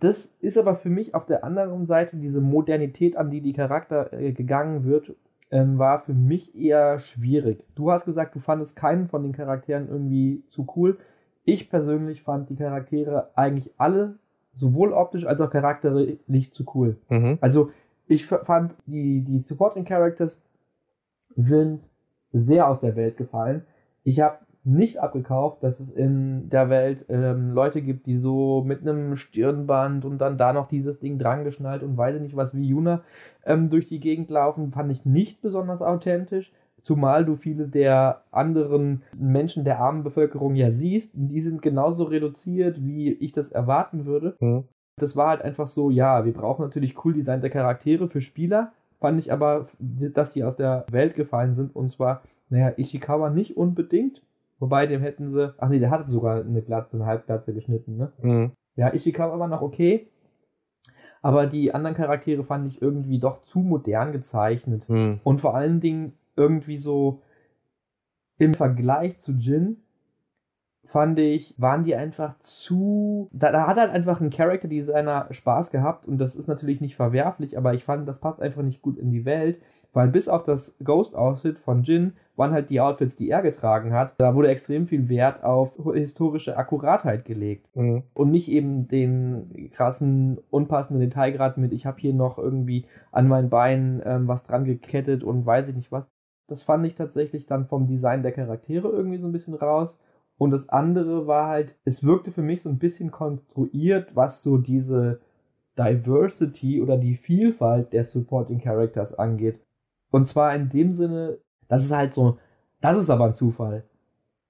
[0.00, 4.12] Das ist aber für mich auf der anderen Seite diese Modernität, an die die Charakter
[4.12, 5.14] äh, gegangen wird,
[5.50, 7.64] ähm, war für mich eher schwierig.
[7.74, 10.98] Du hast gesagt, du fandest keinen von den Charakteren irgendwie zu cool.
[11.44, 14.18] Ich persönlich fand die Charaktere eigentlich alle
[14.52, 16.96] sowohl optisch als auch charakterlich zu cool.
[17.08, 17.38] Mhm.
[17.40, 17.70] Also
[18.06, 20.42] ich fand die, die Supporting Characters
[21.36, 21.88] sind
[22.32, 23.64] sehr aus der Welt gefallen.
[24.02, 28.82] Ich habe nicht abgekauft, dass es in der Welt ähm, Leute gibt, die so mit
[28.82, 32.54] einem Stirnband und dann da noch dieses Ding dran geschnallt und weiß ich nicht was
[32.54, 33.02] wie Juna
[33.44, 36.52] ähm, durch die Gegend laufen, fand ich nicht besonders authentisch.
[36.82, 42.84] Zumal du viele der anderen Menschen der armen Bevölkerung ja siehst, die sind genauso reduziert,
[42.84, 44.36] wie ich das erwarten würde.
[44.40, 44.64] Mhm.
[44.98, 48.72] Das war halt einfach so, ja, wir brauchen natürlich cool designte Charaktere für Spieler.
[48.98, 51.74] Fand ich aber, dass die aus der Welt gefallen sind.
[51.74, 54.22] Und zwar, naja, Ishikawa nicht unbedingt.
[54.60, 58.12] Wobei, dem hätten sie, ach nee, der hatte sogar eine Glatze, eine Halbglatze geschnitten, ne?
[58.22, 58.52] Mhm.
[58.76, 60.08] Ja, Ishikawa war noch okay.
[61.22, 64.88] Aber die anderen Charaktere fand ich irgendwie doch zu modern gezeichnet.
[64.88, 65.20] Mhm.
[65.24, 67.22] Und vor allen Dingen irgendwie so
[68.38, 69.78] im Vergleich zu Jin
[70.84, 73.28] fand ich, waren die einfach zu.
[73.32, 76.96] Da, da hat halt einfach ein Character Designer Spaß gehabt und das ist natürlich nicht
[76.96, 79.60] verwerflich, aber ich fand, das passt einfach nicht gut in die Welt,
[79.92, 83.92] weil bis auf das Ghost Outfit von Jin waren halt die Outfits, die er getragen
[83.92, 84.14] hat.
[84.18, 88.02] Da wurde extrem viel Wert auf historische Akkuratheit gelegt mhm.
[88.14, 93.50] und nicht eben den krassen, unpassenden Detailgrad mit, ich habe hier noch irgendwie an meinen
[93.50, 96.10] Beinen ähm, was dran gekettet und weiß ich nicht was.
[96.48, 99.98] Das fand ich tatsächlich dann vom Design der Charaktere irgendwie so ein bisschen raus.
[100.38, 104.56] Und das andere war halt, es wirkte für mich so ein bisschen konstruiert, was so
[104.56, 105.20] diese
[105.78, 109.60] Diversity oder die Vielfalt der Supporting Characters angeht.
[110.10, 111.38] Und zwar in dem Sinne,
[111.70, 112.36] das ist halt so,
[112.80, 113.84] das ist aber ein Zufall.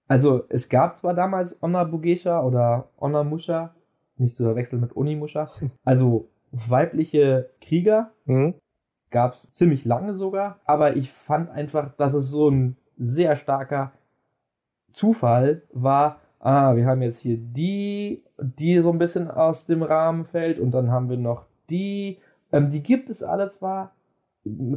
[0.08, 3.74] Also es gab zwar damals Onabugesha oder Onamusha,
[4.16, 5.50] nicht zu verwechseln mit Onimusha,
[5.84, 8.54] also weibliche Krieger, mhm.
[9.10, 13.92] gab es ziemlich lange sogar, aber ich fand einfach, dass es so ein sehr starker
[14.90, 20.24] Zufall war, ah, wir haben jetzt hier die, die so ein bisschen aus dem Rahmen
[20.24, 22.18] fällt und dann haben wir noch die,
[22.50, 23.92] ähm, die gibt es alle zwar,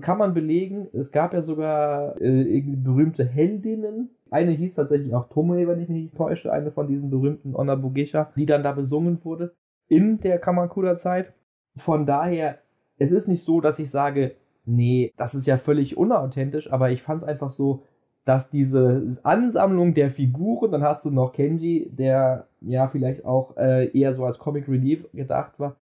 [0.01, 4.09] kann man belegen, es gab ja sogar äh, berühmte Heldinnen.
[4.29, 8.31] Eine hieß tatsächlich auch Tomoe, wenn ich mich nicht täusche, eine von diesen berühmten Onabugesha,
[8.35, 9.53] die dann da besungen wurde
[9.87, 11.33] in der Kamakura-Zeit.
[11.77, 12.59] Von daher,
[12.97, 14.35] es ist nicht so, dass ich sage,
[14.65, 17.83] nee, das ist ja völlig unauthentisch, aber ich fand es einfach so,
[18.25, 23.89] dass diese Ansammlung der Figuren, dann hast du noch Kenji, der ja vielleicht auch äh,
[23.97, 25.77] eher so als Comic Relief gedacht war,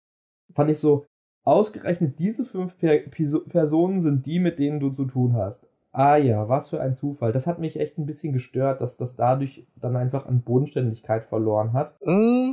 [0.53, 1.07] fand ich so,
[1.47, 5.67] ausgerechnet diese fünf per Personen sind die, mit denen du zu tun hast.
[5.93, 7.33] Ah ja, was für ein Zufall.
[7.33, 11.73] Das hat mich echt ein bisschen gestört, dass das dadurch dann einfach an Bodenständigkeit verloren
[11.73, 11.95] hat.
[12.05, 12.53] Mm,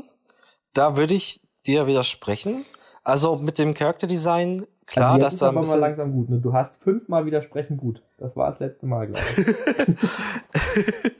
[0.73, 2.63] da würde ich dir widersprechen.
[3.03, 5.49] Also mit dem Charakterdesign Klar, also dass da.
[5.49, 6.29] aber mal langsam gut.
[6.29, 6.39] Ne?
[6.39, 8.03] Du hast fünfmal widersprechen gut.
[8.17, 9.45] Das war das letzte Mal, glaube ich.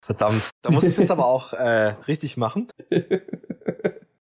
[0.00, 0.50] Verdammt.
[0.62, 2.68] Da muss ich es jetzt aber auch äh, richtig machen.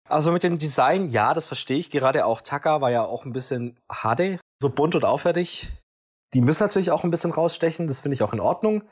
[0.09, 1.91] Also mit dem Design, ja, das verstehe ich.
[1.91, 5.73] Gerade auch Taka war ja auch ein bisschen HD, so bunt und auffällig.
[6.33, 8.83] Die müssen natürlich auch ein bisschen rausstechen, das finde ich auch in Ordnung.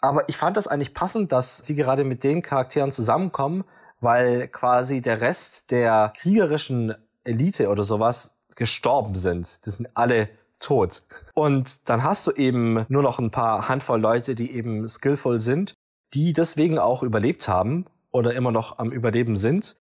[0.00, 3.64] Aber ich fand das eigentlich passend, dass sie gerade mit den Charakteren zusammenkommen,
[4.00, 6.94] weil quasi der Rest der kriegerischen
[7.24, 9.64] Elite oder sowas gestorben sind.
[9.66, 10.28] Die sind alle
[10.58, 11.02] tot.
[11.34, 15.74] Und dann hast du eben nur noch ein paar Handvoll Leute, die eben skillful sind,
[16.14, 19.76] die deswegen auch überlebt haben oder immer noch am Überleben sind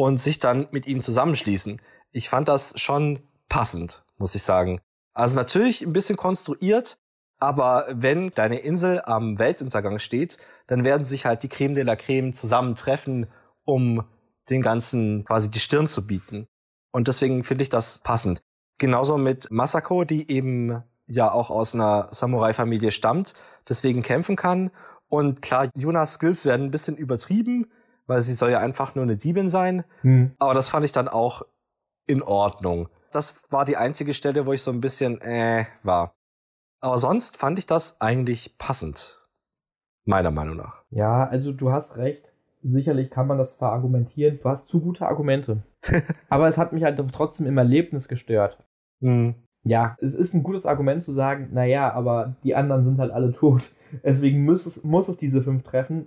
[0.00, 1.78] und sich dann mit ihm zusammenschließen.
[2.10, 3.18] Ich fand das schon
[3.50, 4.80] passend, muss ich sagen.
[5.12, 6.96] Also natürlich ein bisschen konstruiert,
[7.38, 11.96] aber wenn deine Insel am Weltuntergang steht, dann werden sich halt die Creme de la
[11.96, 13.26] Creme zusammentreffen,
[13.64, 14.04] um
[14.48, 16.46] den ganzen quasi die Stirn zu bieten.
[16.92, 18.40] Und deswegen finde ich das passend.
[18.78, 23.34] Genauso mit Masako, die eben ja auch aus einer Samurai-Familie stammt,
[23.68, 24.70] deswegen kämpfen kann.
[25.08, 27.70] Und klar, Yunas Skills werden ein bisschen übertrieben,
[28.10, 29.84] weil sie soll ja einfach nur eine Diebin sein.
[30.02, 30.32] Hm.
[30.38, 31.42] Aber das fand ich dann auch
[32.06, 32.88] in Ordnung.
[33.12, 36.12] Das war die einzige Stelle, wo ich so ein bisschen äh war.
[36.80, 39.26] Aber sonst fand ich das eigentlich passend.
[40.04, 40.82] Meiner Meinung nach.
[40.90, 42.32] Ja, also du hast recht
[42.62, 44.38] sicherlich kann man das verargumentieren.
[44.42, 45.62] Du hast zu gute Argumente.
[46.28, 48.58] Aber es hat mich halt trotzdem im Erlebnis gestört.
[49.00, 49.34] Mhm.
[49.62, 53.32] Ja, es ist ein gutes Argument zu sagen, naja, aber die anderen sind halt alle
[53.32, 53.70] tot.
[54.02, 56.06] Deswegen muss es, muss es diese fünf treffen.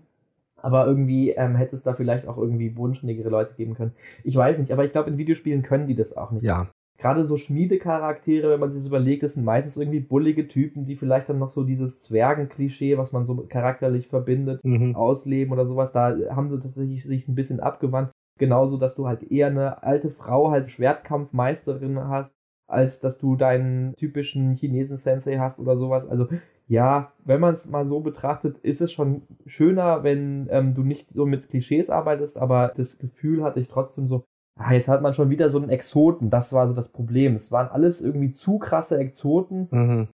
[0.63, 3.91] Aber irgendwie ähm, hätte es da vielleicht auch irgendwie bodenständigere Leute geben können.
[4.23, 6.43] Ich weiß nicht, aber ich glaube, in Videospielen können die das auch nicht.
[6.43, 6.69] Ja,
[7.03, 10.95] gerade so Schmiedecharaktere, wenn man sich das überlegt, das sind meistens irgendwie bullige Typen, die
[10.95, 14.95] vielleicht dann noch so dieses Zwergenklischee, was man so charakterlich verbindet, mhm.
[14.95, 15.91] ausleben oder sowas.
[15.91, 18.11] Da haben sie tatsächlich sich ein bisschen abgewandt.
[18.39, 22.33] Genauso, dass du halt eher eine alte Frau als Schwertkampfmeisterin hast,
[22.67, 26.07] als dass du deinen typischen Chinesen-Sensei hast oder sowas.
[26.07, 26.29] Also
[26.67, 31.09] ja, wenn man es mal so betrachtet, ist es schon schöner, wenn ähm, du nicht
[31.13, 34.23] so mit Klischees arbeitest, aber das Gefühl hatte ich trotzdem so,
[34.57, 36.29] ah, jetzt hat man schon wieder so einen Exoten.
[36.29, 37.35] Das war so das Problem.
[37.35, 39.67] Es waren alles irgendwie zu krasse Exoten.
[39.71, 40.07] Mhm.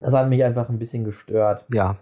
[0.00, 1.66] Das hat mich einfach ein bisschen gestört.
[1.72, 1.98] Ja.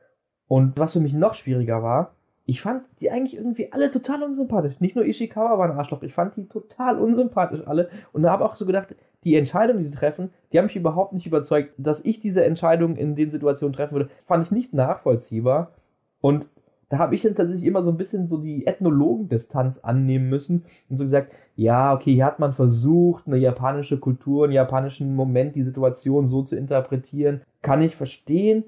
[0.49, 2.15] Und was für mich noch schwieriger war,
[2.45, 4.81] ich fand die eigentlich irgendwie alle total unsympathisch.
[4.81, 7.89] Nicht nur Ishikawa war ein Arschloch, ich fand die total unsympathisch alle.
[8.13, 8.95] Und da habe auch so gedacht,
[9.25, 11.73] die Entscheidungen, die die treffen, die haben mich überhaupt nicht überzeugt.
[11.79, 15.73] Dass ich diese Entscheidung in den Situationen treffen würde, fand ich nicht nachvollziehbar.
[16.21, 16.49] Und
[16.89, 20.99] da habe ich dann tatsächlich immer so ein bisschen so die Ethnologendistanz annehmen müssen und
[20.99, 25.63] so gesagt, ja, okay, hier hat man versucht, eine japanische Kultur, einen japanischen Moment, die
[25.63, 27.41] Situation so zu interpretieren.
[27.63, 28.65] Kann ich verstehen.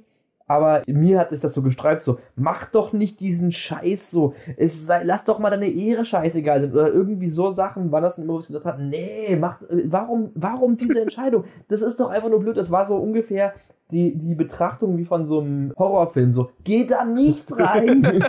[0.47, 4.87] Aber mir hat sich das so gestreift, so, mach doch nicht diesen Scheiß so, es
[4.87, 6.73] sei, lass doch mal deine Ehre scheißegal sein.
[6.73, 10.31] Oder irgendwie so Sachen, war das immer, was ich gedacht habe, nee, mach, äh, warum,
[10.35, 11.45] warum diese Entscheidung?
[11.69, 12.57] Das ist doch einfach nur blöd.
[12.57, 13.55] Das war so ungefähr
[13.91, 18.25] die, die Betrachtung wie von so einem Horrorfilm, so, geh da nicht rein.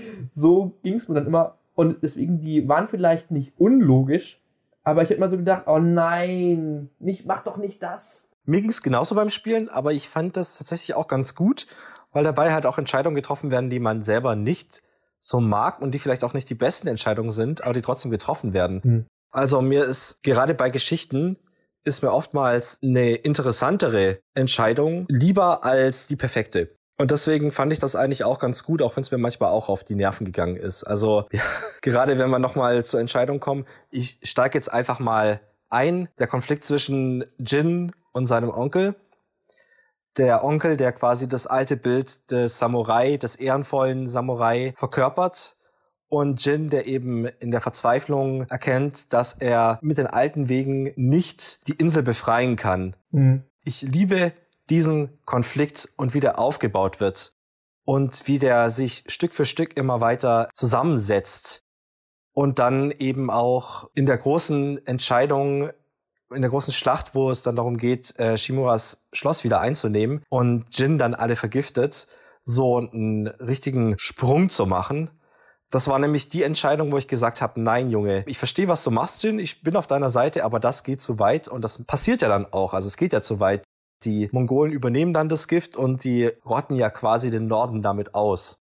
[0.32, 1.58] so ging es mir dann immer.
[1.74, 4.40] Und deswegen, die waren vielleicht nicht unlogisch,
[4.84, 8.27] aber ich hätte mal so gedacht, oh nein, nicht, mach doch nicht das.
[8.48, 11.66] Mir ging es genauso beim Spielen, aber ich fand das tatsächlich auch ganz gut,
[12.12, 14.82] weil dabei halt auch Entscheidungen getroffen werden, die man selber nicht
[15.20, 18.54] so mag und die vielleicht auch nicht die besten Entscheidungen sind, aber die trotzdem getroffen
[18.54, 18.80] werden.
[18.82, 19.06] Mhm.
[19.30, 21.36] Also mir ist gerade bei Geschichten
[21.84, 26.74] ist mir oftmals eine interessantere Entscheidung lieber als die perfekte.
[26.96, 29.68] Und deswegen fand ich das eigentlich auch ganz gut, auch wenn es mir manchmal auch
[29.68, 30.84] auf die Nerven gegangen ist.
[30.84, 31.42] Also ja,
[31.82, 36.08] gerade wenn wir nochmal zur Entscheidung kommen, ich steige jetzt einfach mal ein.
[36.18, 38.94] Der Konflikt zwischen Jin und seinem Onkel.
[40.16, 45.56] Der Onkel, der quasi das alte Bild des Samurai, des ehrenvollen Samurai verkörpert.
[46.08, 51.68] Und Jin, der eben in der Verzweiflung erkennt, dass er mit den alten Wegen nicht
[51.68, 52.96] die Insel befreien kann.
[53.10, 53.44] Mhm.
[53.62, 54.32] Ich liebe
[54.70, 57.34] diesen Konflikt und wie der aufgebaut wird
[57.84, 61.67] und wie der sich Stück für Stück immer weiter zusammensetzt
[62.38, 65.70] und dann eben auch in der großen Entscheidung
[66.32, 70.66] in der großen Schlacht, wo es dann darum geht, äh, Shimuras Schloss wieder einzunehmen und
[70.70, 72.06] Jin dann alle vergiftet,
[72.44, 75.10] so einen richtigen Sprung zu machen.
[75.72, 78.92] Das war nämlich die Entscheidung, wo ich gesagt habe, nein, Junge, ich verstehe, was du
[78.92, 82.22] machst, Jin, ich bin auf deiner Seite, aber das geht zu weit und das passiert
[82.22, 83.64] ja dann auch, also es geht ja zu weit.
[84.04, 88.60] Die Mongolen übernehmen dann das Gift und die rotten ja quasi den Norden damit aus.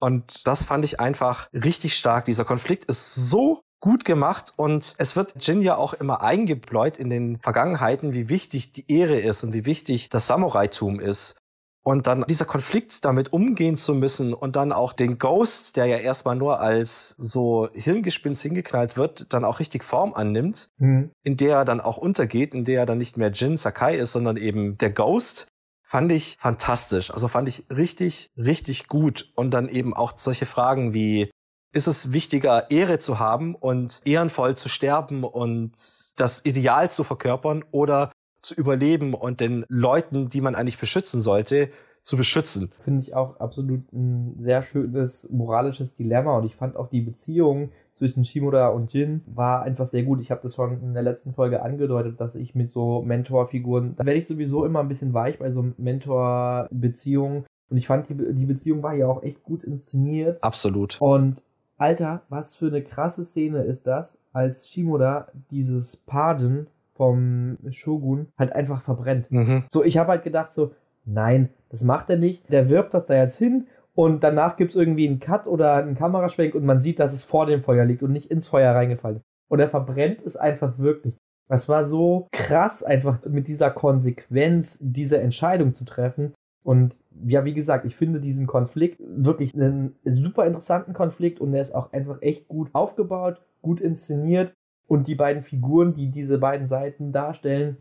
[0.00, 2.24] Und das fand ich einfach richtig stark.
[2.26, 7.10] Dieser Konflikt ist so gut gemacht und es wird Jin ja auch immer eingebläut in
[7.10, 11.38] den Vergangenheiten, wie wichtig die Ehre ist und wie wichtig das Samuraitum ist.
[11.84, 15.96] Und dann dieser Konflikt damit umgehen zu müssen und dann auch den Ghost, der ja
[15.96, 21.12] erstmal nur als so Hirngespinst hingeknallt wird, dann auch richtig Form annimmt, mhm.
[21.22, 24.12] in der er dann auch untergeht, in der er dann nicht mehr Jin Sakai ist,
[24.12, 25.48] sondern eben der Ghost,
[25.88, 27.10] fand ich fantastisch.
[27.10, 29.32] Also fand ich richtig, richtig gut.
[29.34, 31.30] Und dann eben auch solche Fragen wie,
[31.72, 35.72] ist es wichtiger, Ehre zu haben und ehrenvoll zu sterben und
[36.16, 38.12] das Ideal zu verkörpern oder
[38.42, 41.70] zu überleben und den Leuten, die man eigentlich beschützen sollte,
[42.02, 42.70] zu beschützen.
[42.84, 47.72] Finde ich auch absolut ein sehr schönes moralisches Dilemma und ich fand auch die Beziehung
[47.98, 50.20] zwischen Shimura und Jin war einfach sehr gut.
[50.20, 54.06] Ich habe das schon in der letzten Folge angedeutet, dass ich mit so Mentorfiguren, da
[54.06, 58.46] werde ich sowieso immer ein bisschen weich bei so Mentorbeziehungen und ich fand, die, die
[58.46, 60.42] Beziehung war ja auch echt gut inszeniert.
[60.42, 60.96] Absolut.
[61.00, 61.42] Und
[61.76, 68.52] Alter, was für eine krasse Szene ist das, als Shimoda dieses Pardon vom Shogun halt
[68.52, 69.30] einfach verbrennt.
[69.30, 69.64] Mhm.
[69.70, 70.72] So, ich habe halt gedacht so,
[71.04, 72.50] nein, das macht er nicht.
[72.52, 73.66] Der wirft das da jetzt hin
[73.98, 77.24] und danach gibt es irgendwie einen Cut oder einen Kameraschwenk und man sieht, dass es
[77.24, 79.24] vor dem Feuer liegt und nicht ins Feuer reingefallen ist.
[79.48, 81.16] Und er verbrennt es einfach wirklich.
[81.48, 86.32] Das war so krass, einfach mit dieser Konsequenz diese Entscheidung zu treffen.
[86.62, 86.94] Und
[87.26, 91.74] ja, wie gesagt, ich finde diesen Konflikt wirklich einen super interessanten Konflikt und der ist
[91.74, 94.52] auch einfach echt gut aufgebaut, gut inszeniert
[94.86, 97.78] und die beiden Figuren, die diese beiden Seiten darstellen,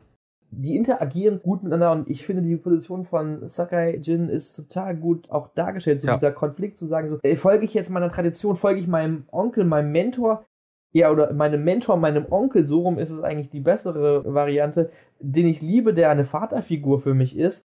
[0.49, 5.29] die interagieren gut miteinander und ich finde die Position von Sakai Jin ist total gut
[5.29, 6.15] auch dargestellt, so ja.
[6.15, 9.65] dieser Konflikt zu sagen, so, ey, folge ich jetzt meiner Tradition, folge ich meinem Onkel,
[9.65, 10.45] meinem Mentor,
[10.93, 15.47] ja, oder meinem Mentor, meinem Onkel, so rum ist es eigentlich die bessere Variante, den
[15.47, 17.65] ich liebe, der eine Vaterfigur für mich ist,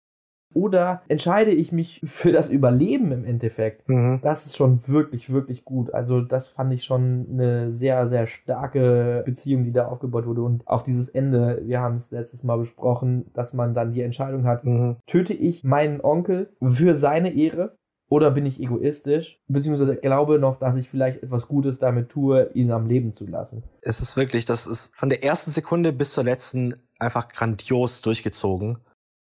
[0.53, 3.87] oder entscheide ich mich für das Überleben im Endeffekt?
[3.87, 4.19] Mhm.
[4.21, 5.93] Das ist schon wirklich, wirklich gut.
[5.93, 10.43] Also das fand ich schon eine sehr, sehr starke Beziehung, die da aufgebaut wurde.
[10.43, 14.45] Und auch dieses Ende, wir haben es letztes Mal besprochen, dass man dann die Entscheidung
[14.45, 14.97] hat, mhm.
[15.05, 17.77] töte ich meinen Onkel für seine Ehre
[18.09, 22.71] oder bin ich egoistisch, beziehungsweise glaube noch, dass ich vielleicht etwas Gutes damit tue, ihn
[22.71, 23.63] am Leben zu lassen.
[23.81, 28.77] Es ist wirklich, das ist von der ersten Sekunde bis zur letzten einfach grandios durchgezogen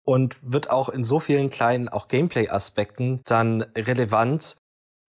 [0.05, 4.59] und wird auch in so vielen kleinen, auch Gameplay-Aspekten dann relevant.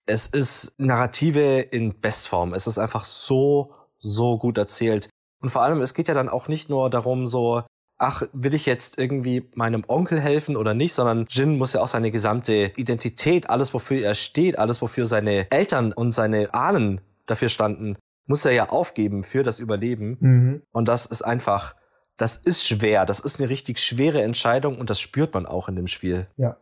[0.06, 2.54] Es ist Narrative in Bestform.
[2.54, 5.08] Es ist einfach so, so gut erzählt.
[5.40, 7.64] Und vor allem, es geht ja dann auch nicht nur darum, so,
[7.98, 11.88] ach, will ich jetzt irgendwie meinem Onkel helfen oder nicht, sondern Jin muss ja auch
[11.88, 17.48] seine gesamte Identität, alles wofür er steht, alles wofür seine Eltern und seine Ahnen dafür
[17.48, 17.96] standen,
[18.26, 20.16] muss er ja aufgeben für das Überleben.
[20.20, 20.62] Mhm.
[20.72, 21.74] Und das ist einfach
[22.16, 23.06] das ist schwer.
[23.06, 26.26] Das ist eine richtig schwere Entscheidung und das spürt man auch in dem Spiel.
[26.36, 26.56] Ja.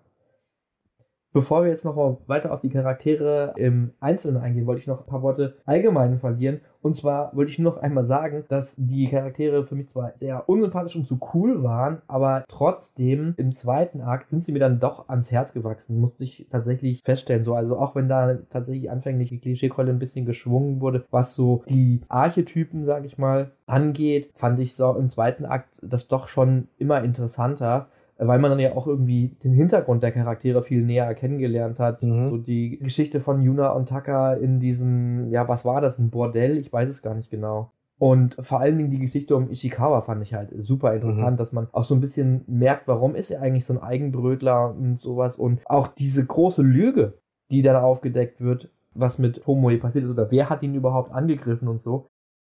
[1.34, 5.00] Bevor wir jetzt noch mal weiter auf die Charaktere im Einzelnen eingehen, wollte ich noch
[5.00, 6.60] ein paar Worte allgemein verlieren.
[6.82, 10.46] Und zwar wollte ich nur noch einmal sagen, dass die Charaktere für mich zwar sehr
[10.48, 15.08] unsympathisch und zu cool waren, aber trotzdem im zweiten Akt sind sie mir dann doch
[15.08, 17.44] ans Herz gewachsen, musste ich tatsächlich feststellen.
[17.44, 21.62] So, also auch wenn da tatsächlich anfänglich die Klischeekeule ein bisschen geschwungen wurde, was so
[21.66, 26.68] die Archetypen, sag ich mal, angeht, fand ich so im zweiten Akt das doch schon
[26.76, 27.88] immer interessanter
[28.26, 32.02] weil man dann ja auch irgendwie den Hintergrund der Charaktere viel näher kennengelernt hat.
[32.02, 32.30] Mhm.
[32.30, 36.58] So die Geschichte von Yuna und Taka in diesem, ja, was war das, ein Bordell?
[36.58, 37.72] Ich weiß es gar nicht genau.
[37.98, 41.36] Und vor allen Dingen die Geschichte um Ishikawa fand ich halt super interessant, mhm.
[41.36, 44.98] dass man auch so ein bisschen merkt, warum ist er eigentlich so ein Eigenbrötler und
[44.98, 45.36] sowas.
[45.36, 47.18] Und auch diese große Lüge,
[47.52, 51.68] die dann aufgedeckt wird, was mit Tomoe passiert ist oder wer hat ihn überhaupt angegriffen
[51.68, 52.08] und so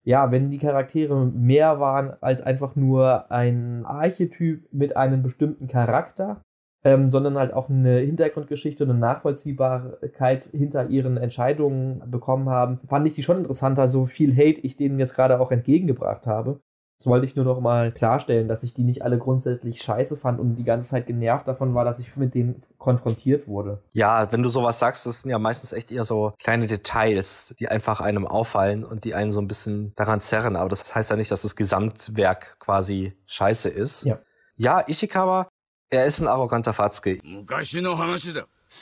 [0.06, 6.42] ja, wenn die Charaktere mehr waren als einfach nur ein Archetyp mit einem bestimmten Charakter,
[6.84, 13.08] ähm, sondern halt auch eine Hintergrundgeschichte und eine Nachvollziehbarkeit hinter ihren Entscheidungen bekommen haben, fand
[13.08, 16.60] ich die schon interessanter, so viel Hate ich denen jetzt gerade auch entgegengebracht habe.
[16.99, 20.39] Das wollte ich nur noch mal klarstellen, dass ich die nicht alle grundsätzlich scheiße fand
[20.39, 23.83] und die ganze Zeit genervt davon war, dass ich mit denen konfrontiert wurde.
[23.95, 27.69] Ja, wenn du sowas sagst, das sind ja meistens echt eher so kleine Details, die
[27.69, 30.57] einfach einem auffallen und die einen so ein bisschen daran zerren.
[30.57, 34.05] Aber das heißt ja nicht, dass das Gesamtwerk quasi scheiße ist.
[34.05, 34.19] Ja,
[34.57, 35.49] ja Ishikawa,
[35.89, 37.19] er ist ein arroganter Fatzke.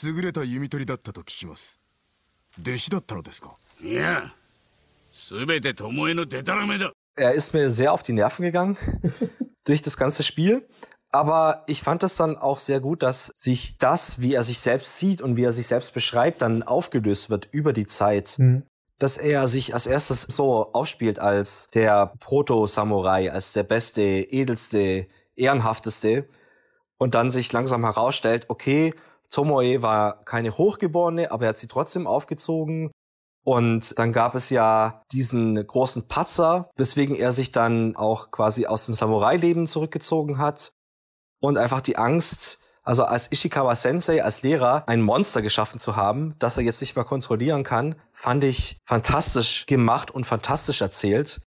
[0.03, 1.79] 優れた弓取りだったと聞きます
[2.61, 4.31] 弟子だったのですかいや
[5.11, 8.76] 全て巴のデタラメだ er ist mir sehr auf die Nerven gegangen
[9.64, 10.66] durch das ganze Spiel.
[11.10, 14.98] Aber ich fand es dann auch sehr gut, dass sich das, wie er sich selbst
[14.98, 18.34] sieht und wie er sich selbst beschreibt, dann aufgelöst wird über die Zeit.
[18.38, 18.64] Mhm.
[18.98, 26.28] Dass er sich als erstes so aufspielt als der Proto-Samurai, als der beste, edelste, ehrenhafteste.
[26.98, 28.92] Und dann sich langsam herausstellt, okay,
[29.30, 32.90] Tomoe war keine Hochgeborene, aber er hat sie trotzdem aufgezogen
[33.44, 38.86] und dann gab es ja diesen großen Patzer, weswegen er sich dann auch quasi aus
[38.86, 40.72] dem Samurai-Leben zurückgezogen hat
[41.40, 46.34] und einfach die Angst, also als Ishikawa Sensei, als Lehrer, ein Monster geschaffen zu haben,
[46.38, 51.42] das er jetzt nicht mehr kontrollieren kann, fand ich fantastisch gemacht und fantastisch erzählt.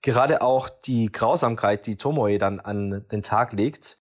[0.00, 3.98] Gerade auch die Grausamkeit, die Tomoe dann an den Tag legt,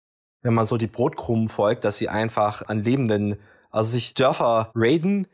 [0.43, 3.39] wenn man so die Brotkrumen folgt, dass sie einfach an lebenden,
[3.71, 5.27] also sich Dörfer raiden,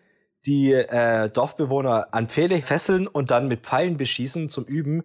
[0.47, 5.02] die äh, Dorfbewohner an Pfähle fesseln und dann mit Pfeilen beschießen zum Üben.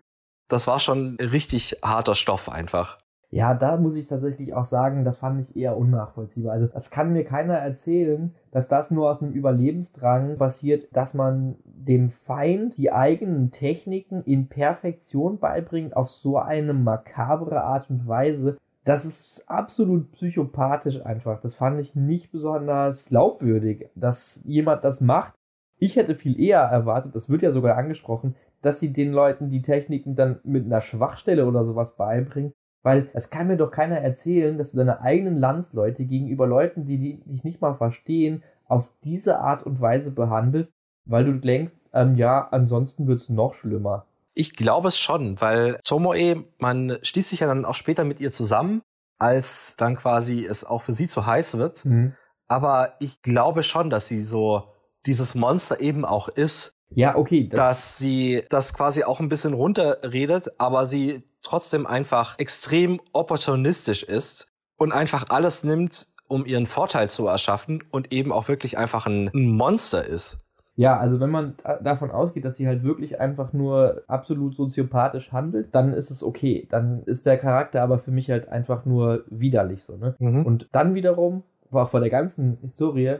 [0.47, 2.99] Das war schon richtig harter Stoff einfach.
[3.29, 6.53] Ja, da muss ich tatsächlich auch sagen, das fand ich eher unnachvollziehbar.
[6.53, 11.57] Also, das kann mir keiner erzählen, dass das nur aus einem Überlebensdrang passiert, dass man
[11.65, 18.57] dem Feind die eigenen Techniken in Perfektion beibringt auf so eine makabre Art und Weise
[18.87, 21.41] das ist absolut psychopathisch einfach.
[21.41, 25.33] Das fand ich nicht besonders glaubwürdig, dass jemand das macht.
[25.77, 29.61] Ich hätte viel eher erwartet, das wird ja sogar angesprochen, dass sie den Leuten die
[29.61, 32.53] Techniken dann mit einer Schwachstelle oder sowas beibringen.
[32.81, 36.97] Weil es kann mir doch keiner erzählen, dass du deine eigenen Landsleute gegenüber Leuten, die,
[36.97, 40.73] die dich nicht mal verstehen, auf diese Art und Weise behandelst,
[41.05, 44.05] weil du denkst, ähm, ja, ansonsten wird es noch schlimmer.
[44.37, 48.31] Ich glaube es schon, weil Tomoe, man schließt sich ja dann auch später mit ihr
[48.31, 48.83] zusammen,
[49.17, 51.85] als dann quasi es auch für sie zu heiß wird.
[51.85, 52.13] Mhm.
[52.47, 54.63] Aber ich glaube schon, dass sie so
[55.05, 56.75] dieses Monster eben auch ist.
[56.89, 57.49] Ja, okay.
[57.49, 64.03] Das dass sie das quasi auch ein bisschen runterredet, aber sie trotzdem einfach extrem opportunistisch
[64.03, 69.07] ist und einfach alles nimmt, um ihren Vorteil zu erschaffen und eben auch wirklich einfach
[69.07, 70.39] ein Monster ist.
[70.77, 75.73] Ja, also wenn man davon ausgeht, dass sie halt wirklich einfach nur absolut soziopathisch handelt,
[75.73, 76.67] dann ist es okay.
[76.69, 80.15] Dann ist der Charakter aber für mich halt einfach nur widerlich so, ne?
[80.19, 80.45] Mhm.
[80.45, 81.41] Und dann wiederum,
[81.71, 83.17] auch vor der ganzen Historie,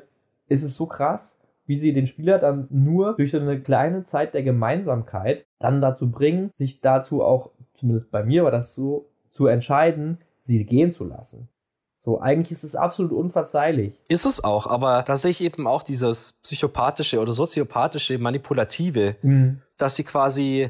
[0.47, 4.43] ist es so krass, wie sie den Spieler dann nur durch eine kleine Zeit der
[4.43, 10.19] Gemeinsamkeit dann dazu bringen, sich dazu auch, zumindest bei mir war das so, zu entscheiden,
[10.39, 11.49] sie gehen zu lassen.
[11.99, 13.99] So, eigentlich ist es absolut unverzeihlich.
[14.07, 19.61] Ist es auch, aber da sehe ich eben auch dieses psychopathische oder soziopathische, manipulative, mhm.
[19.77, 20.69] dass sie quasi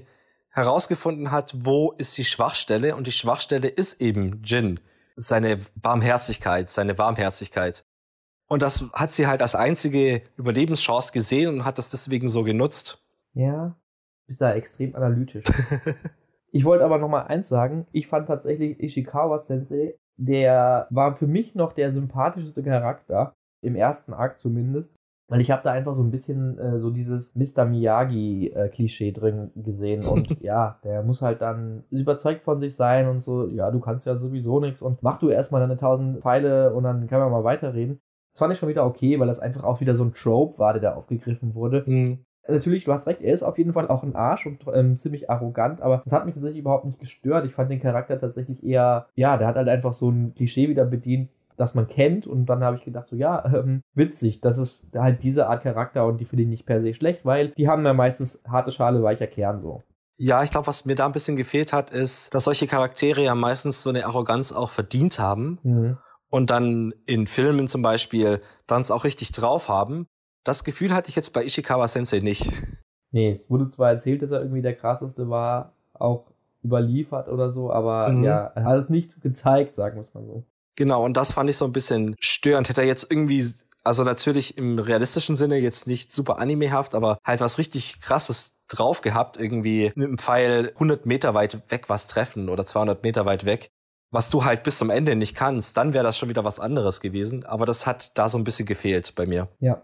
[0.50, 4.80] herausgefunden hat, wo ist die Schwachstelle und die Schwachstelle ist eben Jin.
[5.16, 7.86] Seine Barmherzigkeit, seine Warmherzigkeit.
[8.48, 13.04] Und das hat sie halt als einzige Überlebenschance gesehen und hat das deswegen so genutzt.
[13.34, 13.76] Ja,
[14.26, 15.46] bist da extrem analytisch.
[16.52, 17.88] ich wollte aber noch mal eins sagen.
[17.92, 24.14] Ich fand tatsächlich Ishikawa Sensei der war für mich noch der sympathischste Charakter, im ersten
[24.14, 24.94] Akt zumindest.
[25.30, 27.66] Weil ich habe da einfach so ein bisschen äh, so dieses Mr.
[27.66, 30.06] Miyagi-Klischee äh, drin gesehen.
[30.06, 34.06] Und ja, der muss halt dann überzeugt von sich sein und so, ja, du kannst
[34.06, 37.44] ja sowieso nichts und mach du erstmal deine tausend Pfeile und dann können wir mal
[37.44, 38.00] weiterreden.
[38.34, 40.72] Das fand ich schon wieder okay, weil das einfach auch wieder so ein Trope war,
[40.72, 41.84] der da aufgegriffen wurde.
[41.86, 42.20] Mhm.
[42.48, 45.30] Natürlich, du hast recht, er ist auf jeden Fall auch ein Arsch und ähm, ziemlich
[45.30, 47.46] arrogant, aber das hat mich tatsächlich überhaupt nicht gestört.
[47.46, 50.86] Ich fand den Charakter tatsächlich eher, ja, der hat halt einfach so ein Klischee wieder
[50.86, 52.28] bedient, das man kennt.
[52.28, 56.06] Und dann habe ich gedacht, so ja, ähm, witzig, das ist halt diese Art Charakter
[56.06, 59.04] und die finde ich nicht per se schlecht, weil die haben ja meistens harte Schale,
[59.04, 59.84] weicher Kern so.
[60.20, 63.36] Ja, ich glaube, was mir da ein bisschen gefehlt hat, ist, dass solche Charaktere ja
[63.36, 65.60] meistens so eine Arroganz auch verdient haben.
[65.62, 65.98] Mhm.
[66.30, 70.08] Und dann in Filmen zum Beispiel dann es auch richtig drauf haben.
[70.48, 72.50] Das Gefühl hatte ich jetzt bei Ishikawa Sensei nicht.
[73.12, 76.28] Nee, es wurde zwar erzählt, dass er irgendwie der krasseste war, auch
[76.64, 78.24] überliefert oder so, aber mhm.
[78.24, 80.46] ja, er hat es nicht gezeigt, sagen wir es mal so.
[80.78, 82.70] Genau, und das fand ich so ein bisschen störend.
[82.70, 83.46] Hätte er jetzt irgendwie,
[83.84, 89.02] also natürlich im realistischen Sinne jetzt nicht super animehaft, aber halt was richtig krasses drauf
[89.02, 93.44] gehabt, irgendwie mit einem Pfeil 100 Meter weit weg was treffen oder 200 Meter weit
[93.44, 93.68] weg,
[94.12, 97.02] was du halt bis zum Ende nicht kannst, dann wäre das schon wieder was anderes
[97.02, 97.46] gewesen.
[97.46, 99.50] Aber das hat da so ein bisschen gefehlt bei mir.
[99.60, 99.82] Ja.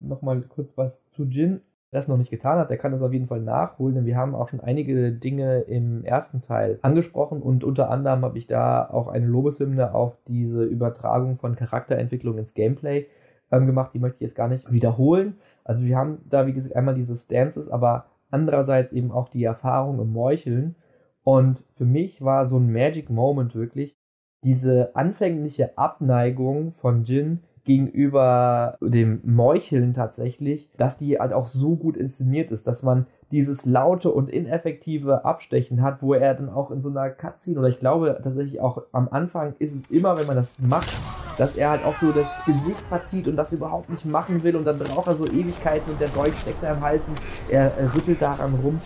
[0.00, 1.60] Nochmal kurz was zu Jin
[1.90, 4.34] das noch nicht getan hat, der kann das auf jeden Fall nachholen, denn wir haben
[4.34, 9.08] auch schon einige Dinge im ersten Teil angesprochen und unter anderem habe ich da auch
[9.08, 13.06] eine Lobeshymne auf diese Übertragung von Charakterentwicklung ins Gameplay
[13.50, 13.92] ähm, gemacht.
[13.94, 15.38] Die möchte ich jetzt gar nicht wiederholen.
[15.64, 19.98] Also wir haben da, wie gesagt, einmal diese Stances, aber andererseits eben auch die Erfahrung
[19.98, 20.76] im Meucheln.
[21.22, 23.96] Und für mich war so ein Magic Moment wirklich
[24.44, 31.98] diese anfängliche Abneigung von Jin gegenüber dem Meucheln tatsächlich, dass die halt auch so gut
[31.98, 36.80] inszeniert ist, dass man dieses laute und ineffektive Abstechen hat, wo er dann auch in
[36.80, 40.36] so einer Cutscene oder ich glaube tatsächlich auch am Anfang ist es immer, wenn man
[40.36, 40.96] das macht,
[41.36, 44.64] dass er halt auch so das Gesicht verzieht und das überhaupt nicht machen will und
[44.64, 47.20] dann braucht er so Ewigkeiten und der Dolch steckt da im Hals und
[47.50, 48.80] er, er rüttelt daran rum.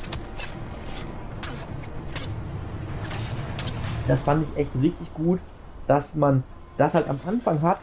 [4.08, 5.38] Das fand ich echt richtig gut,
[5.86, 6.42] dass man
[6.76, 7.78] das halt am Anfang hat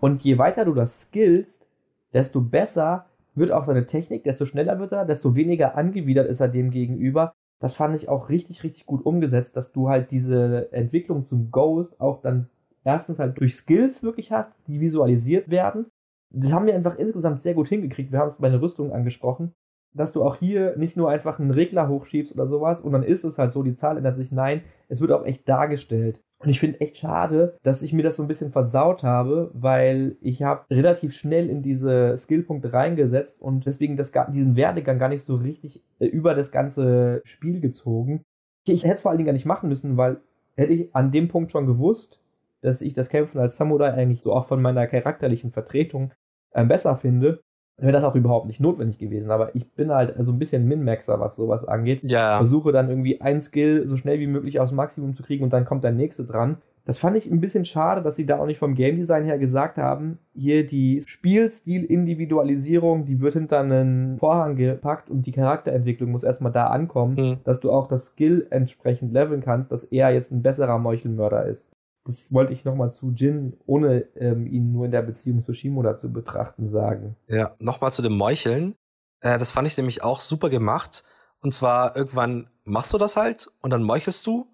[0.00, 1.68] und je weiter du das skillst,
[2.12, 6.48] desto besser wird auch seine Technik, desto schneller wird er, desto weniger angewidert ist er
[6.48, 7.32] dem gegenüber.
[7.60, 12.00] Das fand ich auch richtig, richtig gut umgesetzt, dass du halt diese Entwicklung zum Ghost
[12.00, 12.48] auch dann
[12.84, 15.86] erstens halt durch Skills wirklich hast, die visualisiert werden.
[16.30, 18.12] Das haben wir einfach insgesamt sehr gut hingekriegt.
[18.12, 19.54] Wir haben es bei der Rüstung angesprochen,
[19.94, 23.24] dass du auch hier nicht nur einfach einen Regler hochschiebst oder sowas und dann ist
[23.24, 24.30] es halt so, die Zahl ändert sich.
[24.30, 26.20] Nein, es wird auch echt dargestellt.
[26.40, 30.16] Und ich finde echt schade, dass ich mir das so ein bisschen versaut habe, weil
[30.20, 35.22] ich habe relativ schnell in diese Skillpunkte reingesetzt und deswegen das, diesen Werdegang gar nicht
[35.22, 38.22] so richtig äh, über das ganze Spiel gezogen.
[38.66, 40.20] Ich hätte es vor allen Dingen gar nicht machen müssen, weil
[40.54, 42.20] hätte ich an dem Punkt schon gewusst,
[42.60, 46.12] dass ich das Kämpfen als Samurai eigentlich so auch von meiner charakterlichen Vertretung
[46.52, 47.40] äh, besser finde,
[47.78, 49.30] wäre das auch überhaupt nicht notwendig gewesen.
[49.30, 52.00] Aber ich bin halt so ein bisschen Min-Maxer, was sowas angeht.
[52.04, 52.36] Ja.
[52.36, 55.64] Versuche dann irgendwie ein Skill so schnell wie möglich aufs Maximum zu kriegen und dann
[55.64, 56.58] kommt der nächste dran.
[56.84, 59.36] Das fand ich ein bisschen schade, dass sie da auch nicht vom Game Design her
[59.36, 66.24] gesagt haben, hier die Spielstil-Individualisierung, die wird hinter einen Vorhang gepackt und die Charakterentwicklung muss
[66.24, 67.36] erstmal da ankommen, mhm.
[67.44, 71.70] dass du auch das Skill entsprechend leveln kannst, dass er jetzt ein besserer Meuchelmörder ist
[72.08, 75.98] das wollte ich nochmal zu Jin, ohne ähm, ihn nur in der Beziehung zu Shimura
[75.98, 77.16] zu betrachten, sagen.
[77.26, 78.74] Ja, nochmal zu dem Meucheln.
[79.20, 81.04] Äh, das fand ich nämlich auch super gemacht.
[81.40, 84.46] Und zwar irgendwann machst du das halt und dann meuchelst du.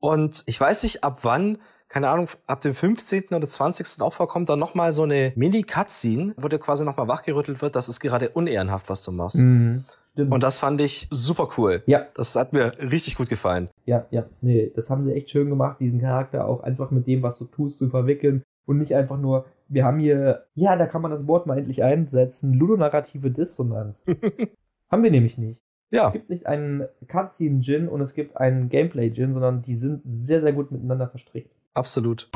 [0.00, 1.58] Und ich weiß nicht, ab wann,
[1.88, 3.26] keine Ahnung, ab dem 15.
[3.34, 4.00] oder 20.
[4.00, 8.00] Opfer kommt dann nochmal so eine Mini-Cutscene, wo dir quasi nochmal wachgerüttelt wird, das ist
[8.00, 9.36] gerade unehrenhaft, was du machst.
[9.36, 9.84] Mhm.
[10.16, 10.32] Stimmt.
[10.32, 11.82] Und das fand ich super cool.
[11.84, 12.06] Ja.
[12.14, 13.68] Das hat mir richtig gut gefallen.
[13.84, 17.22] Ja, ja, nee, das haben sie echt schön gemacht, diesen Charakter auch einfach mit dem,
[17.22, 21.02] was du tust, zu verwickeln und nicht einfach nur, wir haben hier, ja, da kann
[21.02, 24.04] man das Wort mal endlich einsetzen, ludonarrative Dissonanz.
[24.90, 25.60] haben wir nämlich nicht.
[25.90, 26.06] Ja.
[26.06, 30.54] Es gibt nicht einen Cutscene-Gin und es gibt einen Gameplay-Gin, sondern die sind sehr, sehr
[30.54, 31.54] gut miteinander verstrickt.
[31.74, 32.30] Absolut.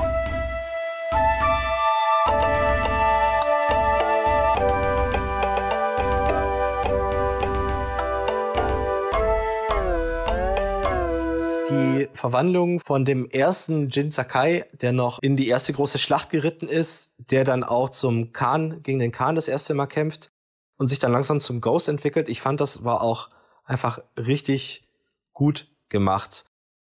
[11.70, 16.66] Die Verwandlung von dem ersten Jin Sakai, der noch in die erste große Schlacht geritten
[16.66, 20.32] ist, der dann auch zum Khan, gegen den Khan das erste Mal kämpft
[20.76, 22.28] und sich dann langsam zum Ghost entwickelt.
[22.28, 23.30] Ich fand, das war auch
[23.64, 24.88] einfach richtig
[25.32, 26.46] gut gemacht,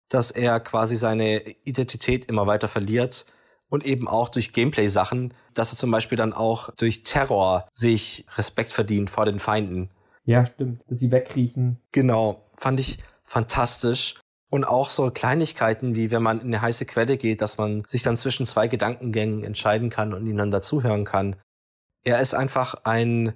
[0.09, 3.27] dass er quasi seine Identität immer weiter verliert
[3.69, 8.73] und eben auch durch Gameplay-Sachen, dass er zum Beispiel dann auch durch Terror sich Respekt
[8.73, 9.91] verdient vor den Feinden.
[10.25, 11.79] Ja, stimmt, dass sie wegkriechen.
[11.93, 14.17] Genau, fand ich fantastisch.
[14.51, 18.03] Und auch so Kleinigkeiten, wie wenn man in eine heiße Quelle geht, dass man sich
[18.03, 21.37] dann zwischen zwei Gedankengängen entscheiden kann und ihnen dann dazuhören kann.
[22.03, 23.33] Er ist einfach ein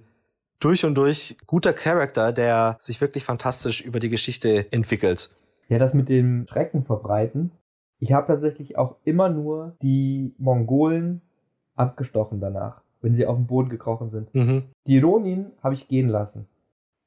[0.58, 5.30] durch und durch guter Charakter, der sich wirklich fantastisch über die Geschichte entwickelt.
[5.68, 7.52] Ja, das mit dem Schrecken verbreiten.
[8.00, 11.22] Ich habe tatsächlich auch immer nur die Mongolen
[11.76, 14.34] abgestochen danach, wenn sie auf den Boden gekrochen sind.
[14.34, 14.64] Mhm.
[14.86, 16.46] Die Ronin habe ich gehen lassen.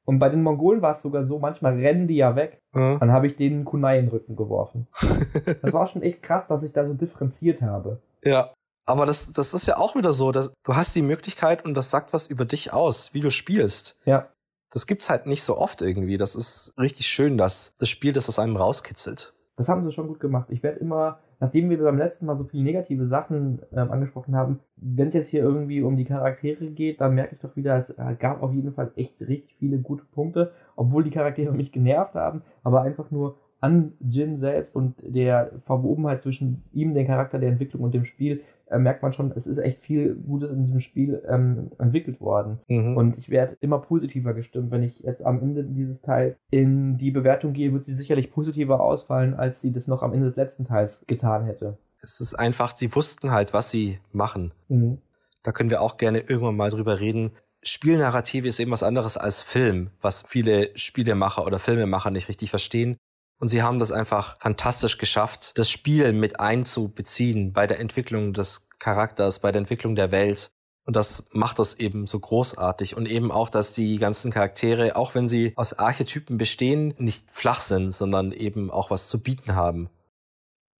[0.08, 2.62] Und bei den Mongolen war es sogar so, manchmal rennen die ja weg.
[2.74, 2.96] Ja.
[2.96, 4.88] Dann habe ich denen Kunai in den Rücken geworfen.
[5.60, 8.00] Das war schon echt krass, dass ich da so differenziert habe.
[8.24, 8.50] ja.
[8.86, 11.90] Aber das, das ist ja auch wieder so, dass du hast die Möglichkeit und das
[11.90, 14.00] sagt was über dich aus, wie du spielst.
[14.06, 14.30] Ja.
[14.72, 16.16] Das gibt's halt nicht so oft irgendwie.
[16.16, 19.34] Das ist richtig schön, dass das Spiel das aus einem rauskitzelt.
[19.56, 20.46] Das haben sie schon gut gemacht.
[20.48, 24.60] Ich werde immer, nachdem wir beim letzten Mal so viele negative Sachen ähm, angesprochen haben,
[24.76, 27.90] wenn es jetzt hier irgendwie um die Charaktere geht, dann merke ich doch wieder, es
[27.90, 32.14] äh, gab auf jeden Fall echt richtig viele gute Punkte, obwohl die Charaktere mich genervt
[32.14, 37.50] haben, aber einfach nur an Jin selbst und der Verwobenheit zwischen ihm, dem Charakter, der
[37.50, 40.80] Entwicklung und dem Spiel, äh, merkt man schon, es ist echt viel Gutes in diesem
[40.80, 42.58] Spiel ähm, entwickelt worden.
[42.68, 42.96] Mhm.
[42.96, 44.70] Und ich werde immer positiver gestimmt.
[44.70, 48.80] Wenn ich jetzt am Ende dieses Teils in die Bewertung gehe, wird sie sicherlich positiver
[48.80, 51.78] ausfallen, als sie das noch am Ende des letzten Teils getan hätte.
[52.00, 54.52] es ist einfach, sie wussten halt, was sie machen.
[54.68, 54.98] Mhm.
[55.42, 57.32] Da können wir auch gerne irgendwann mal drüber reden.
[57.62, 62.96] Spielnarrative ist eben was anderes als Film, was viele Spielemacher oder Filmemacher nicht richtig verstehen.
[63.40, 68.68] Und sie haben das einfach fantastisch geschafft, das Spiel mit einzubeziehen bei der Entwicklung des
[68.78, 70.50] Charakters, bei der Entwicklung der Welt.
[70.84, 72.96] Und das macht das eben so großartig.
[72.96, 77.60] Und eben auch, dass die ganzen Charaktere, auch wenn sie aus Archetypen bestehen, nicht flach
[77.60, 79.90] sind, sondern eben auch was zu bieten haben.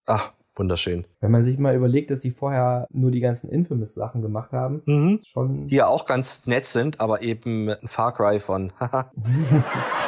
[0.07, 1.07] Ach, wunderschön.
[1.21, 5.21] Wenn man sich mal überlegt, dass sie vorher nur die ganzen Infamous-Sachen gemacht haben, Mhm.
[5.25, 5.67] schon.
[5.67, 8.73] Die ja auch ganz nett sind, aber eben ein Far Cry von,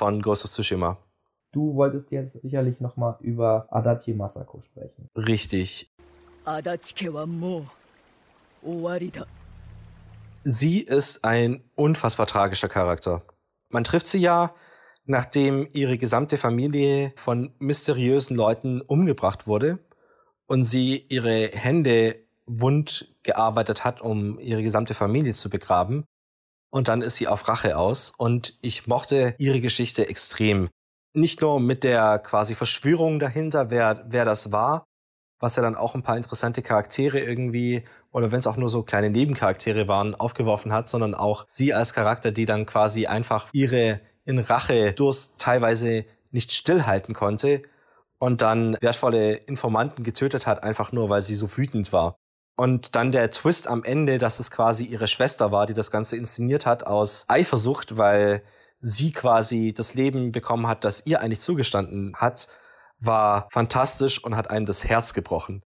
[0.00, 0.96] von Ghost of Tsushima.
[1.52, 5.10] Du wolltest jetzt sicherlich nochmal über Adachi Masako sprechen.
[5.14, 5.90] Richtig.
[10.42, 13.20] Sie ist ein unfassbar tragischer Charakter.
[13.68, 14.54] Man trifft sie ja,
[15.04, 19.80] nachdem ihre gesamte Familie von mysteriösen Leuten umgebracht wurde
[20.46, 26.06] und sie ihre Hände wund gearbeitet hat, um ihre gesamte Familie zu begraben.
[26.70, 30.68] Und dann ist sie auf Rache aus und ich mochte ihre Geschichte extrem.
[31.12, 34.84] Nicht nur mit der quasi Verschwörung dahinter, wer, wer das war,
[35.40, 37.82] was ja dann auch ein paar interessante Charaktere irgendwie,
[38.12, 41.94] oder wenn es auch nur so kleine Nebencharaktere waren, aufgeworfen hat, sondern auch sie als
[41.94, 47.62] Charakter, die dann quasi einfach ihre in Rache Durst teilweise nicht stillhalten konnte
[48.18, 52.19] und dann wertvolle Informanten getötet hat, einfach nur, weil sie so wütend war.
[52.56, 56.16] Und dann der Twist am Ende, dass es quasi ihre Schwester war, die das Ganze
[56.16, 58.42] inszeniert hat aus Eifersucht, weil
[58.80, 62.48] sie quasi das Leben bekommen hat, das ihr eigentlich zugestanden hat,
[62.98, 65.62] war fantastisch und hat einem das Herz gebrochen.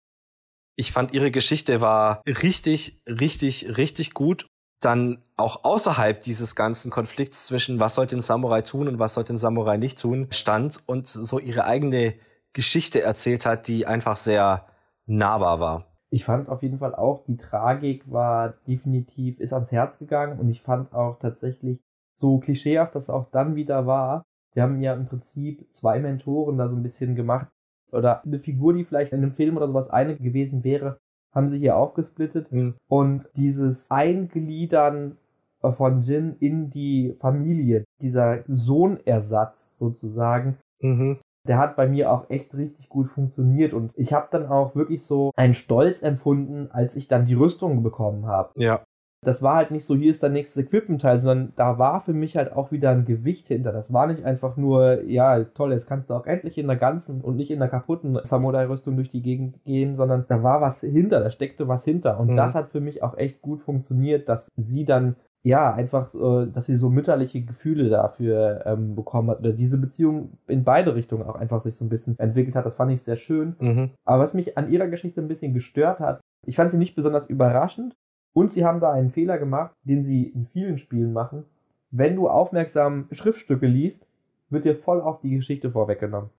[0.77, 4.47] Ich fand ihre Geschichte war richtig, richtig, richtig gut.
[4.81, 9.33] Dann auch außerhalb dieses ganzen Konflikts zwischen was sollte ein Samurai tun und was sollte
[9.33, 12.15] ein Samurai nicht tun, stand und so ihre eigene
[12.53, 14.67] Geschichte erzählt hat, die einfach sehr
[15.07, 15.94] nahbar war.
[16.15, 20.49] Ich fand auf jeden Fall auch, die Tragik war definitiv, ist ans Herz gegangen und
[20.49, 21.81] ich fand auch tatsächlich
[22.15, 24.23] so klischeehaft, dass auch dann wieder war.
[24.55, 27.49] Die haben ja im Prinzip zwei Mentoren da so ein bisschen gemacht.
[27.91, 30.99] Oder eine Figur, die vielleicht in einem Film oder sowas eine gewesen wäre,
[31.35, 32.53] haben sie hier aufgesplittet.
[32.53, 32.75] Mhm.
[32.89, 35.19] Und dieses Eingliedern
[35.63, 41.19] von Jin in die Familie, dieser Sohnersatz sozusagen, Mhm.
[41.47, 45.03] Der hat bei mir auch echt richtig gut funktioniert und ich habe dann auch wirklich
[45.05, 48.51] so einen Stolz empfunden, als ich dann die Rüstung bekommen habe.
[48.57, 48.83] Ja.
[49.23, 52.37] Das war halt nicht so, hier ist der nächste Equipment-Teil, sondern da war für mich
[52.37, 53.73] halt auch wieder ein Gewicht hinter.
[53.73, 57.23] Das war nicht einfach nur, ja, toll, jetzt kannst du auch endlich in der ganzen
[57.23, 61.21] und nicht in der kaputten Samurai-Rüstung durch die Gegend gehen, sondern da war was hinter,
[61.21, 62.21] da steckte was hinter.
[62.21, 62.37] Und Mhm.
[62.37, 65.17] das hat für mich auch echt gut funktioniert, dass sie dann
[65.47, 70.65] ja, einfach, dass sie so mütterliche Gefühle dafür ähm, bekommen hat oder diese Beziehung in
[70.65, 72.65] beide Richtungen auch einfach sich so ein bisschen entwickelt hat.
[72.65, 73.55] Das fand ich sehr schön.
[73.61, 73.91] Mhm.
[74.07, 77.27] Aber was mich an ihrer Geschichte ein bisschen gestört hat, ich fand sie nicht besonders
[77.27, 77.95] überraschend
[78.33, 81.45] und sie haben da einen Fehler gemacht, den sie in vielen Spielen machen.
[81.91, 84.07] Wenn du aufmerksam Schriftstücke liest,
[84.49, 86.31] wird dir voll auf die Geschichte vorweggenommen.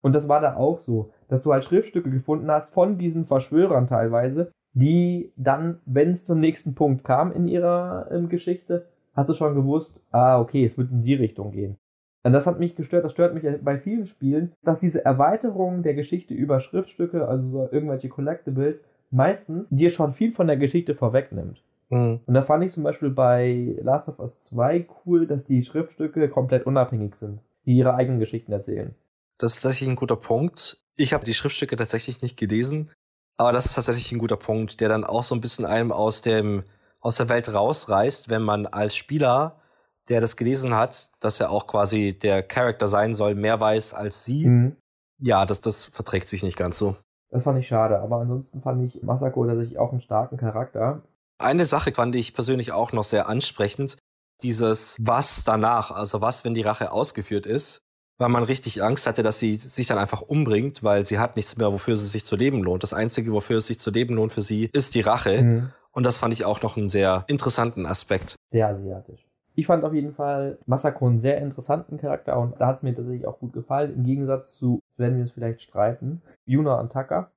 [0.00, 3.88] Und das war da auch so, dass du halt Schriftstücke gefunden hast von diesen Verschwörern
[3.88, 9.34] teilweise, die dann, wenn es zum nächsten Punkt kam in ihrer ähm, Geschichte, hast du
[9.34, 11.76] schon gewusst, ah, okay, es wird in die Richtung gehen.
[12.24, 15.94] Und das hat mich gestört, das stört mich bei vielen Spielen, dass diese Erweiterung der
[15.94, 18.80] Geschichte über Schriftstücke, also so irgendwelche Collectibles,
[19.10, 21.62] meistens dir schon viel von der Geschichte vorwegnimmt.
[21.90, 22.20] Mhm.
[22.24, 26.28] Und da fand ich zum Beispiel bei Last of Us 2 cool, dass die Schriftstücke
[26.30, 28.94] komplett unabhängig sind, die ihre eigenen Geschichten erzählen.
[29.38, 30.82] Das ist tatsächlich ein guter Punkt.
[30.96, 32.90] Ich habe die Schriftstücke tatsächlich nicht gelesen,
[33.36, 36.22] aber das ist tatsächlich ein guter Punkt, der dann auch so ein bisschen einem aus
[36.22, 36.64] dem
[37.00, 39.60] aus der Welt rausreißt, wenn man als Spieler
[40.08, 44.24] der das gelesen hat, dass er auch quasi der Charakter sein soll, mehr weiß als
[44.24, 44.46] sie.
[44.46, 44.76] Mhm.
[45.18, 46.96] Ja, das, das verträgt sich nicht ganz so.
[47.30, 51.02] Das fand ich schade, aber ansonsten fand ich Masako tatsächlich auch einen starken Charakter.
[51.38, 53.96] Eine Sache fand ich persönlich auch noch sehr ansprechend.
[54.42, 57.82] Dieses Was danach, also was, wenn die Rache ausgeführt ist,
[58.18, 61.56] weil man richtig Angst hatte, dass sie sich dann einfach umbringt, weil sie hat nichts
[61.56, 62.82] mehr, wofür sie sich zu leben lohnt.
[62.82, 65.42] Das Einzige, wofür es sich zu leben lohnt für sie, ist die Rache.
[65.42, 65.70] Mhm.
[65.92, 68.36] Und das fand ich auch noch einen sehr interessanten Aspekt.
[68.50, 69.26] Sehr asiatisch.
[69.56, 72.94] Ich fand auf jeden Fall Masako einen sehr interessanten Charakter und da hat es mir
[72.94, 73.94] tatsächlich auch gut gefallen.
[73.94, 77.30] Im Gegensatz zu, jetzt werden wir uns vielleicht streiten, Yuna und Taka,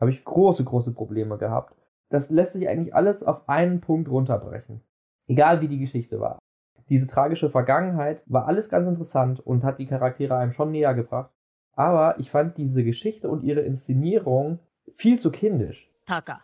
[0.00, 1.76] habe ich große, große Probleme gehabt.
[2.08, 4.82] Das lässt sich eigentlich alles auf einen Punkt runterbrechen.
[5.28, 6.40] Egal wie die Geschichte war
[6.89, 11.31] Diese tragische Vergangenheit war alles ganz interessant und hat die Charaktere einem schon näher gebracht.
[11.73, 14.59] Aber ich fand diese Geschichte und ihre Inszenierung
[14.93, 15.87] viel zu kindisch.
[16.05, 16.41] タカ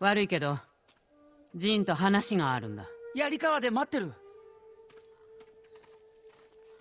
[0.00, 0.58] 悪いけど
[1.54, 4.12] ジンと話があるんだ槍川で待ってる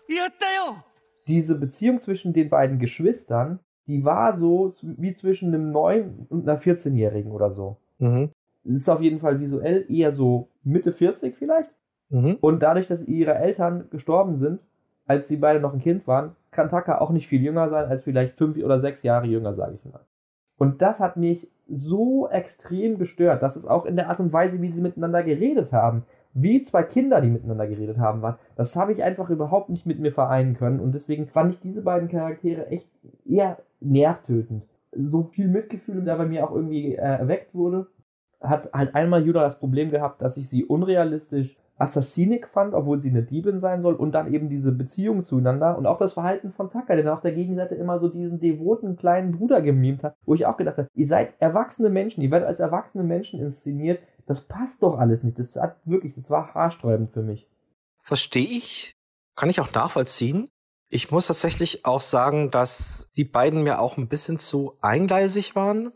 [0.09, 0.83] やったよ
[1.27, 6.59] diese Beziehung zwischen den beiden Geschwistern, die war so wie zwischen einem 9- und einer
[6.59, 7.77] 14-Jährigen oder so.
[7.99, 8.31] Mhm.
[8.65, 11.69] Es ist auf jeden Fall visuell eher so Mitte 40 vielleicht.
[12.14, 12.38] Mhm.
[12.40, 14.60] Und dadurch, dass ihre Eltern gestorben sind,
[15.04, 18.04] als sie beide noch ein Kind waren, kann Taka auch nicht viel jünger sein als
[18.04, 20.00] vielleicht fünf oder sechs Jahre jünger, sage ich mal.
[20.56, 24.62] Und das hat mich so extrem gestört, dass es auch in der Art und Weise,
[24.62, 26.04] wie sie miteinander geredet haben,
[26.34, 28.36] wie zwei Kinder, die miteinander geredet haben, waren.
[28.54, 30.78] Das habe ich einfach überhaupt nicht mit mir vereinen können.
[30.78, 32.88] Und deswegen fand ich diese beiden Charaktere echt
[33.26, 34.64] eher nervtötend.
[34.92, 37.88] So viel Mitgefühl, da bei mir auch irgendwie äh, erweckt wurde,
[38.40, 43.10] hat halt einmal Judah das Problem gehabt, dass ich sie unrealistisch assassinig fand, obwohl sie
[43.10, 46.70] eine Diebin sein soll und dann eben diese Beziehung zueinander und auch das Verhalten von
[46.70, 50.46] Tucker, der auf der Gegenseite immer so diesen devoten kleinen Bruder gemimt hat, wo ich
[50.46, 54.82] auch gedacht habe, ihr seid erwachsene Menschen, ihr werdet als erwachsene Menschen inszeniert, das passt
[54.82, 57.48] doch alles nicht, das hat wirklich, das war haarsträubend für mich.
[58.00, 58.94] Verstehe ich.
[59.34, 60.48] Kann ich auch nachvollziehen.
[60.90, 65.92] Ich muss tatsächlich auch sagen, dass die beiden mir auch ein bisschen zu eingleisig waren.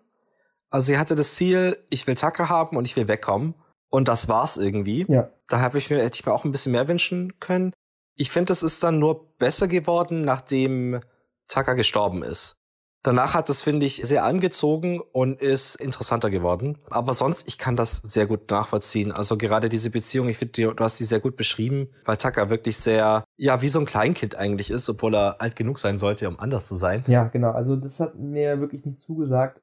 [0.70, 3.54] Also sie hatte das Ziel, ich will Taka haben und ich will wegkommen.
[3.90, 5.06] Und das war's irgendwie.
[5.08, 5.30] Ja.
[5.48, 7.72] Da habe ich mir, hätte ich mir auch ein bisschen mehr wünschen können.
[8.14, 11.00] Ich finde, es ist dann nur besser geworden, nachdem
[11.46, 12.58] Taka gestorben ist.
[13.04, 16.78] Danach hat es, finde ich, sehr angezogen und ist interessanter geworden.
[16.90, 19.12] Aber sonst, ich kann das sehr gut nachvollziehen.
[19.12, 22.76] Also gerade diese Beziehung, ich finde, du hast die sehr gut beschrieben, weil Taka wirklich
[22.76, 26.40] sehr, ja, wie so ein Kleinkind eigentlich ist, obwohl er alt genug sein sollte, um
[26.40, 27.04] anders zu sein.
[27.06, 27.52] Ja, genau.
[27.52, 29.62] Also das hat mir wirklich nicht zugesagt.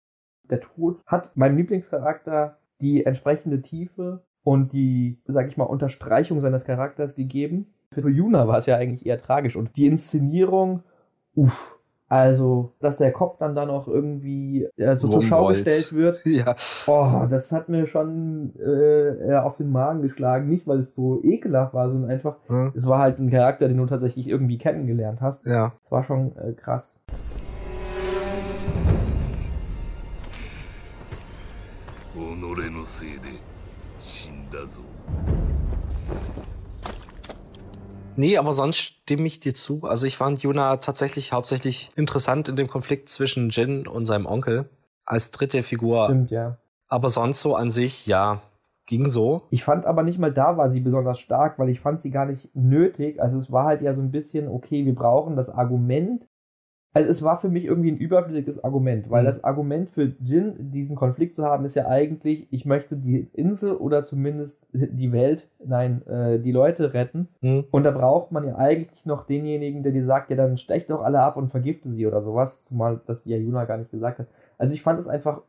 [0.50, 6.66] Der Tod hat meinem Lieblingscharakter die entsprechende Tiefe und die, sag ich mal, Unterstreichung seines
[6.66, 7.68] Charakters gegeben.
[7.92, 10.84] Für Yuna war es ja eigentlich eher tragisch und die Inszenierung,
[11.36, 11.72] uff.
[12.08, 16.54] Also, dass der Kopf dann da noch irgendwie äh, so zur Schau gestellt wird, Ja.
[16.86, 20.48] oh, das hat mir schon äh, auf den Magen geschlagen.
[20.48, 22.72] Nicht, weil es so ekelhaft war, sondern einfach, Hm.
[22.76, 25.48] es war halt ein Charakter, den du tatsächlich irgendwie kennengelernt hast.
[25.48, 25.74] Ja.
[25.82, 26.96] Das war schon äh, krass.
[32.35, 33.29] 己のせいで
[33.99, 34.81] 死んだぞ
[38.17, 39.85] Nee, aber sonst stimme ich dir zu.
[39.85, 44.69] Also ich fand Yuna tatsächlich hauptsächlich interessant in dem Konflikt zwischen Jin und seinem Onkel
[45.07, 46.07] als dritte Figur.
[46.07, 46.59] Stimmt, ja.
[46.89, 48.43] Aber sonst so an sich, ja,
[48.87, 49.47] ging so.
[49.51, 52.27] Ich fand aber nicht mal da war sie besonders stark, weil ich fand sie gar
[52.27, 53.23] nicht nötig.
[53.23, 56.29] Also es war halt ja so ein bisschen, okay, wir brauchen das Argument.
[56.96, 59.28] also es war für mich irgendwie ein überflüssiges Argument, weil Mhm.
[59.28, 63.74] das Argument für Jin, diesen Konflikt zu haben, ist ja eigentlich, ich möchte die Insel
[63.74, 67.28] oder zumindest die Welt, nein, äh, die Leute retten.
[67.42, 67.66] Hm.
[67.70, 71.04] Und da braucht man ja eigentlich noch denjenigen, der dir sagt, ja, dann stech doch
[71.04, 74.28] alle ab und vergifte sie oder sowas, zumal das ja Yuna gar nicht gesagt hat.
[74.58, 75.42] Also ich fand es einfach,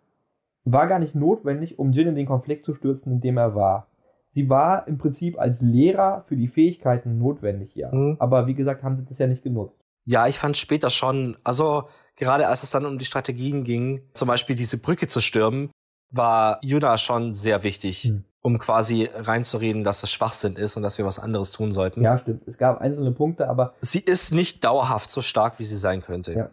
[0.64, 3.86] war gar nicht notwendig, um Jin in den Konflikt zu stürzen, in dem er war.
[4.26, 7.94] Sie war im Prinzip als Lehrer für die Fähigkeiten notwendig, ja.
[7.94, 8.16] Mhm.
[8.18, 9.85] Aber wie gesagt, haben sie das ja nicht genutzt.
[10.06, 14.28] Ja, ich fand später schon, also gerade als es dann um die Strategien ging, zum
[14.28, 15.70] Beispiel diese Brücke zu stürmen,
[16.10, 18.24] war Yuna schon sehr wichtig, Hm.
[18.40, 22.02] um quasi reinzureden, dass das Schwachsinn ist und dass wir was anderes tun sollten.
[22.02, 22.46] Ja, stimmt.
[22.46, 26.32] Es gab einzelne Punkte, aber Sie ist nicht dauerhaft so stark, wie sie sein könnte.
[26.32, 26.50] Ja.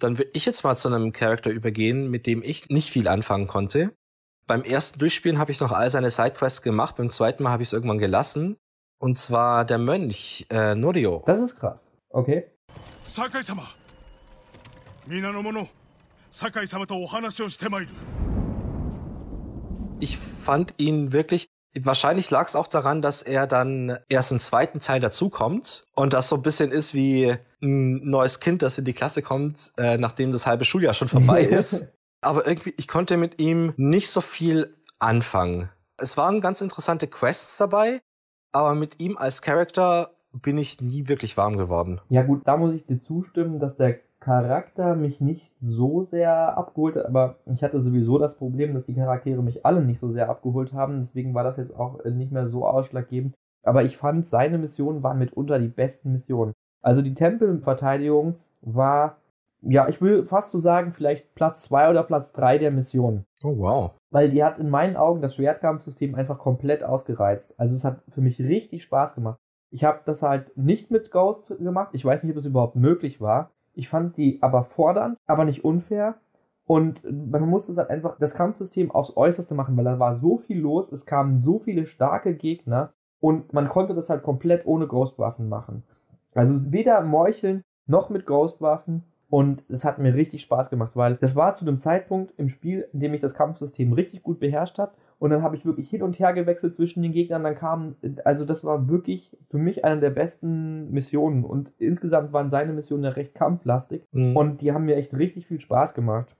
[0.00, 3.46] Dann würde ich jetzt mal zu einem Charakter übergehen, mit dem ich nicht viel anfangen
[3.46, 3.92] konnte.
[4.48, 7.68] Beim ersten Durchspielen habe ich noch all seine Sidequests gemacht, beim zweiten Mal habe ich
[7.68, 8.56] es irgendwann gelassen.
[8.98, 11.22] Und zwar der Mönch, äh, Norio.
[11.26, 11.92] das ist krass.
[12.10, 12.50] Okay.
[13.07, 13.63] 酒井様
[15.07, 15.67] 皆の者
[16.31, 17.91] 酒井様とお話をしてまいる
[19.99, 21.47] Ich fand ihn wirklich,
[21.79, 26.27] wahrscheinlich lag es auch daran, dass er dann erst im zweiten Teil dazukommt und das
[26.27, 30.31] so ein bisschen ist wie ein neues Kind, das in die Klasse kommt, äh, nachdem
[30.31, 31.87] das halbe Schuljahr schon vorbei ist.
[32.21, 35.69] Aber irgendwie, ich konnte mit ihm nicht so viel anfangen.
[35.97, 38.01] Es waren ganz interessante Quests dabei,
[38.51, 42.00] aber mit ihm als Charakter bin ich nie wirklich warm geworden.
[42.08, 46.96] Ja gut, da muss ich dir zustimmen, dass der Charakter mich nicht so sehr abgeholt
[46.96, 50.28] hat, aber ich hatte sowieso das Problem, dass die Charaktere mich alle nicht so sehr
[50.28, 53.34] abgeholt haben, deswegen war das jetzt auch nicht mehr so ausschlaggebend.
[53.62, 56.52] Aber ich fand, seine Missionen waren mitunter die besten Missionen.
[56.82, 59.18] Also die Tempelverteidigung war,
[59.62, 63.24] ja, ich will fast so sagen, vielleicht Platz 2 oder Platz 3 der Missionen.
[63.42, 63.92] Oh wow.
[64.10, 67.58] Weil die hat in meinen Augen das Schwertkampfsystem einfach komplett ausgereizt.
[67.58, 69.38] Also es hat für mich richtig Spaß gemacht.
[69.70, 71.90] Ich habe das halt nicht mit Ghost gemacht.
[71.92, 73.50] Ich weiß nicht, ob es überhaupt möglich war.
[73.74, 76.16] Ich fand die aber fordernd, aber nicht unfair.
[76.66, 80.58] Und man musste halt einfach das Kampfsystem aufs Äußerste machen, weil da war so viel
[80.58, 85.48] los, es kamen so viele starke Gegner und man konnte das halt komplett ohne Ghostwaffen
[85.48, 85.82] machen.
[86.34, 89.04] Also weder Meucheln noch mit Ghostwaffen.
[89.30, 92.88] Und es hat mir richtig Spaß gemacht, weil das war zu einem Zeitpunkt im Spiel,
[92.94, 94.92] in dem ich das Kampfsystem richtig gut beherrscht habe.
[95.18, 97.42] Und dann habe ich wirklich hin und her gewechselt zwischen den Gegnern.
[97.42, 101.44] Dann kam, also das war wirklich für mich eine der besten Missionen.
[101.44, 104.04] Und insgesamt waren seine Missionen ja recht kampflastig.
[104.12, 104.36] Mhm.
[104.36, 106.36] Und die haben mir echt richtig viel Spaß gemacht.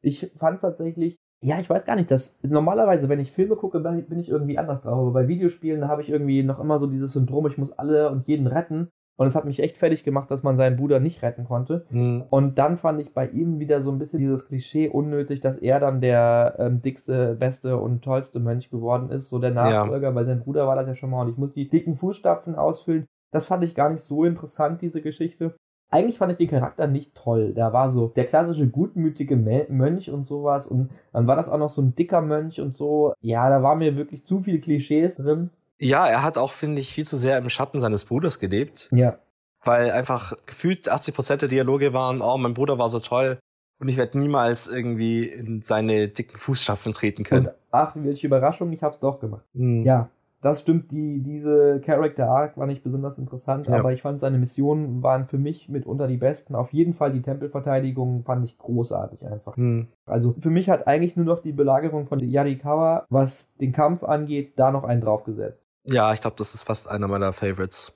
[0.00, 3.80] Ich fand es tatsächlich, ja, ich weiß gar nicht, dass normalerweise, wenn ich Filme gucke,
[3.80, 4.98] bin ich irgendwie anders drauf.
[4.98, 8.10] Aber bei Videospielen, da habe ich irgendwie noch immer so dieses Syndrom, ich muss alle
[8.10, 8.88] und jeden retten.
[9.16, 11.84] Und es hat mich echt fertig gemacht, dass man seinen Bruder nicht retten konnte.
[11.90, 12.24] Mhm.
[12.30, 15.80] Und dann fand ich bei ihm wieder so ein bisschen dieses Klischee unnötig, dass er
[15.80, 20.40] dann der ähm, dickste, beste und tollste Mönch geworden ist, so der Nachfolger, weil sein
[20.40, 23.06] Bruder war das ja schon mal und ich muss die dicken Fußstapfen ausfüllen.
[23.32, 25.54] Das fand ich gar nicht so interessant, diese Geschichte.
[25.90, 27.52] Eigentlich fand ich den Charakter nicht toll.
[27.52, 30.66] Der war so der klassische gutmütige Mönch und sowas.
[30.66, 33.12] Und dann war das auch noch so ein dicker Mönch und so.
[33.20, 35.50] Ja, da war mir wirklich zu viel Klischees drin.
[35.82, 39.18] Ja, er hat auch, finde ich, viel zu sehr im Schatten seines Bruders gelebt, Ja.
[39.64, 43.38] weil einfach gefühlt 80 Prozent der Dialoge waren, oh, mein Bruder war so toll
[43.80, 47.48] und ich werde niemals irgendwie in seine dicken Fußstapfen treten können.
[47.48, 49.44] Und ach, welche Überraschung, ich hab's doch gemacht.
[49.54, 49.82] Mhm.
[49.82, 50.08] Ja,
[50.40, 53.76] das stimmt, die, diese Character Arc war nicht besonders interessant, Ja.
[53.76, 56.54] aber ich fand seine Missionen waren für mich mitunter die besten.
[56.56, 59.56] Auf jeden Fall die Tempelverteidigung fand ich großartig einfach.
[59.56, 59.88] Mhm.
[60.06, 64.52] Also für mich hat eigentlich nur noch die Belagerung von Yarikawa, was den Kampf angeht,
[64.56, 65.64] da noch einen draufgesetzt.
[65.84, 67.92] Ja, ich glaube, das ist fast einer meiner Favorites.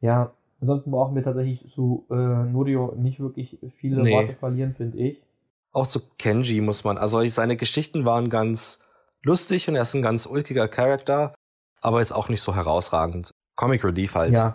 [0.00, 4.12] Ja, ansonsten brauchen wir tatsächlich zu äh, Norio nicht wirklich viele Nee.
[4.12, 5.22] Worte verlieren, finde ich.
[5.72, 8.80] Auch zu Kenji muss man, also seine Geschichten waren ganz
[9.24, 11.34] lustig und er ist ein ganz ulkiger Charakter,
[11.80, 13.30] aber jetzt auch nicht so herausragend.
[13.56, 14.34] Comic Relief halt.
[14.34, 14.52] Ja.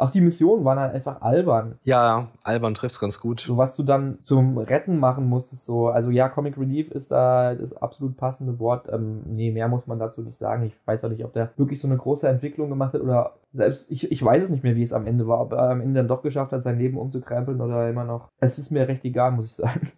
[0.00, 1.78] お前酒井様ここから出して Auch die Missionen waren halt einfach albern.
[1.84, 3.40] Ja, Alban trifft's ganz gut.
[3.40, 7.54] So was du dann zum Retten machen musstest, so, also ja, Comic Relief ist da
[7.54, 8.88] das absolut passende Wort.
[8.92, 10.64] Ähm, nee, mehr muss man dazu nicht sagen.
[10.64, 13.90] Ich weiß auch nicht, ob der wirklich so eine große Entwicklung gemacht hat oder selbst,
[13.90, 16.00] ich, ich weiß es nicht mehr, wie es am Ende war, ob er am Ende
[16.00, 18.28] dann doch geschafft hat, sein Leben umzukrempeln oder immer noch.
[18.38, 19.92] Es ist mir recht egal, muss ich sagen.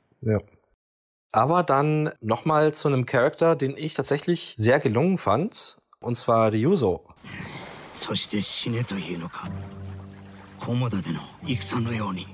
[1.32, 7.04] Aber dann nochmal zu einem Charakter, den ich tatsächlich sehr gelungen fand, und zwar Ryuzo.
[7.98, 9.48] そして死ねというのか
[10.62, 12.26] 菰田での戦のように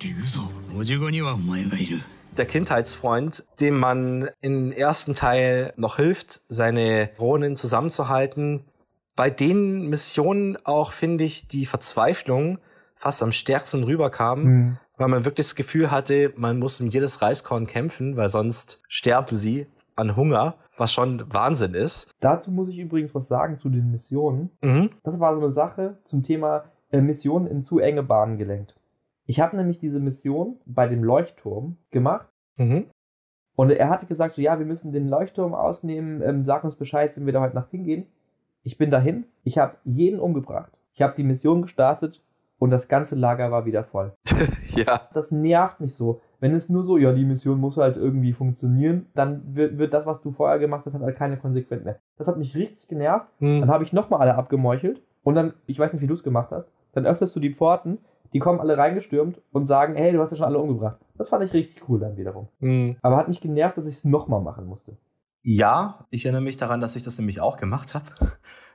[0.00, 1.98] 龍蔵おじごにはお前がいる
[2.36, 8.64] Der Kindheitsfreund, dem man im ersten Teil noch hilft, seine Ronin zusammenzuhalten.
[9.16, 12.58] Bei den Missionen auch, finde ich, die Verzweiflung
[12.94, 17.66] fast am stärksten rüberkam, weil man wirklich das Gefühl hatte, man muss um jedes Reiskorn
[17.66, 19.66] kämpfen, weil sonst sterben sie
[19.96, 22.14] an Hunger, was schon Wahnsinn ist.
[22.20, 24.50] Dazu muss ich übrigens was sagen zu den Missionen.
[24.62, 24.90] Mhm.
[25.02, 28.75] Das war so eine Sache zum Thema äh, Missionen in zu enge Bahnen gelenkt.
[29.25, 32.85] Ich habe nämlich diese Mission bei dem Leuchtturm gemacht Mhm.
[33.55, 37.11] Und er hatte gesagt, so, ja, wir müssen den Leuchtturm ausnehmen, ähm, sag uns Bescheid,
[37.15, 38.05] wenn wir da heute Nacht hingehen.
[38.63, 40.71] Ich bin dahin, ich habe jeden umgebracht.
[40.93, 42.23] Ich habe die Mission gestartet
[42.59, 44.13] und das ganze Lager war wieder voll.
[44.75, 45.01] ja.
[45.13, 46.21] Das nervt mich so.
[46.39, 50.05] Wenn es nur so, ja, die Mission muss halt irgendwie funktionieren, dann wird, wird das,
[50.05, 51.99] was du vorher gemacht hast, hat halt keine Konsequenz mehr.
[52.17, 53.27] Das hat mich richtig genervt.
[53.39, 53.67] Dann Mhm.
[53.67, 56.71] habe ich nochmal alle abgemeuchelt und dann, ich weiß nicht, wie du es gemacht hast,
[56.93, 57.99] dann öffnest du die Pforten,
[58.33, 60.97] die kommen alle reingestürmt und sagen, hey, du hast ja schon alle umgebracht.
[61.17, 62.47] Das fand ich richtig cool dann wiederum.
[62.59, 62.95] Mhm.
[63.01, 64.97] Aber hat mich genervt, dass ich es nochmal machen musste.
[65.43, 68.05] Ja, ich erinnere mich daran, dass ich das nämlich auch gemacht habe.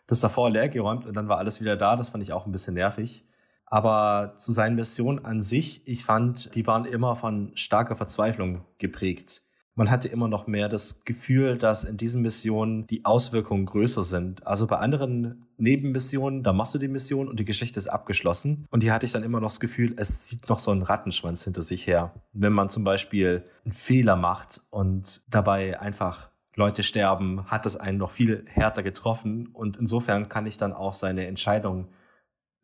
[0.06, 1.96] Das davor leer geräumt und dann war alles wieder da.
[1.96, 3.26] Das fand ich auch ein bisschen nervig.
[3.66, 9.42] Aber zu seinen Missionen an sich, ich fand, die waren immer von starker Verzweiflung geprägt.
[9.78, 14.44] Man hatte immer noch mehr das Gefühl, dass in diesen Missionen die Auswirkungen größer sind.
[14.44, 18.66] Also bei anderen Nebenmissionen, da machst du die Mission und die Geschichte ist abgeschlossen.
[18.70, 21.44] Und hier hatte ich dann immer noch das Gefühl, es sieht noch so einen Rattenschwanz
[21.44, 22.12] hinter sich her.
[22.32, 27.98] Wenn man zum Beispiel einen Fehler macht und dabei einfach Leute sterben, hat es einen
[27.98, 29.46] noch viel härter getroffen.
[29.46, 31.86] Und insofern kann ich dann auch seine Entscheidung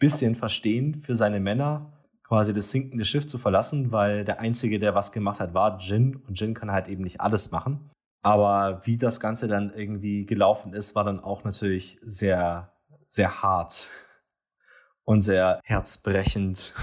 [0.00, 1.92] bisschen verstehen für seine Männer,
[2.24, 6.16] quasi das sinkende Schiff zu verlassen, weil der Einzige, der was gemacht hat, war Jin.
[6.16, 7.90] Und Jin kann halt eben nicht alles machen.
[8.22, 12.72] Aber wie das Ganze dann irgendwie gelaufen ist, war dann auch natürlich sehr,
[13.06, 13.90] sehr hart
[15.04, 16.74] und sehr herzbrechend.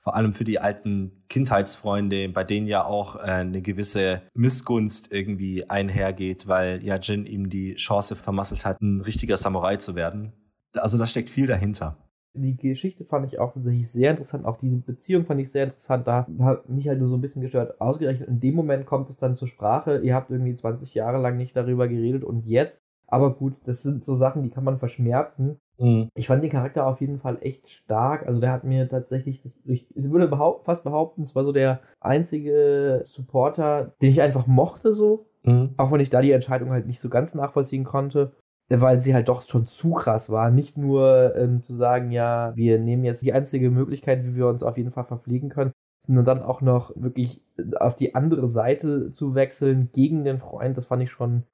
[0.00, 5.68] Vor allem für die alten Kindheitsfreunde, bei denen ja auch äh, eine gewisse Missgunst irgendwie
[5.68, 10.32] einhergeht, weil ja Jin ihm die Chance vermasselt hat, ein richtiger Samurai zu werden.
[10.74, 12.07] Also da steckt viel dahinter.
[12.42, 14.44] Die Geschichte fand ich auch tatsächlich sehr interessant.
[14.44, 16.06] Auch diese Beziehung fand ich sehr interessant.
[16.06, 17.80] Da hat mich halt nur so ein bisschen gestört.
[17.80, 19.98] Ausgerechnet in dem Moment kommt es dann zur Sprache.
[19.98, 22.82] Ihr habt irgendwie 20 Jahre lang nicht darüber geredet und jetzt.
[23.06, 25.58] Aber gut, das sind so Sachen, die kann man verschmerzen.
[25.78, 26.10] Mhm.
[26.14, 28.26] Ich fand den Charakter auf jeden Fall echt stark.
[28.26, 31.80] Also der hat mir tatsächlich, das, ich würde behaupt, fast behaupten, es war so der
[32.00, 35.26] einzige Supporter, den ich einfach mochte so.
[35.44, 35.74] Mhm.
[35.78, 38.32] Auch wenn ich da die Entscheidung halt nicht so ganz nachvollziehen konnte
[38.68, 40.50] weil sie halt doch schon zu krass war.
[40.50, 44.62] Nicht nur ähm, zu sagen, ja, wir nehmen jetzt die einzige Möglichkeit, wie wir uns
[44.62, 47.42] auf jeden Fall verpflegen können, sondern dann auch noch wirklich
[47.80, 50.76] auf die andere Seite zu wechseln gegen den Freund.
[50.76, 51.44] Das fand ich schon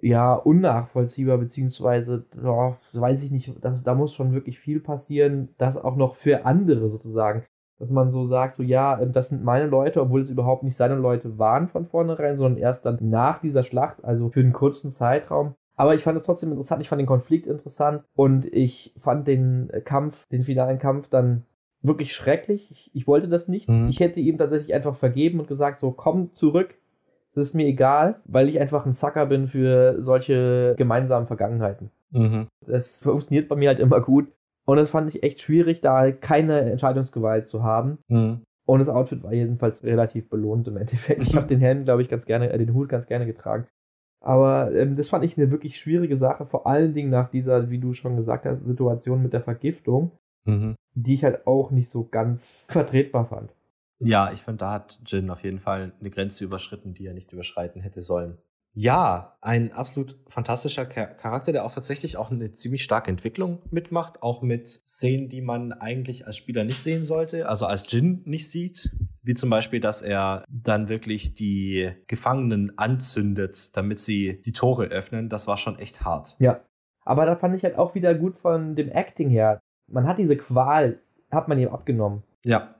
[0.00, 5.76] ja unnachvollziehbar, beziehungsweise, oh, weiß ich nicht, da, da muss schon wirklich viel passieren, das
[5.76, 7.44] auch noch für andere sozusagen.
[7.78, 10.76] Dass man so sagt, so ja, ähm, das sind meine Leute, obwohl es überhaupt nicht
[10.76, 14.90] seine Leute waren von vornherein, sondern erst dann nach dieser Schlacht, also für einen kurzen
[14.90, 15.54] Zeitraum.
[15.76, 19.70] Aber ich fand es trotzdem interessant, ich fand den Konflikt interessant und ich fand den
[19.84, 21.44] Kampf, den finalen Kampf dann
[21.82, 22.70] wirklich schrecklich.
[22.70, 23.68] Ich, ich wollte das nicht.
[23.68, 23.88] Mhm.
[23.88, 26.76] Ich hätte ihm tatsächlich einfach vergeben und gesagt, so komm zurück,
[27.34, 31.90] das ist mir egal, weil ich einfach ein Sucker bin für solche gemeinsamen Vergangenheiten.
[32.10, 32.46] Mhm.
[32.66, 34.28] Das funktioniert bei mir halt immer gut.
[34.66, 37.98] Und das fand ich echt schwierig, da keine Entscheidungsgewalt zu haben.
[38.08, 38.42] Mhm.
[38.66, 41.22] Und das Outfit war jedenfalls relativ belohnt im Endeffekt.
[41.22, 43.66] Ich habe den Helm, glaube ich, ganz gerne, äh, den Hut ganz gerne getragen.
[44.24, 47.78] Aber ähm, das fand ich eine wirklich schwierige Sache, vor allen Dingen nach dieser, wie
[47.78, 50.12] du schon gesagt hast, Situation mit der Vergiftung,
[50.46, 50.76] mhm.
[50.94, 53.54] die ich halt auch nicht so ganz vertretbar fand.
[53.98, 57.32] Ja, ich finde, da hat Jin auf jeden Fall eine Grenze überschritten, die er nicht
[57.32, 58.38] überschreiten hätte sollen.
[58.76, 64.42] Ja, ein absolut fantastischer Charakter, der auch tatsächlich auch eine ziemlich starke Entwicklung mitmacht, auch
[64.42, 68.96] mit Szenen, die man eigentlich als Spieler nicht sehen sollte, also als Jin nicht sieht,
[69.22, 75.28] wie zum Beispiel, dass er dann wirklich die Gefangenen anzündet, damit sie die Tore öffnen.
[75.28, 76.36] Das war schon echt hart.
[76.40, 76.60] Ja,
[77.04, 79.60] aber da fand ich halt auch wieder gut von dem Acting her.
[79.86, 82.24] Man hat diese Qual, hat man ihm abgenommen.
[82.44, 82.74] Ja,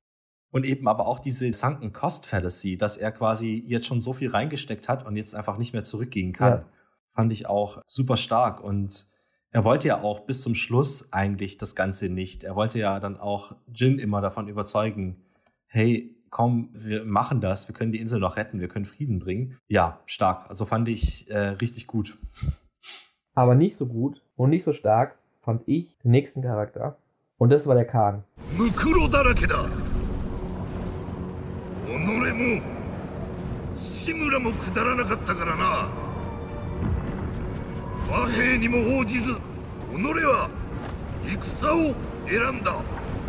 [0.54, 4.30] und eben aber auch diese Sunken Cost Fallacy, dass er quasi jetzt schon so viel
[4.30, 6.64] reingesteckt hat und jetzt einfach nicht mehr zurückgehen kann, ja.
[7.12, 8.62] fand ich auch super stark.
[8.62, 9.08] Und
[9.50, 12.44] er wollte ja auch bis zum Schluss eigentlich das Ganze nicht.
[12.44, 15.24] Er wollte ja dann auch Jin immer davon überzeugen,
[15.66, 19.58] hey, komm, wir machen das, wir können die Insel noch retten, wir können Frieden bringen.
[19.66, 20.48] Ja, stark.
[20.48, 22.16] Also fand ich äh, richtig gut.
[23.34, 26.96] Aber nicht so gut und nicht so stark fand ich den nächsten Charakter.
[27.38, 28.22] Und das war der Khan.
[32.03, 32.61] 己も
[33.75, 35.89] 志村もくだらなかったからな
[38.09, 39.39] 和平にも応じず己
[40.25, 40.49] は
[41.25, 41.95] 戦を
[42.27, 42.81] 選んだ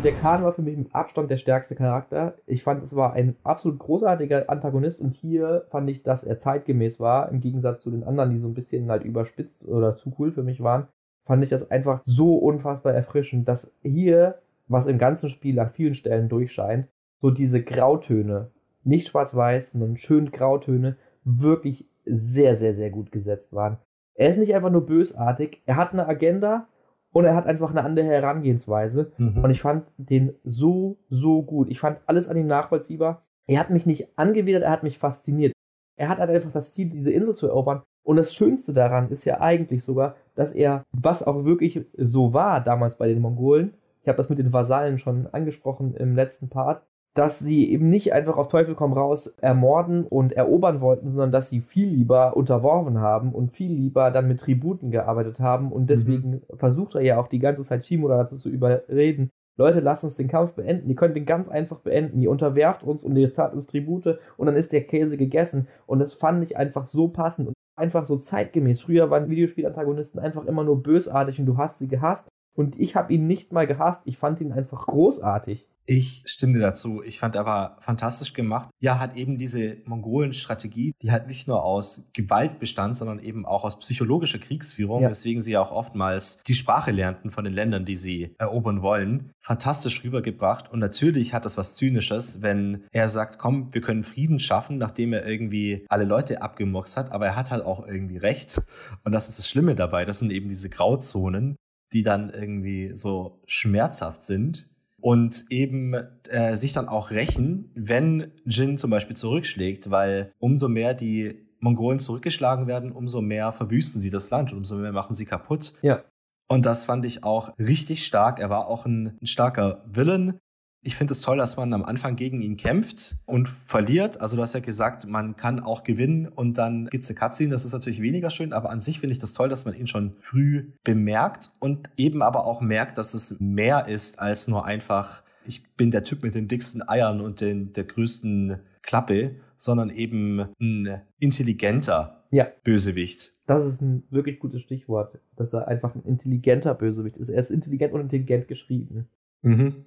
[0.03, 2.33] Der Khan war für mich mit Abstand der stärkste Charakter.
[2.47, 6.99] Ich fand, es war ein absolut großartiger Antagonist und hier fand ich, dass er zeitgemäß
[6.99, 10.31] war, im Gegensatz zu den anderen, die so ein bisschen halt überspitzt oder zu cool
[10.31, 10.87] für mich waren.
[11.27, 15.93] Fand ich das einfach so unfassbar erfrischend, dass hier, was im ganzen Spiel an vielen
[15.93, 16.87] Stellen durchscheint,
[17.21, 18.49] so diese Grautöne
[18.86, 23.78] nicht schwarz-weiß, sondern schön Grautöne, wirklich sehr, sehr, sehr gut gesetzt waren.
[24.14, 26.68] Er ist nicht einfach nur bösartig, er hat eine Agenda
[27.12, 29.12] und er hat einfach eine andere Herangehensweise.
[29.18, 29.42] Mhm.
[29.42, 31.68] Und ich fand den so, so gut.
[31.70, 33.22] Ich fand alles an ihm nachvollziehbar.
[33.46, 35.52] Er hat mich nicht angewidert, er hat mich fasziniert.
[35.96, 37.82] Er hat halt einfach das Ziel, diese Insel zu erobern.
[38.04, 42.62] Und das Schönste daran ist ja eigentlich sogar, dass er, was auch wirklich so war
[42.62, 46.86] damals bei den Mongolen, ich habe das mit den Vasallen schon angesprochen im letzten Part,
[47.16, 51.48] dass sie eben nicht einfach auf Teufel komm raus ermorden und erobern wollten, sondern dass
[51.48, 55.72] sie viel lieber unterworfen haben und viel lieber dann mit Tributen gearbeitet haben.
[55.72, 56.42] Und deswegen mhm.
[56.56, 59.30] versucht er ja auch die ganze Zeit Shimura dazu zu überreden.
[59.56, 60.90] Leute, lasst uns den Kampf beenden.
[60.90, 62.20] Ihr könnt den ganz einfach beenden.
[62.20, 65.68] Ihr unterwerft uns und ihr tat uns Tribute und dann ist der Käse gegessen.
[65.86, 68.82] Und das fand ich einfach so passend und einfach so zeitgemäß.
[68.82, 72.28] Früher waren Videospielantagonisten einfach immer nur bösartig und du hast sie gehasst.
[72.54, 74.02] Und ich habe ihn nicht mal gehasst.
[74.04, 75.66] Ich fand ihn einfach großartig.
[75.86, 77.00] Ich stimme dazu.
[77.02, 78.68] Ich fand er war fantastisch gemacht.
[78.80, 83.64] Ja, hat eben diese Mongolen-Strategie, die halt nicht nur aus Gewalt bestand, sondern eben auch
[83.64, 85.10] aus psychologischer Kriegsführung, ja.
[85.10, 89.30] weswegen sie ja auch oftmals die Sprache lernten von den Ländern, die sie erobern wollen.
[89.40, 90.70] Fantastisch rübergebracht.
[90.70, 95.12] Und natürlich hat das was Zynisches, wenn er sagt, komm, wir können Frieden schaffen, nachdem
[95.12, 98.60] er irgendwie alle Leute abgemurkst hat, aber er hat halt auch irgendwie recht.
[99.04, 100.04] Und das ist das Schlimme dabei.
[100.04, 101.54] Das sind eben diese Grauzonen,
[101.92, 104.68] die dann irgendwie so schmerzhaft sind
[105.00, 105.94] und eben
[106.28, 111.98] äh, sich dann auch rächen, wenn Jin zum Beispiel zurückschlägt, weil umso mehr die Mongolen
[111.98, 115.74] zurückgeschlagen werden, umso mehr verwüsten sie das Land, umso mehr machen sie kaputt.
[115.82, 116.04] Ja.
[116.48, 118.38] Und das fand ich auch richtig stark.
[118.38, 120.38] Er war auch ein, ein starker Villain.
[120.86, 124.20] Ich finde es toll, dass man am Anfang gegen ihn kämpft und verliert.
[124.20, 127.50] Also du hast ja gesagt, man kann auch gewinnen und dann gibt es eine Cutscene.
[127.50, 129.88] Das ist natürlich weniger schön, aber an sich finde ich das toll, dass man ihn
[129.88, 135.24] schon früh bemerkt und eben aber auch merkt, dass es mehr ist als nur einfach,
[135.44, 140.46] ich bin der Typ mit den dicksten Eiern und den, der größten Klappe, sondern eben
[140.60, 142.46] ein intelligenter Ja.
[142.62, 143.32] Bösewicht.
[143.46, 147.28] Das ist ein wirklich gutes Stichwort, dass er einfach ein intelligenter Bösewicht ist.
[147.28, 149.08] Er ist intelligent und intelligent geschrieben.
[149.42, 149.84] Mhm.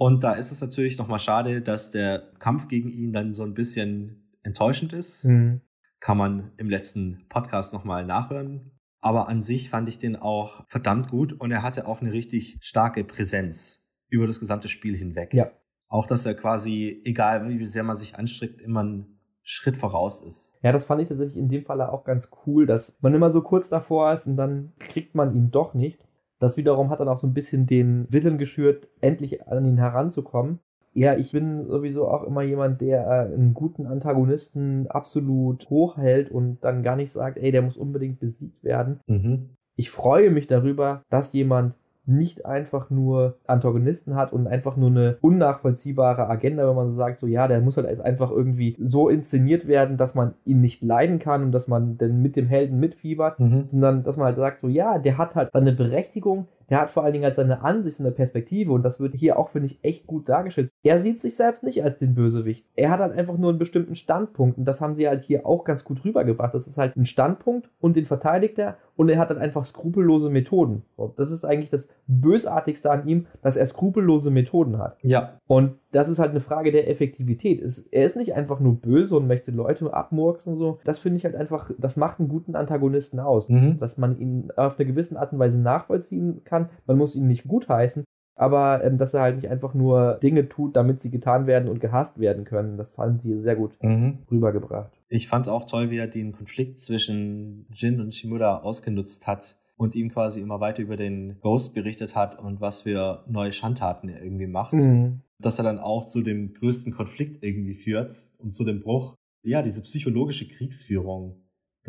[0.00, 3.52] Und da ist es natürlich nochmal schade, dass der Kampf gegen ihn dann so ein
[3.52, 5.24] bisschen enttäuschend ist.
[5.24, 5.60] Mhm.
[6.00, 8.70] Kann man im letzten Podcast nochmal nachhören.
[9.02, 12.56] Aber an sich fand ich den auch verdammt gut und er hatte auch eine richtig
[12.62, 15.34] starke Präsenz über das gesamte Spiel hinweg.
[15.34, 15.50] Ja.
[15.88, 20.54] Auch, dass er quasi, egal wie sehr man sich anstrengt, immer einen Schritt voraus ist.
[20.62, 23.42] Ja, das fand ich tatsächlich in dem Falle auch ganz cool, dass man immer so
[23.42, 26.06] kurz davor ist und dann kriegt man ihn doch nicht.
[26.40, 30.58] Das wiederum hat dann auch so ein bisschen den Willen geschürt, endlich an ihn heranzukommen.
[30.92, 36.64] Ja, ich bin sowieso auch immer jemand, der äh, einen guten Antagonisten absolut hochhält und
[36.64, 38.98] dann gar nicht sagt, ey, der muss unbedingt besiegt werden.
[39.06, 39.50] Mhm.
[39.76, 41.74] Ich freue mich darüber, dass jemand
[42.10, 47.18] nicht einfach nur Antagonisten hat und einfach nur eine unnachvollziehbare Agenda, wenn man so sagt,
[47.18, 51.18] so ja, der muss halt einfach irgendwie so inszeniert werden, dass man ihn nicht leiden
[51.18, 53.64] kann und dass man dann mit dem Helden mitfiebert, Mhm.
[53.66, 57.02] sondern dass man halt sagt, so ja, der hat halt seine Berechtigung, der hat vor
[57.02, 60.06] allen Dingen halt seine Ansicht, seine Perspektive und das wird hier auch, finde ich, echt
[60.06, 60.70] gut dargestellt.
[60.84, 62.64] Er sieht sich selbst nicht als den Bösewicht.
[62.76, 65.64] Er hat halt einfach nur einen bestimmten Standpunkt und das haben sie halt hier auch
[65.64, 66.54] ganz gut rübergebracht.
[66.54, 70.28] Das ist halt ein Standpunkt und den verteidigt er und er hat dann einfach skrupellose
[70.28, 70.82] Methoden.
[71.16, 74.98] Das ist eigentlich das Bösartigste an ihm, dass er skrupellose Methoden hat.
[75.00, 75.38] Ja.
[75.46, 77.62] Und das ist halt eine Frage der Effektivität.
[77.62, 80.80] Es, er ist nicht einfach nur böse und möchte Leute abmurksen so.
[80.84, 83.48] Das finde ich halt einfach, das macht einen guten Antagonisten aus.
[83.48, 83.78] Mhm.
[83.78, 86.68] Dass man ihn auf eine gewisse Art und Weise nachvollziehen kann.
[86.86, 88.04] Man muss ihn nicht gutheißen,
[88.40, 91.78] aber ähm, dass er halt nicht einfach nur Dinge tut, damit sie getan werden und
[91.80, 92.78] gehasst werden können.
[92.78, 94.18] Das fanden sie sehr gut Mhm.
[94.30, 94.90] rübergebracht.
[95.08, 99.94] Ich fand auch toll, wie er den Konflikt zwischen Jin und Shimura ausgenutzt hat und
[99.94, 104.22] ihm quasi immer weiter über den Ghost berichtet hat und was für neue Schandtaten er
[104.22, 104.72] irgendwie macht.
[104.72, 105.20] Mhm.
[105.38, 109.14] Dass er dann auch zu dem größten Konflikt irgendwie führt und zu dem Bruch.
[109.42, 111.36] Ja, diese psychologische Kriegsführung,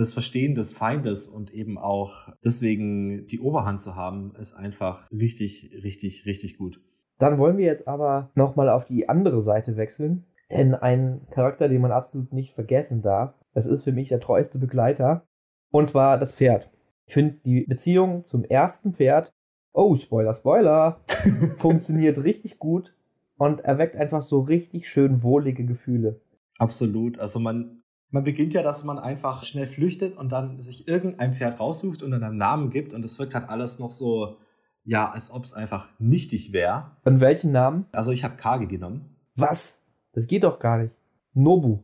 [0.02, 5.72] das Verstehen des Feindes und eben auch deswegen die Oberhand zu haben, ist einfach richtig,
[5.84, 6.82] richtig, richtig gut.
[7.20, 10.26] Dann wollen wir jetzt aber nochmal auf die andere Seite wechseln.
[10.50, 14.58] Denn ein Charakter, den man absolut nicht vergessen darf, das ist für mich der treueste
[14.58, 15.26] Begleiter.
[15.72, 16.72] Und zwar das Pferd.
[17.06, 19.32] Ich finde die Beziehung zum ersten Pferd,
[19.72, 21.00] oh, Spoiler, Spoiler,
[21.58, 22.96] funktioniert richtig gut
[23.38, 26.20] und erweckt einfach so richtig schön wohlige Gefühle.
[26.58, 27.20] Absolut.
[27.20, 27.81] Also man,
[28.12, 32.12] man beginnt ja, dass man einfach schnell flüchtet und dann sich irgendein Pferd raussucht und
[32.12, 34.38] dann einen Namen gibt und es wirkt halt alles noch so,
[34.84, 36.92] ja, als ob es einfach nichtig wäre.
[37.06, 37.86] Und welchen Namen?
[37.92, 39.16] Also ich habe Kage genommen.
[39.36, 39.82] Was?
[40.14, 40.94] Das geht doch gar nicht.
[41.34, 41.80] Nobu.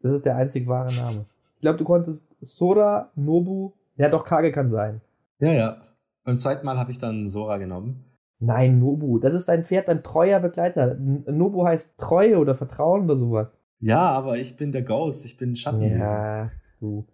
[0.00, 1.26] Das ist der einzig wahre Name.
[1.56, 5.02] Ich glaube, du konntest Sora, Nobu, ja doch, Kage kann sein.
[5.40, 5.76] Ja, ja.
[6.24, 8.04] Beim zweiten Mal habe ich dann Sora genommen.
[8.38, 9.18] Nein, Nobu.
[9.18, 10.94] Das ist dein Pferd, dein treuer Begleiter.
[10.94, 13.48] Nobu heißt Treue oder Vertrauen oder sowas.
[13.80, 16.14] Ja, aber ich bin der Ghost, ich bin Schattenwesen.
[16.14, 17.06] Ja, du.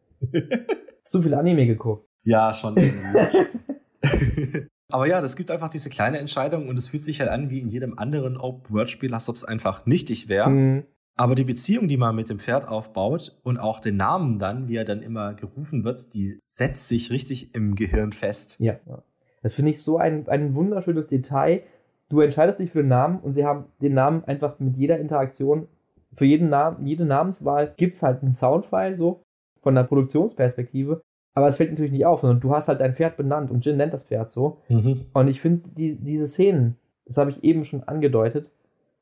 [1.05, 2.09] Zu viel Anime geguckt.
[2.24, 3.47] Ja, schon irgendwie.
[4.88, 7.60] Aber ja, das gibt einfach diese kleine Entscheidung und es fühlt sich halt an wie
[7.60, 10.48] in jedem anderen Open-World-Spiel, als ob es einfach nichtig wäre.
[10.48, 10.84] Mhm.
[11.16, 14.76] Aber die Beziehung, die man mit dem Pferd aufbaut und auch den Namen dann, wie
[14.76, 18.60] er dann immer gerufen wird, die setzt sich richtig im Gehirn fest.
[18.60, 18.78] Ja.
[19.43, 21.62] Das finde ich so ein, ein wunderschönes Detail.
[22.09, 25.68] Du entscheidest dich für den Namen und sie haben den Namen einfach mit jeder Interaktion,
[26.12, 29.23] für jeden Namen, jede Namenswahl gibt es halt einen Soundfile so
[29.62, 31.03] von der Produktionsperspektive.
[31.35, 33.77] Aber es fällt natürlich nicht auf, sondern du hast halt dein Pferd benannt und Jin
[33.77, 34.62] nennt das Pferd so.
[35.12, 38.51] Und ich finde die, diese Szenen, das habe ich eben schon angedeutet,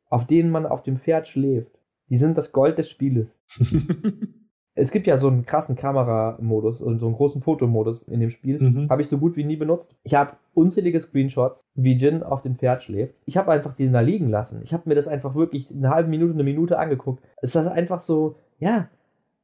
[0.09, 1.79] auf denen man auf dem Pferd schläft,
[2.11, 3.41] die sind das Gold des Spieles.
[4.77, 8.61] Es gibt ja so einen krassen Kameramodus und so einen großen Fotomodus in dem Spiel.
[8.61, 8.89] Mhm.
[8.91, 9.95] Habe ich so gut wie nie benutzt.
[10.03, 13.15] Ich habe unzählige Screenshots, wie Jin auf dem Pferd schläft.
[13.25, 14.63] Ich habe einfach den da liegen lassen.
[14.65, 17.23] Ich habe mir das einfach wirklich eine halbe Minute, eine Minute angeguckt.
[17.41, 18.89] Es ist einfach so, ja,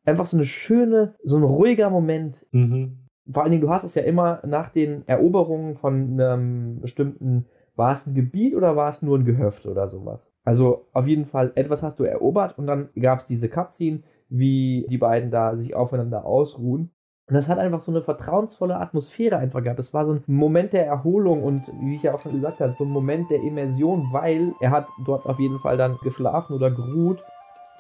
[0.05, 2.45] einfach so eine schöne, so ein ruhiger Moment.
[2.51, 2.99] Mhm.
[3.31, 7.47] Vor allen Dingen, du hast es ja immer nach den Eroberungen von einem bestimmten,
[7.77, 10.33] war es ein Gebiet oder war es nur ein Gehöft oder sowas?
[10.45, 14.87] Also auf jeden Fall, etwas hast du erobert und dann gab es diese Cutscene, wie
[14.89, 16.91] die beiden da sich aufeinander ausruhen.
[17.31, 19.79] Und das hat einfach so eine vertrauensvolle Atmosphäre einfach gehabt.
[19.79, 22.73] Das war so ein Moment der Erholung und wie ich ja auch schon gesagt habe,
[22.73, 26.73] so ein Moment der Immersion, weil er hat dort auf jeden Fall dann geschlafen oder
[26.73, 27.23] geruht.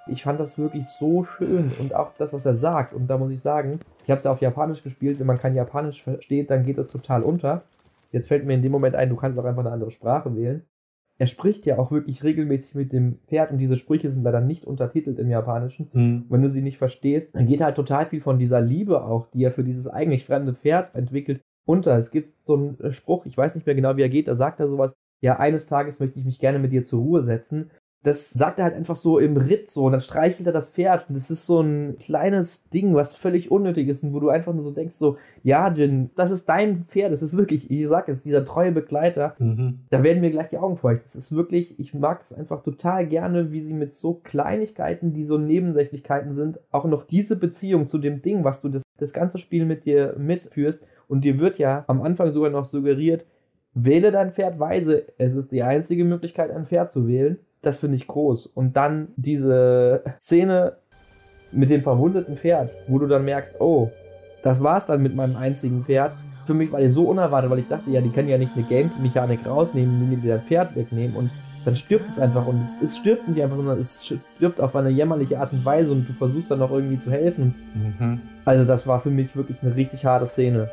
[0.06, 2.94] Ich fand das wirklich so schön und auch das, was er sagt.
[2.94, 5.18] Und da muss ich sagen, ich habe es ja auf Japanisch gespielt.
[5.18, 7.62] Wenn man kein Japanisch versteht, dann geht das total unter.
[8.12, 10.64] Jetzt fällt mir in dem Moment ein, du kannst auch einfach eine andere Sprache wählen.
[11.20, 14.64] Er spricht ja auch wirklich regelmäßig mit dem Pferd und diese Sprüche sind leider nicht
[14.64, 15.90] untertitelt im Japanischen.
[15.92, 16.24] Mhm.
[16.30, 19.44] Wenn du sie nicht verstehst, dann geht halt total viel von dieser Liebe auch, die
[19.44, 21.98] er für dieses eigentlich fremde Pferd entwickelt, unter.
[21.98, 24.60] Es gibt so einen Spruch, ich weiß nicht mehr genau, wie er geht, da sagt
[24.60, 27.70] er sowas, ja, eines Tages möchte ich mich gerne mit dir zur Ruhe setzen
[28.02, 31.06] das sagt er halt einfach so im Ritt so und dann streichelt er das Pferd
[31.08, 34.54] und das ist so ein kleines Ding, was völlig unnötig ist und wo du einfach
[34.54, 38.08] nur so denkst so, ja Jin, das ist dein Pferd, das ist wirklich, wie gesagt,
[38.08, 39.80] jetzt dieser treue Begleiter, Mhm.
[39.90, 41.04] da werden mir gleich die Augen feucht.
[41.04, 45.24] Das ist wirklich, ich mag es einfach total gerne, wie sie mit so Kleinigkeiten, die
[45.24, 49.36] so Nebensächlichkeiten sind, auch noch diese Beziehung zu dem Ding, was du das, das ganze
[49.38, 53.26] Spiel mit dir mitführst und dir wird ja am Anfang sogar noch suggeriert,
[53.74, 57.96] wähle dein Pferd weise, es ist die einzige Möglichkeit, ein Pferd zu wählen das finde
[57.96, 58.46] ich groß.
[58.46, 60.76] Und dann diese Szene
[61.52, 63.90] mit dem verwundeten Pferd, wo du dann merkst, oh,
[64.42, 66.12] das war's dann mit meinem einzigen Pferd.
[66.46, 68.64] Für mich war die so unerwartet, weil ich dachte, ja, die können ja nicht eine
[68.64, 71.30] Game-Mechanik rausnehmen, indem die dein Pferd wegnehmen und
[71.66, 74.88] dann stirbt es einfach und es, es, stirbt nicht einfach, sondern es stirbt auf eine
[74.88, 77.54] jämmerliche Art und Weise und du versuchst dann noch irgendwie zu helfen.
[77.74, 78.20] Mhm.
[78.46, 80.70] Also das war für mich wirklich eine richtig harte Szene.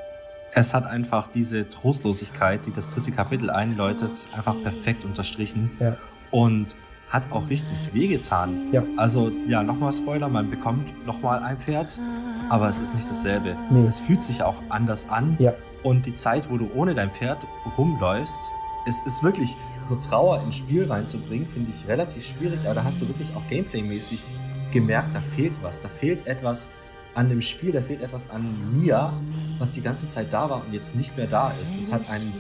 [0.54, 5.72] Es hat einfach diese Trostlosigkeit, die das dritte Kapitel einläutet, einfach perfekt unterstrichen.
[5.82, 5.98] Ja
[6.32, 6.78] und
[7.10, 8.72] hat auch richtig wehgetan.
[8.72, 8.84] Ja.
[8.98, 12.00] Also, ja, nochmal Spoiler, man bekommt nochmal ein Pferd,
[12.50, 13.56] aber es ist nicht dasselbe.
[13.70, 13.86] Nee.
[13.86, 15.38] Es fühlt sich auch anders an.
[15.40, 15.54] Ja.
[15.84, 17.38] Und die Zeit, wo du ohne dein Pferd
[17.78, 18.42] rumläufst,
[18.88, 23.02] es ist wirklich so Trauer ins Spiel reinzubringen, finde ich relativ schwierig, aber da hast
[23.02, 24.20] du wirklich auch Gameplay-mäßig
[24.72, 26.70] gemerkt, da fehlt was, da fehlt etwas
[27.18, 28.46] an dem Spiel, da fehlt etwas an
[28.80, 29.12] mir,
[29.58, 31.80] was die ganze Zeit da war und jetzt nicht mehr da ist.
[31.80, 32.32] Es hat einen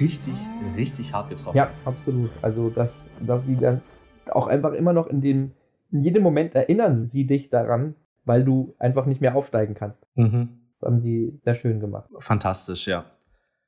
[0.00, 0.34] richtig,
[0.74, 1.58] richtig hart getroffen.
[1.58, 2.30] Ja, absolut.
[2.40, 3.82] Also, dass, dass sie dann
[4.30, 5.52] auch einfach immer noch in dem,
[5.90, 7.94] in jedem Moment erinnern sie dich daran,
[8.24, 10.06] weil du einfach nicht mehr aufsteigen kannst.
[10.14, 10.48] Mhm.
[10.70, 12.08] Das haben sie sehr schön gemacht.
[12.18, 13.04] Fantastisch, ja.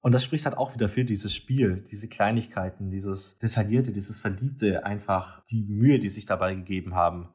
[0.01, 4.86] Und das spricht halt auch wieder für dieses Spiel, diese Kleinigkeiten, dieses Detaillierte, dieses Verliebte,
[4.86, 7.28] einfach die Mühe, die sich dabei gegeben haben.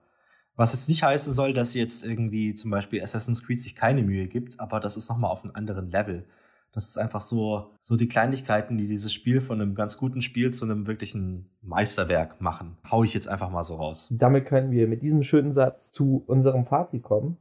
[0.59, 4.27] Was jetzt nicht heißen soll, dass jetzt irgendwie zum Beispiel Assassin's Creed sich keine Mühe
[4.27, 6.25] gibt, aber das ist nochmal auf einem anderen Level.
[6.73, 10.51] Das ist einfach so, so die Kleinigkeiten, die dieses Spiel von einem ganz guten Spiel
[10.51, 12.75] zu einem wirklichen Meisterwerk machen.
[12.91, 14.09] Hau ich jetzt einfach mal so raus.
[14.11, 17.37] Damit können wir mit diesem schönen Satz zu unserem Fazit kommen.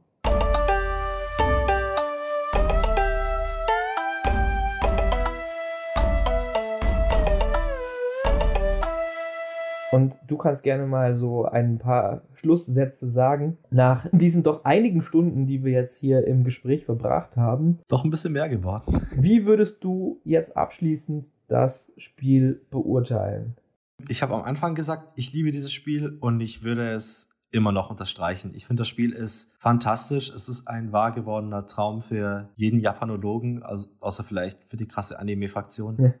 [9.91, 13.57] Und du kannst gerne mal so ein paar Schlusssätze sagen.
[13.71, 17.79] Nach diesen doch einigen Stunden, die wir jetzt hier im Gespräch verbracht haben.
[17.87, 19.07] Doch ein bisschen mehr geworden.
[19.15, 23.55] Wie würdest du jetzt abschließend das Spiel beurteilen?
[24.07, 27.89] Ich habe am Anfang gesagt, ich liebe dieses Spiel und ich würde es immer noch
[27.89, 28.51] unterstreichen.
[28.53, 30.29] Ich finde, das Spiel ist fantastisch.
[30.29, 35.19] Es ist ein wahr gewordener Traum für jeden Japanologen, also außer vielleicht für die krasse
[35.19, 35.97] Anime-Fraktion.
[35.99, 36.13] Ja.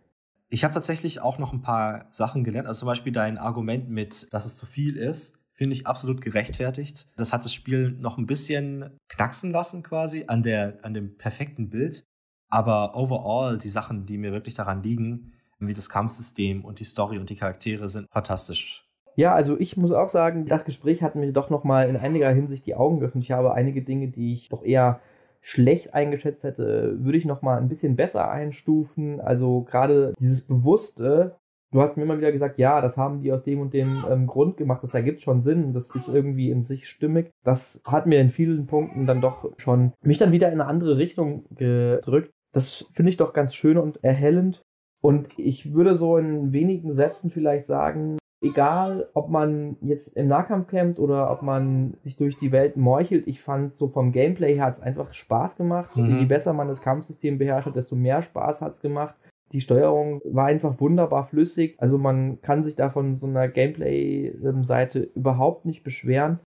[0.51, 2.67] Ich habe tatsächlich auch noch ein paar Sachen gelernt.
[2.67, 7.07] Also zum Beispiel dein Argument mit, dass es zu viel ist, finde ich absolut gerechtfertigt.
[7.17, 11.69] Das hat das Spiel noch ein bisschen knacksen lassen quasi an, der, an dem perfekten
[11.69, 12.03] Bild.
[12.49, 17.19] Aber overall, die Sachen, die mir wirklich daran liegen, wie das Kampfsystem und die Story
[17.19, 18.89] und die Charaktere sind fantastisch.
[19.15, 22.65] Ja, also ich muss auch sagen, das Gespräch hat mir doch nochmal in einiger Hinsicht
[22.65, 23.25] die Augen geöffnet.
[23.25, 25.01] Ich habe einige Dinge, die ich doch eher
[25.41, 29.21] schlecht eingeschätzt hätte, würde ich noch mal ein bisschen besser einstufen.
[29.21, 31.37] Also gerade dieses Bewusste.
[31.71, 34.25] Du hast mir immer wieder gesagt, ja, das haben die aus dem und dem ähm,
[34.25, 34.81] Grund gemacht.
[34.81, 35.73] Das ergibt schon Sinn.
[35.73, 37.29] Das ist irgendwie in sich stimmig.
[37.43, 40.97] Das hat mir in vielen Punkten dann doch schon mich dann wieder in eine andere
[40.97, 42.31] Richtung gedrückt.
[42.53, 44.63] Das finde ich doch ganz schön und erhellend.
[45.01, 50.67] Und ich würde so in wenigen Sätzen vielleicht sagen, egal ob man jetzt im Nahkampf
[50.67, 54.65] kämpft oder ob man sich durch die Welt meuchelt, ich fand so vom Gameplay her
[54.65, 55.95] hat es einfach Spaß gemacht.
[55.97, 56.19] Mhm.
[56.19, 59.15] Je besser man das Kampfsystem beherrscht, hat, desto mehr Spaß hat es gemacht.
[59.51, 61.75] Die Steuerung war einfach wunderbar flüssig.
[61.79, 66.39] Also man kann sich da von so einer Gameplay-Seite überhaupt nicht beschweren.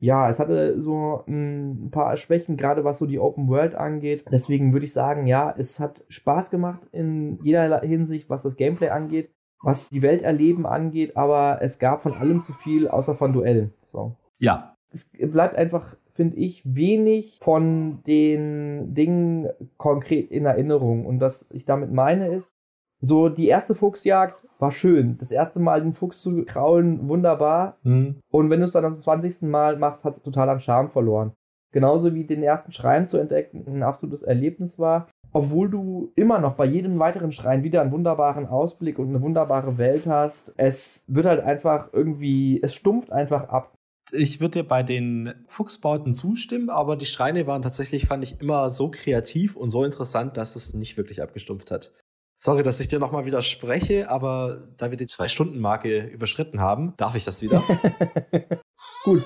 [0.00, 4.24] Ja, es hatte so ein paar Schwächen, gerade was so die Open World angeht.
[4.30, 8.90] Deswegen würde ich sagen, ja, es hat Spaß gemacht in jeder Hinsicht, was das Gameplay
[8.90, 9.30] angeht
[9.62, 13.72] was die Welt erleben angeht, aber es gab von allem zu viel, außer von Duellen.
[13.92, 14.16] So.
[14.38, 14.76] Ja.
[14.90, 21.04] Es bleibt einfach, finde ich, wenig von den Dingen konkret in Erinnerung.
[21.04, 22.54] Und was ich damit meine ist,
[23.00, 25.18] so die erste Fuchsjagd war schön.
[25.18, 27.78] Das erste Mal den Fuchs zu kraulen, wunderbar.
[27.82, 28.16] Mhm.
[28.30, 29.42] Und wenn du es dann das 20.
[29.42, 31.32] Mal machst, hat es total an Charme verloren.
[31.70, 36.54] Genauso wie den ersten Schrein zu entdecken ein absolutes Erlebnis war obwohl du immer noch
[36.54, 40.54] bei jedem weiteren Schrein wieder einen wunderbaren Ausblick und eine wunderbare Welt hast.
[40.56, 43.74] Es wird halt einfach irgendwie, es stumpft einfach ab.
[44.10, 48.70] Ich würde dir bei den Fuchsbauten zustimmen, aber die Schreine waren tatsächlich, fand ich, immer
[48.70, 51.92] so kreativ und so interessant, dass es nicht wirklich abgestumpft hat.
[52.40, 57.24] Sorry, dass ich dir nochmal widerspreche, aber da wir die Zwei-Stunden-Marke überschritten haben, darf ich
[57.24, 57.64] das wieder.
[59.04, 59.24] Gut.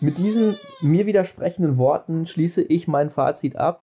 [0.00, 3.83] Mit diesen mir widersprechenden Worten schließe ich mein Fazit ab.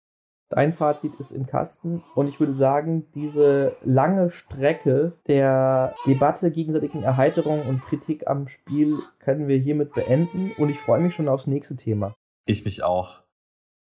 [0.51, 7.03] Dein Fazit ist im Kasten und ich würde sagen, diese lange Strecke der Debatte, gegenseitigen
[7.03, 11.47] Erheiterung und Kritik am Spiel können wir hiermit beenden und ich freue mich schon aufs
[11.47, 12.13] nächste Thema.
[12.45, 13.21] Ich mich auch.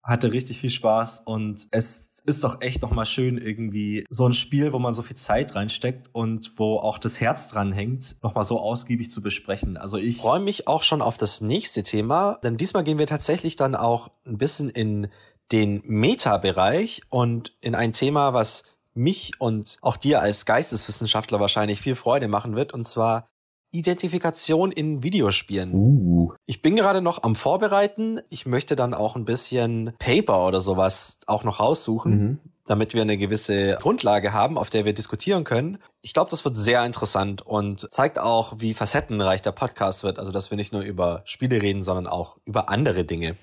[0.02, 4.72] Hatte richtig viel Spaß und es ist doch echt nochmal schön irgendwie so ein Spiel,
[4.72, 8.59] wo man so viel Zeit reinsteckt und wo auch das Herz dran hängt, nochmal so
[8.59, 9.76] ausgiebig zu besprechen.
[9.76, 13.55] Also ich freue mich auch schon auf das nächste Thema, denn diesmal gehen wir tatsächlich
[13.55, 15.09] dann auch ein bisschen in
[15.52, 18.64] den Meta-Bereich und in ein Thema, was
[18.94, 23.28] mich und auch dir als Geisteswissenschaftler wahrscheinlich viel Freude machen wird, und zwar
[23.70, 25.73] Identifikation in Videospielen.
[25.74, 26.32] Uh.
[26.47, 28.20] Ich bin gerade noch am Vorbereiten.
[28.31, 32.39] Ich möchte dann auch ein bisschen Paper oder sowas auch noch raussuchen, mhm.
[32.64, 35.78] damit wir eine gewisse Grundlage haben, auf der wir diskutieren können.
[36.01, 40.18] Ich glaube, das wird sehr interessant und zeigt auch, wie facettenreich der Podcast wird.
[40.18, 43.36] Also, dass wir nicht nur über Spiele reden, sondern auch über andere Dinge.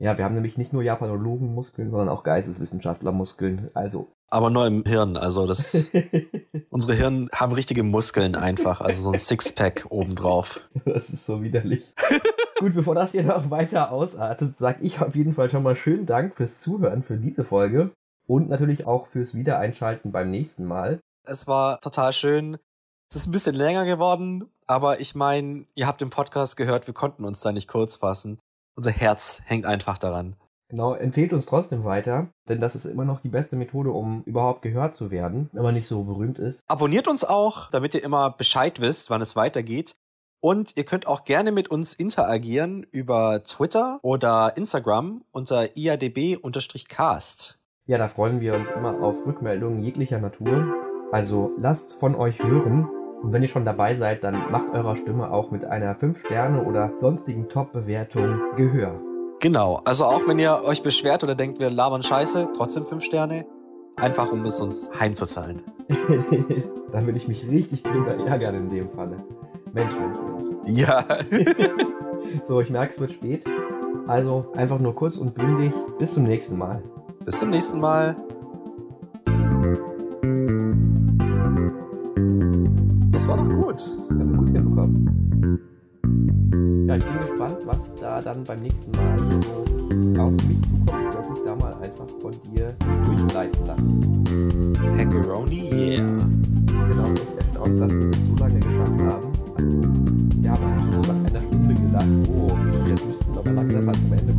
[0.00, 3.68] Ja, wir haben nämlich nicht nur Japanologen-Muskeln, sondern auch Geisteswissenschaftler-Muskeln.
[3.74, 4.12] Also.
[4.30, 5.16] Aber nur im Hirn.
[5.16, 5.88] Also das.
[6.70, 8.80] unsere Hirn haben richtige Muskeln einfach.
[8.80, 10.60] Also so ein Sixpack obendrauf.
[10.84, 11.94] Das ist so widerlich.
[12.60, 16.06] Gut, bevor das hier noch weiter ausartet, sag ich auf jeden Fall schon mal schönen
[16.06, 17.90] Dank fürs Zuhören für diese Folge.
[18.26, 21.00] Und natürlich auch fürs Wiedereinschalten beim nächsten Mal.
[21.26, 22.58] Es war total schön.
[23.10, 26.94] Es ist ein bisschen länger geworden, aber ich meine, ihr habt im Podcast gehört, wir
[26.94, 28.38] konnten uns da nicht kurz fassen
[28.78, 30.36] unser Herz hängt einfach daran.
[30.68, 34.62] Genau, empfehlt uns trotzdem weiter, denn das ist immer noch die beste Methode, um überhaupt
[34.62, 36.62] gehört zu werden, wenn man nicht so berühmt ist.
[36.68, 39.96] Abonniert uns auch, damit ihr immer Bescheid wisst, wann es weitergeht.
[40.40, 47.58] Und ihr könnt auch gerne mit uns interagieren über Twitter oder Instagram unter iadb-cast.
[47.86, 50.72] Ja, da freuen wir uns immer auf Rückmeldungen jeglicher Natur.
[51.10, 52.88] Also lasst von euch hören
[53.22, 56.92] und wenn ihr schon dabei seid, dann macht eurer Stimme auch mit einer 5-Sterne- oder
[56.98, 59.00] sonstigen Top-Bewertung Gehör.
[59.40, 63.46] Genau, also auch wenn ihr euch beschwert oder denkt, wir labern Scheiße, trotzdem 5 Sterne,
[63.96, 65.62] einfach um es uns heimzuzahlen.
[66.92, 69.16] dann würde ich mich richtig drüber ärgern in dem Falle.
[69.72, 70.18] Mensch, Mensch,
[70.64, 70.78] Mensch.
[70.80, 71.04] Ja.
[72.46, 73.44] so, ich merke, es wird spät.
[74.06, 75.72] Also einfach nur kurz und bündig.
[75.98, 76.82] Bis zum nächsten Mal.
[77.24, 78.16] Bis zum nächsten Mal.
[83.18, 83.82] Das war doch gut.
[84.10, 85.58] Haben wir gut hinbekommen.
[86.86, 90.86] Ja, ich bin gespannt, was da dann beim nächsten Mal so auf mich zukommt.
[90.86, 92.72] Ich werde mich da mal einfach von dir
[93.04, 94.24] durchleiten lassen.
[94.96, 96.06] Hackeroni, yeah.
[96.06, 99.32] Genau, ich bin erstaunt, dass wir das so lange geschafft haben.
[100.40, 102.54] Wir haben so nach einer Stunde gedacht, oh,
[102.88, 104.37] jetzt müssten wir aber langsam mal zum Ende kommen.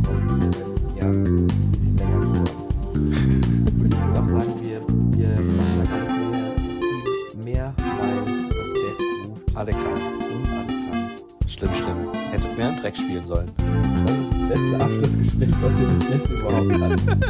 [12.60, 13.50] Dreck spielen sollen.
[13.56, 17.20] Das ist das beste Abschlussgespräch, was wir bis jetzt überhaupt hatten.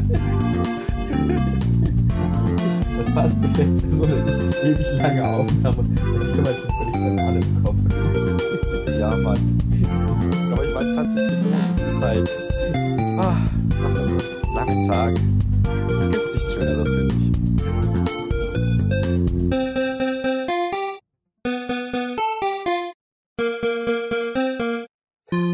[2.99, 4.15] das passt perfekt für so eine
[4.65, 5.77] ewig lange Aufnahme.
[5.77, 7.77] Dann kümmert sich völlig an alles im Kopf.
[8.99, 9.39] ja, Mann.
[10.53, 11.39] Aber ich weiß tatsächlich,
[11.77, 12.31] es ist halt
[13.19, 13.37] ah,
[14.57, 15.15] langen Tag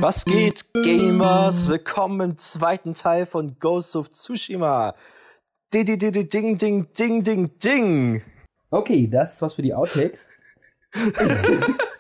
[0.07, 1.69] Was geht, Gamers?
[1.69, 4.95] Willkommen im zweiten Teil von Ghost of Tsushima.
[5.75, 8.23] Ding, ding, ding, ding, ding, ding, ding.
[8.71, 10.29] Okay, das ist was für die Outtakes.